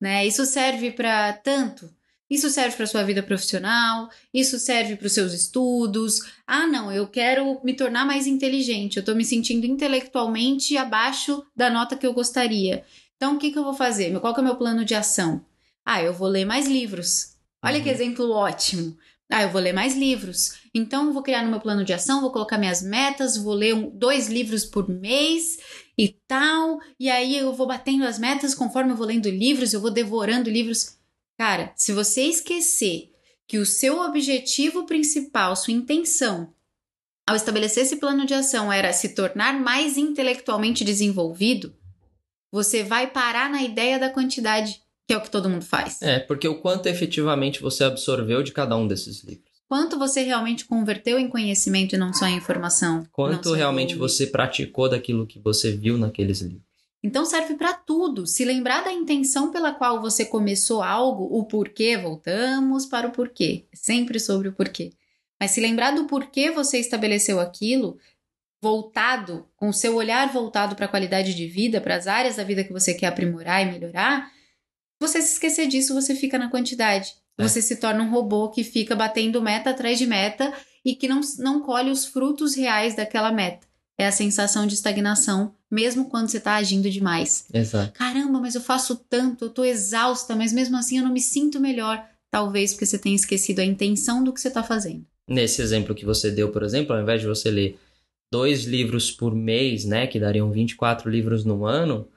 né? 0.00 0.26
Isso 0.26 0.46
serve 0.46 0.90
para 0.92 1.32
tanto. 1.34 1.90
Isso 2.30 2.48
serve 2.48 2.76
para 2.76 2.86
sua 2.86 3.02
vida 3.02 3.22
profissional, 3.24 4.08
isso 4.32 4.58
serve 4.58 4.94
para 4.94 5.06
os 5.08 5.12
seus 5.12 5.32
estudos. 5.32 6.20
Ah, 6.46 6.66
não, 6.66 6.92
eu 6.92 7.08
quero 7.08 7.60
me 7.64 7.74
tornar 7.74 8.06
mais 8.06 8.26
inteligente, 8.26 8.96
eu 8.96 9.00
estou 9.00 9.16
me 9.16 9.24
sentindo 9.24 9.66
intelectualmente 9.66 10.76
abaixo 10.76 11.44
da 11.56 11.68
nota 11.68 11.96
que 11.96 12.06
eu 12.06 12.12
gostaria. 12.14 12.84
Então, 13.16 13.34
o 13.34 13.38
que, 13.38 13.50
que 13.50 13.58
eu 13.58 13.64
vou 13.64 13.74
fazer? 13.74 14.18
Qual 14.20 14.34
é 14.34 14.40
o 14.40 14.44
meu 14.44 14.54
plano 14.56 14.84
de 14.84 14.94
ação? 14.94 15.44
Ah, 15.84 16.02
eu 16.02 16.12
vou 16.12 16.28
ler 16.28 16.44
mais 16.44 16.66
livros. 16.68 17.34
Olha 17.62 17.78
Uhum. 17.78 17.82
que 17.82 17.90
exemplo 17.90 18.30
ótimo. 18.30 18.96
Ah, 19.28 19.42
eu 19.42 19.50
vou 19.50 19.60
ler 19.60 19.72
mais 19.72 19.96
livros. 19.96 20.54
Então, 20.74 21.06
eu 21.06 21.12
vou 21.12 21.22
criar 21.22 21.42
no 21.44 21.50
meu 21.50 21.60
plano 21.60 21.84
de 21.84 21.92
ação, 21.92 22.20
vou 22.20 22.30
colocar 22.32 22.58
minhas 22.58 22.82
metas, 22.82 23.36
vou 23.36 23.54
ler 23.54 23.74
um- 23.74 23.90
dois 23.90 24.28
livros 24.28 24.64
por 24.64 24.88
mês 24.88 25.58
e 25.98 26.08
tal. 26.26 26.78
E 26.98 27.10
aí 27.10 27.36
eu 27.36 27.52
vou 27.52 27.66
batendo 27.66 28.04
as 28.04 28.18
metas 28.18 28.54
conforme 28.54 28.92
eu 28.92 28.96
vou 28.96 29.06
lendo 29.06 29.28
livros, 29.28 29.72
eu 29.72 29.80
vou 29.80 29.90
devorando 29.90 30.48
livros. 30.50 30.96
Cara, 31.40 31.72
se 31.74 31.90
você 31.94 32.24
esquecer 32.24 33.12
que 33.48 33.56
o 33.56 33.64
seu 33.64 34.02
objetivo 34.02 34.84
principal, 34.84 35.56
sua 35.56 35.72
intenção, 35.72 36.52
ao 37.26 37.34
estabelecer 37.34 37.82
esse 37.82 37.96
plano 37.96 38.26
de 38.26 38.34
ação 38.34 38.70
era 38.70 38.92
se 38.92 39.14
tornar 39.14 39.58
mais 39.58 39.96
intelectualmente 39.96 40.84
desenvolvido, 40.84 41.74
você 42.52 42.84
vai 42.84 43.06
parar 43.06 43.48
na 43.48 43.62
ideia 43.62 43.98
da 43.98 44.10
quantidade, 44.10 44.82
que 45.08 45.14
é 45.14 45.16
o 45.16 45.22
que 45.22 45.30
todo 45.30 45.48
mundo 45.48 45.64
faz. 45.64 46.02
É, 46.02 46.18
porque 46.18 46.46
o 46.46 46.60
quanto 46.60 46.90
efetivamente 46.90 47.62
você 47.62 47.84
absorveu 47.84 48.42
de 48.42 48.52
cada 48.52 48.76
um 48.76 48.86
desses 48.86 49.24
livros. 49.24 49.48
Quanto 49.66 49.98
você 49.98 50.20
realmente 50.20 50.66
converteu 50.66 51.18
em 51.18 51.30
conhecimento 51.30 51.94
e 51.94 51.98
não 51.98 52.12
só 52.12 52.26
em 52.26 52.36
informação? 52.36 53.06
Quanto 53.10 53.54
realmente 53.54 53.94
você 53.94 54.26
praticou 54.26 54.90
daquilo 54.90 55.26
que 55.26 55.38
você 55.38 55.72
viu 55.72 55.96
naqueles 55.96 56.42
livros. 56.42 56.69
Então 57.02 57.24
serve 57.24 57.54
para 57.54 57.72
tudo. 57.72 58.26
Se 58.26 58.44
lembrar 58.44 58.84
da 58.84 58.92
intenção 58.92 59.50
pela 59.50 59.72
qual 59.72 60.00
você 60.00 60.24
começou 60.24 60.82
algo, 60.82 61.24
o 61.24 61.44
porquê, 61.44 61.96
voltamos 61.96 62.84
para 62.86 63.08
o 63.08 63.12
porquê. 63.12 63.66
É 63.72 63.76
Sempre 63.76 64.20
sobre 64.20 64.48
o 64.48 64.52
porquê. 64.52 64.92
Mas 65.40 65.52
se 65.52 65.60
lembrar 65.60 65.92
do 65.92 66.06
porquê 66.06 66.50
você 66.50 66.78
estabeleceu 66.78 67.40
aquilo, 67.40 67.98
voltado, 68.62 69.48
com 69.56 69.70
o 69.70 69.72
seu 69.72 69.94
olhar 69.94 70.30
voltado 70.30 70.76
para 70.76 70.84
a 70.84 70.88
qualidade 70.88 71.34
de 71.34 71.46
vida, 71.46 71.80
para 71.80 71.96
as 71.96 72.06
áreas 72.06 72.36
da 72.36 72.44
vida 72.44 72.62
que 72.62 72.72
você 72.72 72.92
quer 72.92 73.06
aprimorar 73.06 73.62
e 73.62 73.72
melhorar, 73.72 74.30
você 75.00 75.22
se 75.22 75.32
esquecer 75.32 75.66
disso, 75.66 75.94
você 75.94 76.14
fica 76.14 76.38
na 76.38 76.50
quantidade. 76.50 77.14
É. 77.38 77.42
Você 77.42 77.62
se 77.62 77.76
torna 77.76 78.04
um 78.04 78.10
robô 78.10 78.50
que 78.50 78.62
fica 78.62 78.94
batendo 78.94 79.40
meta 79.40 79.70
atrás 79.70 79.98
de 79.98 80.06
meta 80.06 80.52
e 80.84 80.94
que 80.94 81.08
não, 81.08 81.22
não 81.38 81.60
colhe 81.60 81.90
os 81.90 82.04
frutos 82.04 82.54
reais 82.54 82.94
daquela 82.94 83.32
meta. 83.32 83.66
É 84.00 84.06
a 84.06 84.12
sensação 84.12 84.66
de 84.66 84.72
estagnação, 84.72 85.54
mesmo 85.70 86.08
quando 86.08 86.28
você 86.28 86.38
está 86.38 86.54
agindo 86.54 86.88
demais. 86.88 87.44
Exato. 87.52 87.92
Caramba, 87.92 88.40
mas 88.40 88.54
eu 88.54 88.62
faço 88.62 88.96
tanto, 88.96 89.44
eu 89.44 89.50
tô 89.50 89.62
exausta, 89.62 90.34
mas 90.34 90.54
mesmo 90.54 90.74
assim 90.78 90.96
eu 90.96 91.04
não 91.04 91.12
me 91.12 91.20
sinto 91.20 91.60
melhor. 91.60 92.02
Talvez 92.30 92.72
porque 92.72 92.86
você 92.86 92.98
tenha 92.98 93.14
esquecido 93.14 93.60
a 93.60 93.64
intenção 93.64 94.24
do 94.24 94.32
que 94.32 94.40
você 94.40 94.48
está 94.48 94.62
fazendo. 94.62 95.04
Nesse 95.28 95.60
exemplo 95.60 95.94
que 95.94 96.06
você 96.06 96.30
deu, 96.30 96.50
por 96.50 96.62
exemplo, 96.62 96.94
ao 96.96 97.02
invés 97.02 97.20
de 97.20 97.26
você 97.26 97.50
ler 97.50 97.78
dois 98.32 98.64
livros 98.64 99.10
por 99.10 99.34
mês, 99.34 99.84
né, 99.84 100.06
que 100.06 100.18
dariam 100.18 100.50
24 100.50 101.10
livros 101.10 101.44
no 101.44 101.66
ano, 101.66 102.08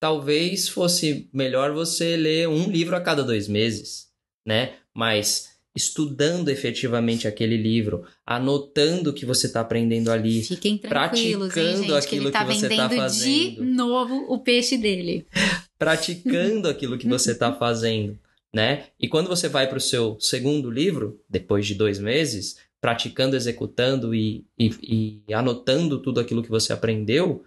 talvez 0.00 0.68
fosse 0.68 1.30
melhor 1.32 1.72
você 1.72 2.16
ler 2.16 2.48
um 2.48 2.68
livro 2.68 2.96
a 2.96 3.00
cada 3.00 3.22
dois 3.22 3.46
meses, 3.46 4.08
né? 4.44 4.72
Mas 4.92 5.49
estudando 5.74 6.48
efetivamente 6.48 7.28
aquele 7.28 7.56
livro, 7.56 8.04
anotando 8.26 9.10
o 9.10 9.12
que 9.12 9.24
você 9.24 9.46
está 9.46 9.60
aprendendo 9.60 10.10
ali, 10.10 10.42
Fiquem 10.42 10.76
tranquilos, 10.76 11.56
hein, 11.56 11.62
praticando 11.64 11.82
gente, 11.82 11.86
que 11.86 12.06
aquilo 12.06 12.24
ele 12.24 12.32
tá 12.32 12.44
que 12.44 12.54
você 12.54 12.68
vendendo 12.68 12.78
tá 12.78 12.88
de 12.88 12.96
fazendo. 12.96 13.64
novo 13.64 14.14
o 14.28 14.38
peixe 14.40 14.76
dele. 14.76 15.26
praticando 15.78 16.68
aquilo 16.68 16.98
que 16.98 17.06
você 17.06 17.32
está 17.32 17.52
fazendo, 17.54 18.18
né? 18.52 18.86
E 18.98 19.08
quando 19.08 19.28
você 19.28 19.48
vai 19.48 19.68
para 19.68 19.78
o 19.78 19.80
seu 19.80 20.18
segundo 20.20 20.70
livro, 20.70 21.20
depois 21.28 21.66
de 21.66 21.74
dois 21.74 21.98
meses, 21.98 22.58
praticando, 22.80 23.36
executando 23.36 24.14
e, 24.14 24.44
e, 24.58 25.22
e 25.28 25.34
anotando 25.34 26.02
tudo 26.02 26.18
aquilo 26.18 26.42
que 26.42 26.50
você 26.50 26.72
aprendeu, 26.72 27.44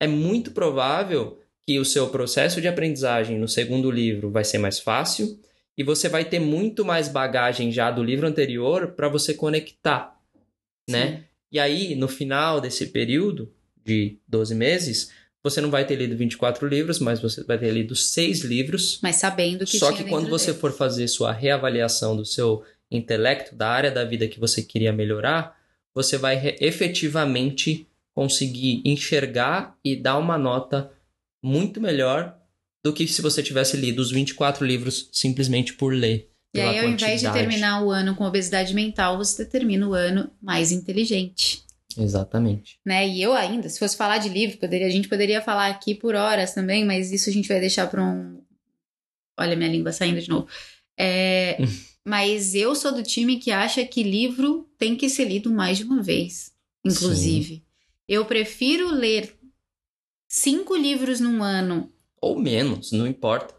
é 0.00 0.06
muito 0.06 0.50
provável 0.50 1.38
que 1.66 1.78
o 1.78 1.84
seu 1.84 2.08
processo 2.10 2.60
de 2.60 2.68
aprendizagem 2.68 3.38
no 3.38 3.48
segundo 3.48 3.90
livro 3.90 4.30
vai 4.30 4.44
ser 4.44 4.58
mais 4.58 4.78
fácil 4.78 5.40
e 5.76 5.82
você 5.82 6.08
vai 6.08 6.24
ter 6.24 6.38
muito 6.38 6.84
mais 6.84 7.08
bagagem 7.08 7.72
já 7.72 7.90
do 7.90 8.02
livro 8.02 8.26
anterior 8.26 8.92
para 8.92 9.08
você 9.08 9.34
conectar, 9.34 10.18
né? 10.88 11.24
E 11.50 11.58
aí, 11.58 11.94
no 11.94 12.08
final 12.08 12.60
desse 12.60 12.86
período 12.86 13.52
de 13.84 14.18
12 14.26 14.54
meses, 14.54 15.12
você 15.42 15.60
não 15.60 15.70
vai 15.70 15.86
ter 15.86 15.96
lido 15.96 16.16
24 16.16 16.66
livros, 16.66 16.98
mas 16.98 17.20
você 17.20 17.44
vai 17.44 17.58
ter 17.58 17.70
lido 17.70 17.94
seis 17.94 18.40
livros. 18.40 18.98
Mas 19.02 19.16
sabendo 19.16 19.66
que 19.66 19.78
Só 19.78 19.92
que 19.92 20.04
quando 20.04 20.28
você 20.28 20.46
dele. 20.46 20.58
for 20.58 20.72
fazer 20.72 21.06
sua 21.06 21.32
reavaliação 21.32 22.16
do 22.16 22.24
seu 22.24 22.64
intelecto, 22.90 23.54
da 23.54 23.68
área 23.68 23.90
da 23.90 24.04
vida 24.04 24.26
que 24.26 24.40
você 24.40 24.62
queria 24.62 24.92
melhorar, 24.92 25.56
você 25.94 26.16
vai 26.16 26.56
efetivamente 26.60 27.86
conseguir 28.14 28.80
enxergar 28.84 29.76
e 29.84 29.94
dar 29.94 30.18
uma 30.18 30.38
nota 30.38 30.90
muito 31.42 31.80
melhor 31.80 32.36
do 32.84 32.92
que 32.92 33.08
se 33.08 33.22
você 33.22 33.42
tivesse 33.42 33.78
lido 33.78 34.00
os 34.00 34.10
24 34.10 34.64
livros 34.64 35.08
simplesmente 35.10 35.72
por 35.72 35.94
ler. 35.94 36.30
E 36.54 36.60
aí, 36.60 36.78
ao 36.78 36.88
invés 36.88 37.20
de 37.20 37.32
terminar 37.32 37.82
o 37.82 37.90
ano 37.90 38.14
com 38.14 38.24
obesidade 38.24 38.74
mental, 38.74 39.16
você 39.16 39.44
termina 39.44 39.88
o 39.88 39.94
ano 39.94 40.30
mais 40.40 40.70
inteligente. 40.70 41.64
Exatamente. 41.96 42.78
Né? 42.84 43.08
E 43.08 43.22
eu 43.22 43.32
ainda, 43.32 43.68
se 43.68 43.78
fosse 43.78 43.96
falar 43.96 44.18
de 44.18 44.28
livro, 44.28 44.58
poderia, 44.58 44.86
a 44.86 44.90
gente 44.90 45.08
poderia 45.08 45.40
falar 45.40 45.68
aqui 45.68 45.94
por 45.94 46.14
horas 46.14 46.52
também, 46.52 46.84
mas 46.84 47.10
isso 47.10 47.28
a 47.28 47.32
gente 47.32 47.48
vai 47.48 47.58
deixar 47.58 47.88
para 47.88 48.04
um. 48.04 48.40
Olha, 49.38 49.56
minha 49.56 49.70
língua 49.70 49.90
saindo 49.90 50.20
de 50.20 50.28
novo. 50.28 50.46
É, 50.96 51.58
mas 52.06 52.54
eu 52.54 52.74
sou 52.74 52.92
do 52.92 53.02
time 53.02 53.38
que 53.38 53.50
acha 53.50 53.84
que 53.84 54.02
livro 54.02 54.68
tem 54.78 54.94
que 54.94 55.08
ser 55.08 55.24
lido 55.24 55.50
mais 55.50 55.78
de 55.78 55.84
uma 55.84 56.02
vez, 56.02 56.52
inclusive. 56.84 57.64
Eu 58.06 58.26
prefiro 58.26 58.90
ler 58.90 59.34
cinco 60.28 60.76
livros 60.76 61.18
num 61.18 61.42
ano, 61.42 61.92
Ou 62.24 62.38
menos, 62.38 62.90
não 62.90 63.06
importa. 63.06 63.54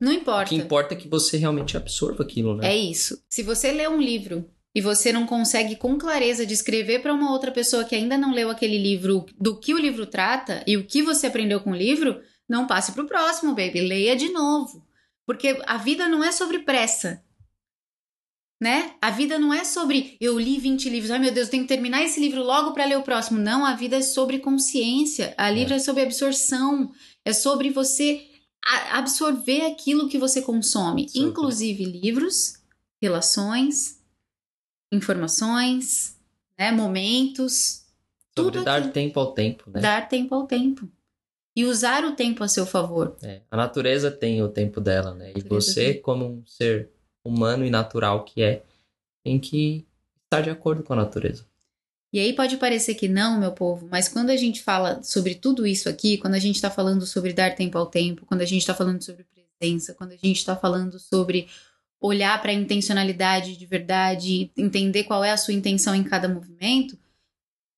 não 0.00 0.10
O 0.10 0.14
importa. 0.14 0.48
que 0.48 0.54
importa 0.56 0.94
é 0.94 0.96
que 0.96 1.06
você 1.06 1.36
realmente 1.36 1.76
absorva 1.76 2.22
aquilo, 2.22 2.56
né? 2.56 2.68
É 2.72 2.76
isso. 2.76 3.22
Se 3.28 3.42
você 3.42 3.70
lê 3.72 3.86
um 3.86 4.00
livro 4.00 4.48
e 4.74 4.80
você 4.80 5.12
não 5.12 5.26
consegue 5.26 5.76
com 5.76 5.98
clareza 5.98 6.46
descrever 6.46 7.00
para 7.00 7.12
uma 7.12 7.30
outra 7.32 7.50
pessoa 7.52 7.84
que 7.84 7.94
ainda 7.94 8.16
não 8.16 8.32
leu 8.32 8.48
aquele 8.48 8.78
livro 8.78 9.26
do 9.38 9.60
que 9.60 9.74
o 9.74 9.78
livro 9.78 10.06
trata 10.06 10.64
e 10.66 10.78
o 10.78 10.86
que 10.86 11.02
você 11.02 11.26
aprendeu 11.26 11.60
com 11.60 11.72
o 11.72 11.76
livro, 11.76 12.20
não 12.48 12.66
passe 12.66 12.92
para 12.92 13.02
o 13.04 13.06
próximo, 13.06 13.54
baby. 13.54 13.80
Leia 13.82 14.16
de 14.16 14.30
novo. 14.30 14.82
Porque 15.26 15.60
a 15.66 15.76
vida 15.76 16.08
não 16.08 16.24
é 16.24 16.32
sobre 16.32 16.60
pressa. 16.60 17.22
Né? 18.58 18.94
A 19.02 19.10
vida 19.10 19.38
não 19.38 19.52
é 19.52 19.62
sobre 19.64 20.16
eu 20.18 20.38
li 20.38 20.58
20 20.58 20.88
livros, 20.88 21.10
ai 21.10 21.18
meu 21.18 21.30
Deus, 21.30 21.48
eu 21.48 21.50
tenho 21.50 21.64
que 21.64 21.68
terminar 21.68 22.02
esse 22.02 22.18
livro 22.18 22.42
logo 22.42 22.72
para 22.72 22.86
ler 22.86 22.96
o 22.96 23.02
próximo. 23.02 23.38
Não, 23.38 23.66
a 23.66 23.74
vida 23.74 23.96
é 23.96 24.00
sobre 24.00 24.38
consciência. 24.38 25.34
A 25.36 25.50
livro 25.50 25.74
é 25.74 25.78
sobre 25.78 26.02
absorção. 26.02 26.90
É 27.26 27.32
sobre 27.32 27.70
você 27.70 28.24
absorver 28.92 29.66
aquilo 29.66 30.08
que 30.08 30.16
você 30.16 30.40
consome, 30.40 31.08
Sobre. 31.08 31.28
inclusive 31.28 31.84
livros, 31.84 32.62
relações, 33.02 34.00
informações, 34.92 36.16
né, 36.56 36.70
momentos, 36.70 37.84
Sobre 38.36 38.52
tudo 38.52 38.64
dar 38.64 38.76
aquilo. 38.76 38.92
tempo 38.92 39.18
ao 39.18 39.32
tempo, 39.32 39.70
né? 39.70 39.80
dar 39.80 40.08
tempo 40.08 40.34
ao 40.34 40.46
tempo 40.46 40.88
e 41.56 41.64
usar 41.64 42.04
o 42.04 42.14
tempo 42.14 42.44
a 42.44 42.48
seu 42.48 42.66
favor. 42.66 43.16
É, 43.22 43.42
a 43.50 43.56
natureza 43.56 44.10
tem 44.10 44.42
o 44.42 44.48
tempo 44.48 44.80
dela, 44.80 45.14
né? 45.14 45.32
E 45.34 45.40
você, 45.40 45.94
tem. 45.94 46.02
como 46.02 46.26
um 46.26 46.46
ser 46.46 46.90
humano 47.24 47.64
e 47.64 47.70
natural 47.70 48.24
que 48.24 48.42
é, 48.42 48.62
tem 49.24 49.40
que 49.40 49.84
estar 50.24 50.42
de 50.42 50.50
acordo 50.50 50.82
com 50.82 50.92
a 50.92 50.96
natureza. 50.96 51.44
E 52.16 52.18
aí 52.18 52.32
pode 52.32 52.56
parecer 52.56 52.94
que 52.94 53.08
não, 53.08 53.38
meu 53.38 53.52
povo, 53.52 53.86
mas 53.90 54.08
quando 54.08 54.30
a 54.30 54.36
gente 54.38 54.62
fala 54.62 55.02
sobre 55.02 55.34
tudo 55.34 55.66
isso 55.66 55.86
aqui, 55.86 56.16
quando 56.16 56.32
a 56.32 56.38
gente 56.38 56.54
está 56.54 56.70
falando 56.70 57.04
sobre 57.04 57.34
dar 57.34 57.54
tempo 57.54 57.76
ao 57.76 57.84
tempo, 57.84 58.24
quando 58.24 58.40
a 58.40 58.46
gente 58.46 58.62
está 58.62 58.74
falando 58.74 59.04
sobre 59.04 59.24
presença, 59.24 59.92
quando 59.92 60.12
a 60.12 60.16
gente 60.16 60.38
está 60.38 60.56
falando 60.56 60.98
sobre 60.98 61.46
olhar 62.00 62.40
para 62.40 62.52
a 62.52 62.54
intencionalidade 62.54 63.58
de 63.58 63.66
verdade, 63.66 64.50
entender 64.56 65.04
qual 65.04 65.22
é 65.22 65.30
a 65.30 65.36
sua 65.36 65.52
intenção 65.52 65.94
em 65.94 66.02
cada 66.02 66.26
movimento, 66.26 66.98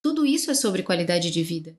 tudo 0.00 0.24
isso 0.24 0.52
é 0.52 0.54
sobre 0.54 0.84
qualidade 0.84 1.32
de 1.32 1.42
vida. 1.42 1.76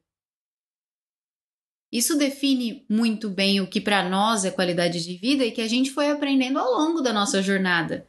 Isso 1.89 2.17
define 2.17 2.85
muito 2.89 3.29
bem 3.29 3.61
o 3.61 3.67
que 3.67 3.79
para 3.79 4.09
nós 4.09 4.43
é 4.43 4.51
qualidade 4.51 5.01
de 5.01 5.15
vida 5.15 5.45
e 5.45 5.51
que 5.51 5.61
a 5.61 5.67
gente 5.69 5.91
foi 5.91 6.11
aprendendo 6.11 6.59
ao 6.59 6.69
longo 6.73 6.99
da 6.99 7.13
nossa 7.13 7.41
jornada. 7.41 8.05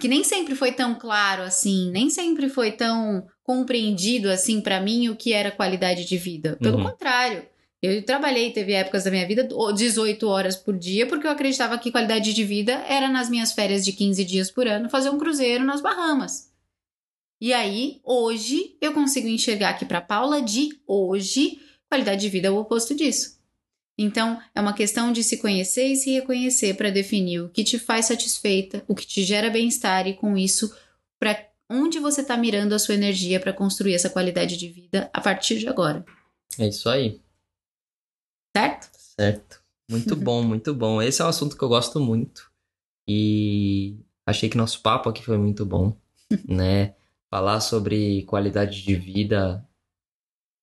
Que 0.00 0.08
nem 0.08 0.24
sempre 0.24 0.54
foi 0.54 0.72
tão 0.72 0.94
claro 0.94 1.42
assim, 1.42 1.90
nem 1.90 2.08
sempre 2.08 2.48
foi 2.48 2.72
tão 2.72 3.26
compreendido 3.42 4.30
assim 4.30 4.60
para 4.60 4.80
mim 4.80 5.08
o 5.10 5.16
que 5.16 5.32
era 5.32 5.50
qualidade 5.50 6.04
de 6.06 6.16
vida. 6.16 6.56
Pelo 6.62 6.78
Uhum. 6.78 6.84
contrário, 6.84 7.46
eu 7.82 8.02
trabalhei, 8.04 8.52
teve 8.52 8.72
épocas 8.72 9.04
da 9.04 9.10
minha 9.10 9.26
vida 9.26 9.46
18 9.74 10.26
horas 10.28 10.56
por 10.56 10.78
dia, 10.78 11.06
porque 11.06 11.26
eu 11.26 11.30
acreditava 11.30 11.76
que 11.78 11.90
qualidade 11.90 12.32
de 12.32 12.44
vida 12.44 12.72
era 12.88 13.08
nas 13.08 13.28
minhas 13.28 13.52
férias 13.52 13.84
de 13.84 13.92
15 13.92 14.24
dias 14.24 14.50
por 14.50 14.66
ano 14.66 14.88
fazer 14.88 15.10
um 15.10 15.18
cruzeiro 15.18 15.64
nas 15.64 15.82
Bahamas. 15.82 16.50
E 17.40 17.52
aí, 17.52 18.00
hoje, 18.04 18.76
eu 18.80 18.92
consigo 18.92 19.26
enxergar 19.26 19.74
que 19.74 19.84
para 19.84 20.00
Paula 20.00 20.40
de 20.40 20.80
hoje, 20.86 21.60
qualidade 21.88 22.20
de 22.20 22.28
vida 22.28 22.48
é 22.48 22.50
o 22.50 22.56
oposto 22.56 22.94
disso. 22.94 23.36
Então, 23.98 24.40
é 24.54 24.60
uma 24.60 24.72
questão 24.72 25.12
de 25.12 25.22
se 25.22 25.36
conhecer 25.38 25.86
e 25.88 25.96
se 25.96 26.10
reconhecer 26.12 26.74
para 26.74 26.90
definir 26.90 27.40
o 27.40 27.48
que 27.50 27.62
te 27.62 27.78
faz 27.78 28.06
satisfeita, 28.06 28.82
o 28.88 28.94
que 28.94 29.06
te 29.06 29.22
gera 29.22 29.50
bem-estar 29.50 30.06
e 30.06 30.14
com 30.14 30.36
isso, 30.36 30.74
para 31.18 31.46
onde 31.70 31.98
você 31.98 32.22
está 32.22 32.36
mirando 32.36 32.74
a 32.74 32.78
sua 32.78 32.94
energia 32.94 33.38
para 33.38 33.52
construir 33.52 33.94
essa 33.94 34.10
qualidade 34.10 34.56
de 34.56 34.68
vida 34.68 35.10
a 35.12 35.20
partir 35.20 35.58
de 35.58 35.68
agora, 35.68 36.04
É 36.58 36.66
isso 36.68 36.88
aí, 36.88 37.20
certo? 38.56 38.90
certo? 38.98 39.62
Muito 39.90 40.16
bom, 40.16 40.42
muito 40.42 40.74
bom. 40.74 41.00
Esse 41.02 41.22
é 41.22 41.24
um 41.24 41.28
assunto 41.28 41.56
que 41.56 41.62
eu 41.62 41.68
gosto 41.68 42.00
muito. 42.00 42.50
E 43.06 43.96
achei 44.26 44.48
que 44.48 44.56
nosso 44.56 44.80
papo 44.80 45.08
aqui 45.08 45.22
foi 45.24 45.36
muito 45.36 45.66
bom, 45.66 45.96
né? 46.48 46.94
Falar 47.30 47.60
sobre 47.60 48.22
qualidade 48.24 48.82
de 48.82 48.94
vida. 48.94 49.66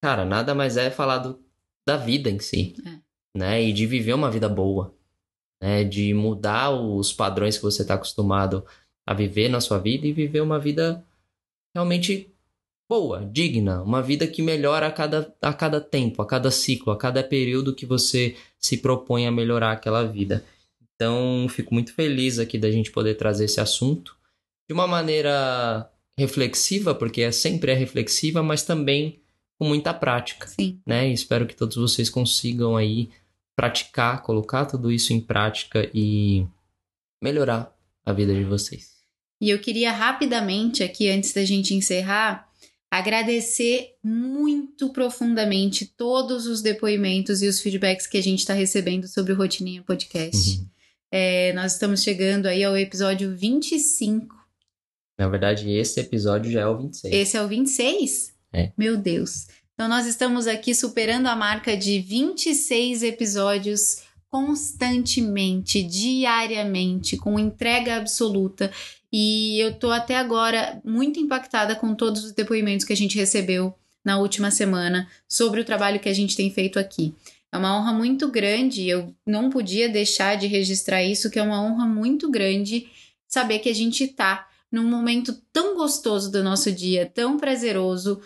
Cara, 0.02 0.24
nada 0.24 0.54
mais 0.54 0.76
é 0.76 0.90
falar 0.90 1.18
do, 1.18 1.42
da 1.86 1.96
vida 1.96 2.30
em 2.30 2.38
si, 2.38 2.74
É. 2.86 3.00
né? 3.36 3.62
E 3.62 3.72
de 3.72 3.86
viver 3.86 4.14
uma 4.14 4.30
vida 4.30 4.48
boa, 4.48 4.94
né? 5.60 5.84
De 5.84 6.12
mudar 6.14 6.70
os 6.70 7.12
padrões 7.12 7.56
que 7.56 7.62
você 7.62 7.82
está 7.82 7.94
acostumado 7.94 8.64
a 9.06 9.14
viver 9.14 9.48
na 9.48 9.60
sua 9.60 9.78
vida 9.78 10.06
e 10.06 10.12
viver 10.12 10.40
uma 10.40 10.58
vida 10.58 11.04
realmente 11.74 12.32
boa, 12.88 13.24
digna, 13.24 13.82
uma 13.82 14.02
vida 14.02 14.26
que 14.26 14.42
melhora 14.42 14.88
a 14.88 14.92
cada, 14.92 15.32
a 15.40 15.52
cada 15.52 15.80
tempo, 15.80 16.20
a 16.20 16.26
cada 16.26 16.50
ciclo, 16.50 16.92
a 16.92 16.98
cada 16.98 17.22
período 17.22 17.74
que 17.74 17.86
você 17.86 18.36
se 18.58 18.78
propõe 18.78 19.26
a 19.26 19.30
melhorar 19.30 19.72
aquela 19.72 20.02
vida. 20.02 20.44
Então, 20.94 21.46
fico 21.48 21.72
muito 21.72 21.94
feliz 21.94 22.38
aqui 22.38 22.58
da 22.58 22.70
gente 22.70 22.90
poder 22.90 23.14
trazer 23.14 23.44
esse 23.44 23.60
assunto 23.60 24.16
de 24.68 24.74
uma 24.74 24.86
maneira 24.88 25.88
reflexiva, 26.18 26.94
porque 26.94 27.22
é 27.22 27.32
sempre 27.32 27.72
é 27.72 27.74
reflexiva, 27.74 28.42
mas 28.42 28.64
também 28.64 29.20
com 29.58 29.66
muita 29.66 29.94
prática, 29.94 30.46
Sim. 30.46 30.80
né? 30.86 31.08
Espero 31.08 31.46
que 31.46 31.56
todos 31.56 31.76
vocês 31.76 32.10
consigam 32.10 32.76
aí 32.76 33.08
praticar, 33.60 34.22
colocar 34.22 34.64
tudo 34.64 34.90
isso 34.90 35.12
em 35.12 35.20
prática 35.20 35.90
e 35.92 36.46
melhorar 37.22 37.70
a 38.06 38.10
vida 38.10 38.32
de 38.32 38.42
vocês. 38.42 39.00
E 39.38 39.50
eu 39.50 39.58
queria 39.58 39.92
rapidamente 39.92 40.82
aqui, 40.82 41.10
antes 41.10 41.34
da 41.34 41.44
gente 41.44 41.74
encerrar, 41.74 42.48
agradecer 42.90 43.96
muito 44.02 44.88
profundamente 44.88 45.84
todos 45.84 46.46
os 46.46 46.62
depoimentos 46.62 47.42
e 47.42 47.48
os 47.48 47.60
feedbacks 47.60 48.06
que 48.06 48.16
a 48.16 48.22
gente 48.22 48.38
está 48.38 48.54
recebendo 48.54 49.06
sobre 49.06 49.34
o 49.34 49.36
Rotininha 49.36 49.82
Podcast. 49.82 50.58
Uhum. 50.58 50.66
É, 51.12 51.52
nós 51.52 51.74
estamos 51.74 52.02
chegando 52.02 52.46
aí 52.46 52.64
ao 52.64 52.74
episódio 52.78 53.36
25. 53.36 54.34
Na 55.18 55.28
verdade, 55.28 55.70
esse 55.70 56.00
episódio 56.00 56.50
já 56.50 56.62
é 56.62 56.66
o 56.66 56.78
26. 56.78 57.14
Esse 57.14 57.36
é 57.36 57.42
o 57.42 57.48
26? 57.48 58.32
É. 58.54 58.72
Meu 58.76 58.96
Deus. 58.96 59.48
Então, 59.80 59.88
nós 59.88 60.06
estamos 60.06 60.46
aqui 60.46 60.74
superando 60.74 61.26
a 61.26 61.34
marca 61.34 61.74
de 61.74 62.00
26 62.00 63.02
episódios 63.02 64.02
constantemente, 64.28 65.82
diariamente, 65.82 67.16
com 67.16 67.38
entrega 67.38 67.96
absoluta. 67.96 68.70
E 69.10 69.58
eu 69.58 69.72
tô 69.72 69.90
até 69.90 70.18
agora 70.18 70.78
muito 70.84 71.18
impactada 71.18 71.74
com 71.74 71.94
todos 71.94 72.24
os 72.24 72.32
depoimentos 72.32 72.84
que 72.84 72.92
a 72.92 72.96
gente 72.96 73.16
recebeu 73.16 73.74
na 74.04 74.18
última 74.18 74.50
semana 74.50 75.08
sobre 75.26 75.62
o 75.62 75.64
trabalho 75.64 75.98
que 75.98 76.10
a 76.10 76.14
gente 76.14 76.36
tem 76.36 76.50
feito 76.50 76.78
aqui. 76.78 77.14
É 77.50 77.56
uma 77.56 77.74
honra 77.74 77.94
muito 77.94 78.28
grande, 78.28 78.86
eu 78.86 79.14
não 79.26 79.48
podia 79.48 79.88
deixar 79.88 80.36
de 80.36 80.46
registrar 80.46 81.02
isso, 81.02 81.30
que 81.30 81.38
é 81.38 81.42
uma 81.42 81.62
honra 81.62 81.86
muito 81.86 82.30
grande 82.30 82.86
saber 83.26 83.60
que 83.60 83.70
a 83.70 83.74
gente 83.74 84.06
tá 84.08 84.46
num 84.70 84.84
momento 84.84 85.40
tão 85.50 85.74
gostoso 85.74 86.30
do 86.30 86.44
nosso 86.44 86.70
dia, 86.70 87.06
tão 87.06 87.38
prazeroso, 87.38 88.20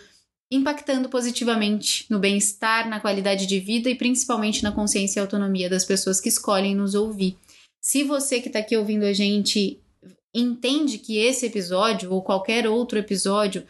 impactando 0.51 1.09
positivamente 1.09 2.05
no 2.09 2.19
bem-estar, 2.19 2.87
na 2.87 2.99
qualidade 2.99 3.45
de 3.45 3.59
vida 3.59 3.89
e 3.89 3.95
principalmente 3.95 4.63
na 4.63 4.71
consciência 4.71 5.19
e 5.19 5.21
autonomia 5.21 5.69
das 5.69 5.85
pessoas 5.85 6.21
que 6.21 6.29
escolhem 6.29 6.75
nos 6.75 6.93
ouvir. 6.93 7.37
Se 7.81 8.03
você 8.03 8.39
que 8.39 8.47
está 8.47 8.59
aqui 8.59 8.77
ouvindo 8.77 9.03
a 9.03 9.13
gente 9.13 9.81
entende 10.33 10.97
que 10.97 11.17
esse 11.17 11.45
episódio 11.45 12.11
ou 12.11 12.21
qualquer 12.21 12.67
outro 12.67 12.99
episódio 12.99 13.65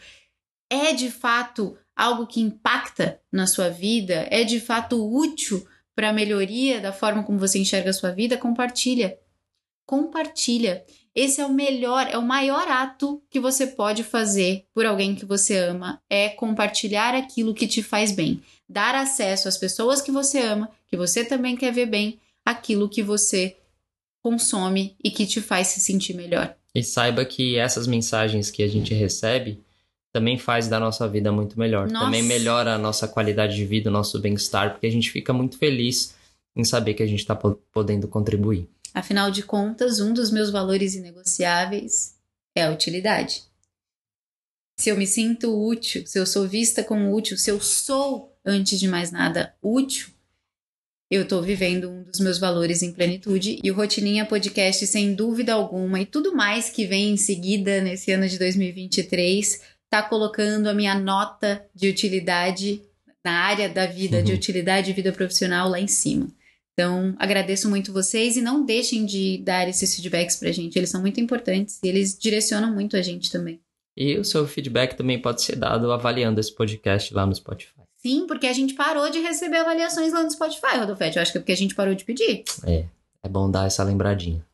é 0.70 0.92
de 0.92 1.10
fato 1.10 1.76
algo 1.94 2.26
que 2.26 2.40
impacta 2.40 3.20
na 3.32 3.46
sua 3.46 3.70
vida, 3.70 4.26
é 4.30 4.44
de 4.44 4.60
fato 4.60 5.02
útil 5.02 5.66
para 5.94 6.10
a 6.10 6.12
melhoria 6.12 6.80
da 6.80 6.92
forma 6.92 7.22
como 7.24 7.38
você 7.38 7.58
enxerga 7.58 7.90
a 7.90 7.94
sua 7.94 8.10
vida, 8.10 8.36
compartilha. 8.36 9.18
Compartilha. 9.86 10.84
Esse 11.16 11.40
é 11.40 11.46
o 11.46 11.52
melhor, 11.52 12.06
é 12.10 12.18
o 12.18 12.22
maior 12.22 12.68
ato 12.68 13.22
que 13.30 13.40
você 13.40 13.66
pode 13.66 14.04
fazer 14.04 14.66
por 14.74 14.84
alguém 14.84 15.14
que 15.14 15.24
você 15.24 15.56
ama, 15.56 15.98
é 16.10 16.28
compartilhar 16.28 17.14
aquilo 17.14 17.54
que 17.54 17.66
te 17.66 17.82
faz 17.82 18.12
bem, 18.12 18.42
dar 18.68 18.94
acesso 18.94 19.48
às 19.48 19.56
pessoas 19.56 20.02
que 20.02 20.12
você 20.12 20.40
ama, 20.40 20.70
que 20.86 20.96
você 20.96 21.24
também 21.24 21.56
quer 21.56 21.72
ver 21.72 21.86
bem, 21.86 22.20
aquilo 22.44 22.86
que 22.86 23.02
você 23.02 23.56
consome 24.22 24.94
e 25.02 25.10
que 25.10 25.24
te 25.24 25.40
faz 25.40 25.68
se 25.68 25.80
sentir 25.80 26.12
melhor. 26.12 26.54
E 26.74 26.82
saiba 26.82 27.24
que 27.24 27.56
essas 27.56 27.86
mensagens 27.86 28.50
que 28.50 28.62
a 28.62 28.68
gente 28.68 28.92
recebe 28.92 29.64
também 30.12 30.36
faz 30.36 30.68
da 30.68 30.78
nossa 30.78 31.08
vida 31.08 31.32
muito 31.32 31.58
melhor. 31.58 31.88
Nossa. 31.88 32.04
Também 32.04 32.22
melhora 32.22 32.74
a 32.74 32.78
nossa 32.78 33.08
qualidade 33.08 33.56
de 33.56 33.64
vida, 33.64 33.88
o 33.88 33.92
nosso 33.92 34.20
bem-estar, 34.20 34.72
porque 34.72 34.86
a 34.86 34.92
gente 34.92 35.10
fica 35.10 35.32
muito 35.32 35.56
feliz 35.56 36.14
em 36.54 36.64
saber 36.64 36.92
que 36.92 37.02
a 37.02 37.06
gente 37.06 37.20
está 37.20 37.34
podendo 37.34 38.06
contribuir. 38.06 38.68
Afinal 38.96 39.30
de 39.30 39.42
contas, 39.42 40.00
um 40.00 40.14
dos 40.14 40.30
meus 40.30 40.48
valores 40.48 40.94
inegociáveis 40.94 42.14
é 42.54 42.62
a 42.62 42.70
utilidade. 42.70 43.42
Se 44.80 44.88
eu 44.88 44.96
me 44.96 45.06
sinto 45.06 45.54
útil, 45.54 46.06
se 46.06 46.18
eu 46.18 46.24
sou 46.24 46.48
vista 46.48 46.82
como 46.82 47.14
útil, 47.14 47.36
se 47.36 47.50
eu 47.50 47.60
sou, 47.60 48.34
antes 48.42 48.80
de 48.80 48.88
mais 48.88 49.10
nada, 49.10 49.54
útil, 49.62 50.08
eu 51.10 51.24
estou 51.24 51.42
vivendo 51.42 51.90
um 51.90 52.04
dos 52.04 52.20
meus 52.20 52.38
valores 52.38 52.82
em 52.82 52.90
plenitude 52.90 53.60
e 53.62 53.70
o 53.70 53.74
Rotininha 53.74 54.24
Podcast, 54.24 54.86
sem 54.86 55.14
dúvida 55.14 55.52
alguma, 55.52 56.00
e 56.00 56.06
tudo 56.06 56.34
mais 56.34 56.70
que 56.70 56.86
vem 56.86 57.10
em 57.10 57.16
seguida 57.18 57.82
nesse 57.82 58.12
ano 58.12 58.26
de 58.26 58.38
2023, 58.38 59.60
está 59.84 60.02
colocando 60.02 60.70
a 60.70 60.74
minha 60.74 60.98
nota 60.98 61.62
de 61.74 61.86
utilidade 61.90 62.80
na 63.22 63.32
área 63.32 63.68
da 63.68 63.84
vida, 63.84 64.16
uhum. 64.16 64.24
de 64.24 64.32
utilidade 64.32 64.90
e 64.90 64.94
vida 64.94 65.12
profissional 65.12 65.68
lá 65.68 65.78
em 65.78 65.86
cima. 65.86 66.34
Então, 66.78 67.14
agradeço 67.18 67.70
muito 67.70 67.90
vocês 67.90 68.36
e 68.36 68.42
não 68.42 68.62
deixem 68.62 69.06
de 69.06 69.38
dar 69.38 69.66
esses 69.66 69.94
feedbacks 69.94 70.36
pra 70.36 70.52
gente. 70.52 70.76
Eles 70.76 70.90
são 70.90 71.00
muito 71.00 71.18
importantes 71.18 71.80
e 71.82 71.88
eles 71.88 72.18
direcionam 72.18 72.70
muito 72.70 72.98
a 72.98 73.02
gente 73.02 73.32
também. 73.32 73.58
E 73.96 74.18
o 74.18 74.24
seu 74.24 74.46
feedback 74.46 74.94
também 74.94 75.18
pode 75.18 75.40
ser 75.40 75.56
dado 75.56 75.90
avaliando 75.90 76.38
esse 76.38 76.54
podcast 76.54 77.14
lá 77.14 77.24
no 77.24 77.34
Spotify. 77.34 77.80
Sim, 77.96 78.26
porque 78.26 78.46
a 78.46 78.52
gente 78.52 78.74
parou 78.74 79.08
de 79.08 79.20
receber 79.20 79.56
avaliações 79.56 80.12
lá 80.12 80.22
no 80.22 80.30
Spotify, 80.30 80.76
Rodolfete. 80.76 81.16
Eu 81.16 81.22
acho 81.22 81.32
que 81.32 81.38
é 81.38 81.40
porque 81.40 81.52
a 81.52 81.56
gente 81.56 81.74
parou 81.74 81.94
de 81.94 82.04
pedir. 82.04 82.44
É, 82.66 82.84
é 83.22 83.28
bom 83.28 83.50
dar 83.50 83.66
essa 83.66 83.82
lembradinha. 83.82 84.44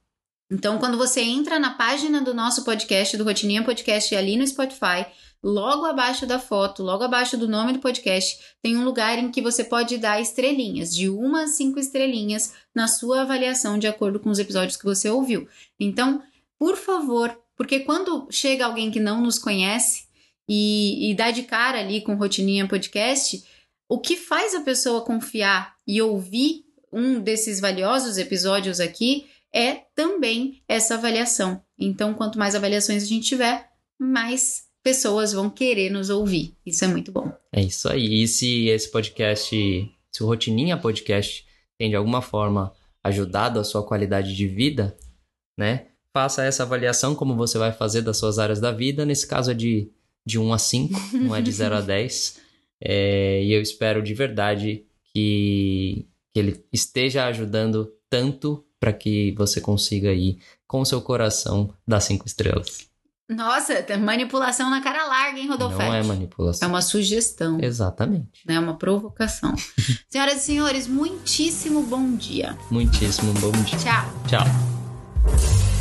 Então, 0.53 0.77
quando 0.77 0.99
você 0.99 1.23
entra 1.23 1.59
na 1.59 1.71
página 1.71 2.21
do 2.21 2.35
nosso 2.35 2.63
podcast, 2.63 3.17
do 3.17 3.25
Rotininha 3.25 3.65
Podcast, 3.65 4.15
ali 4.15 4.37
no 4.37 4.47
Spotify, 4.47 5.07
logo 5.43 5.87
abaixo 5.87 6.27
da 6.27 6.39
foto, 6.39 6.83
logo 6.83 7.03
abaixo 7.03 7.39
do 7.39 7.49
nome 7.49 7.73
do 7.73 7.79
podcast, 7.79 8.39
tem 8.61 8.77
um 8.77 8.85
lugar 8.85 9.19
em 9.19 9.31
que 9.31 9.41
você 9.41 9.65
pode 9.65 9.97
dar 9.97 10.21
estrelinhas, 10.21 10.95
de 10.95 11.09
uma 11.09 11.45
a 11.45 11.47
cinco 11.47 11.79
estrelinhas, 11.79 12.53
na 12.75 12.87
sua 12.87 13.23
avaliação 13.23 13.79
de 13.79 13.87
acordo 13.87 14.21
com 14.21 14.29
os 14.29 14.39
episódios 14.39 14.77
que 14.77 14.85
você 14.85 15.09
ouviu. 15.09 15.49
Então, 15.81 16.23
por 16.59 16.77
favor, 16.77 17.35
porque 17.57 17.81
quando 17.81 18.29
chega 18.31 18.67
alguém 18.67 18.91
que 18.91 19.01
não 19.01 19.23
nos 19.23 19.39
conhece 19.39 20.05
e, 20.47 21.11
e 21.11 21.15
dá 21.15 21.31
de 21.31 21.45
cara 21.45 21.79
ali 21.79 22.03
com 22.03 22.15
Rotininha 22.15 22.69
Podcast, 22.69 23.43
o 23.89 23.99
que 23.99 24.19
faz 24.19 24.55
a 24.55 24.61
pessoa 24.61 25.01
confiar 25.01 25.75
e 25.87 26.03
ouvir 26.03 26.67
um 26.93 27.19
desses 27.19 27.59
valiosos 27.59 28.19
episódios 28.19 28.81
aqui 28.81 29.32
é 29.55 29.83
também 29.95 30.63
essa 30.67 30.95
avaliação. 30.95 31.63
Então, 31.79 32.15
quanto 32.15 32.39
mais 32.39 32.55
avaliações 32.55 33.03
a 33.03 33.07
gente 33.07 33.27
tiver, 33.27 33.69
mais 33.99 34.65
pessoas 34.83 35.33
vão 35.33 35.49
querer 35.49 35.91
nos 35.91 36.11
ouvir. 36.11 36.57
Isso 36.65 36.85
é 36.85 36.89
muito 36.89 37.13
bom. 37.13 37.33
É 37.53 37.61
isso 37.61 37.89
aí. 37.89 38.23
E 38.23 38.29
se 38.29 38.69
esse 38.69 38.91
podcast, 38.91 39.55
se 40.11 40.23
o 40.23 40.27
Rotininha 40.27 40.77
Podcast 40.77 41.47
tem 41.79 41.91
de 41.91 41.97
alguma 41.97 42.23
forma 42.23 42.73
ajudado 43.03 43.59
a 43.59 43.65
sua 43.65 43.85
qualidade 43.85 44.35
de 44.35 44.47
vida, 44.47 44.97
né? 45.59 45.87
Faça 46.13 46.45
essa 46.45 46.63
avaliação 46.63 47.15
como 47.15 47.35
você 47.35 47.59
vai 47.59 47.73
fazer 47.73 48.03
das 48.03 48.19
suas 48.19 48.39
áreas 48.39 48.61
da 48.61 48.71
vida. 48.71 49.05
Nesse 49.07 49.27
caso 49.27 49.51
é 49.51 49.55
de, 49.55 49.91
de 50.27 50.39
1 50.39 50.53
a 50.53 50.59
5, 50.59 51.01
não 51.15 51.35
é 51.35 51.41
de 51.41 51.51
0 51.51 51.77
a 51.77 51.81
10. 51.83 52.41
É, 52.81 53.43
e 53.43 53.53
eu 53.53 53.63
espero 53.63 54.03
de 54.03 54.13
verdade 54.13 54.85
que, 55.13 56.07
que 56.33 56.39
ele 56.39 56.65
esteja 56.73 57.27
ajudando 57.27 57.93
tanto 58.11 58.65
para 58.83 58.93
que 58.93 59.33
você 59.39 59.61
consiga 59.61 60.13
ir 60.13 60.41
com 60.67 60.81
o 60.81 60.85
seu 60.85 61.01
coração 61.01 61.73
dar 61.87 62.01
cinco 62.01 62.27
estrelas. 62.27 62.91
Nossa, 63.29 63.81
tem 63.81 63.97
manipulação 63.97 64.69
na 64.69 64.81
cara 64.81 65.07
larga, 65.07 65.39
hein, 65.39 65.47
Rodolfo? 65.47 65.79
Não 65.79 65.95
é 65.95 66.03
manipulação. 66.03 66.67
É 66.67 66.69
uma 66.69 66.83
sugestão. 66.83 67.61
Exatamente. 67.63 68.43
É 68.49 68.59
uma 68.59 68.77
provocação. 68.77 69.55
Senhoras 70.11 70.39
e 70.39 70.41
senhores, 70.41 70.89
muitíssimo 70.89 71.85
bom 71.85 72.17
dia. 72.17 72.59
Muitíssimo 72.73 73.33
bom 73.35 73.53
dia. 73.53 73.79
Tchau. 73.79 74.05
Tchau. 74.27 75.72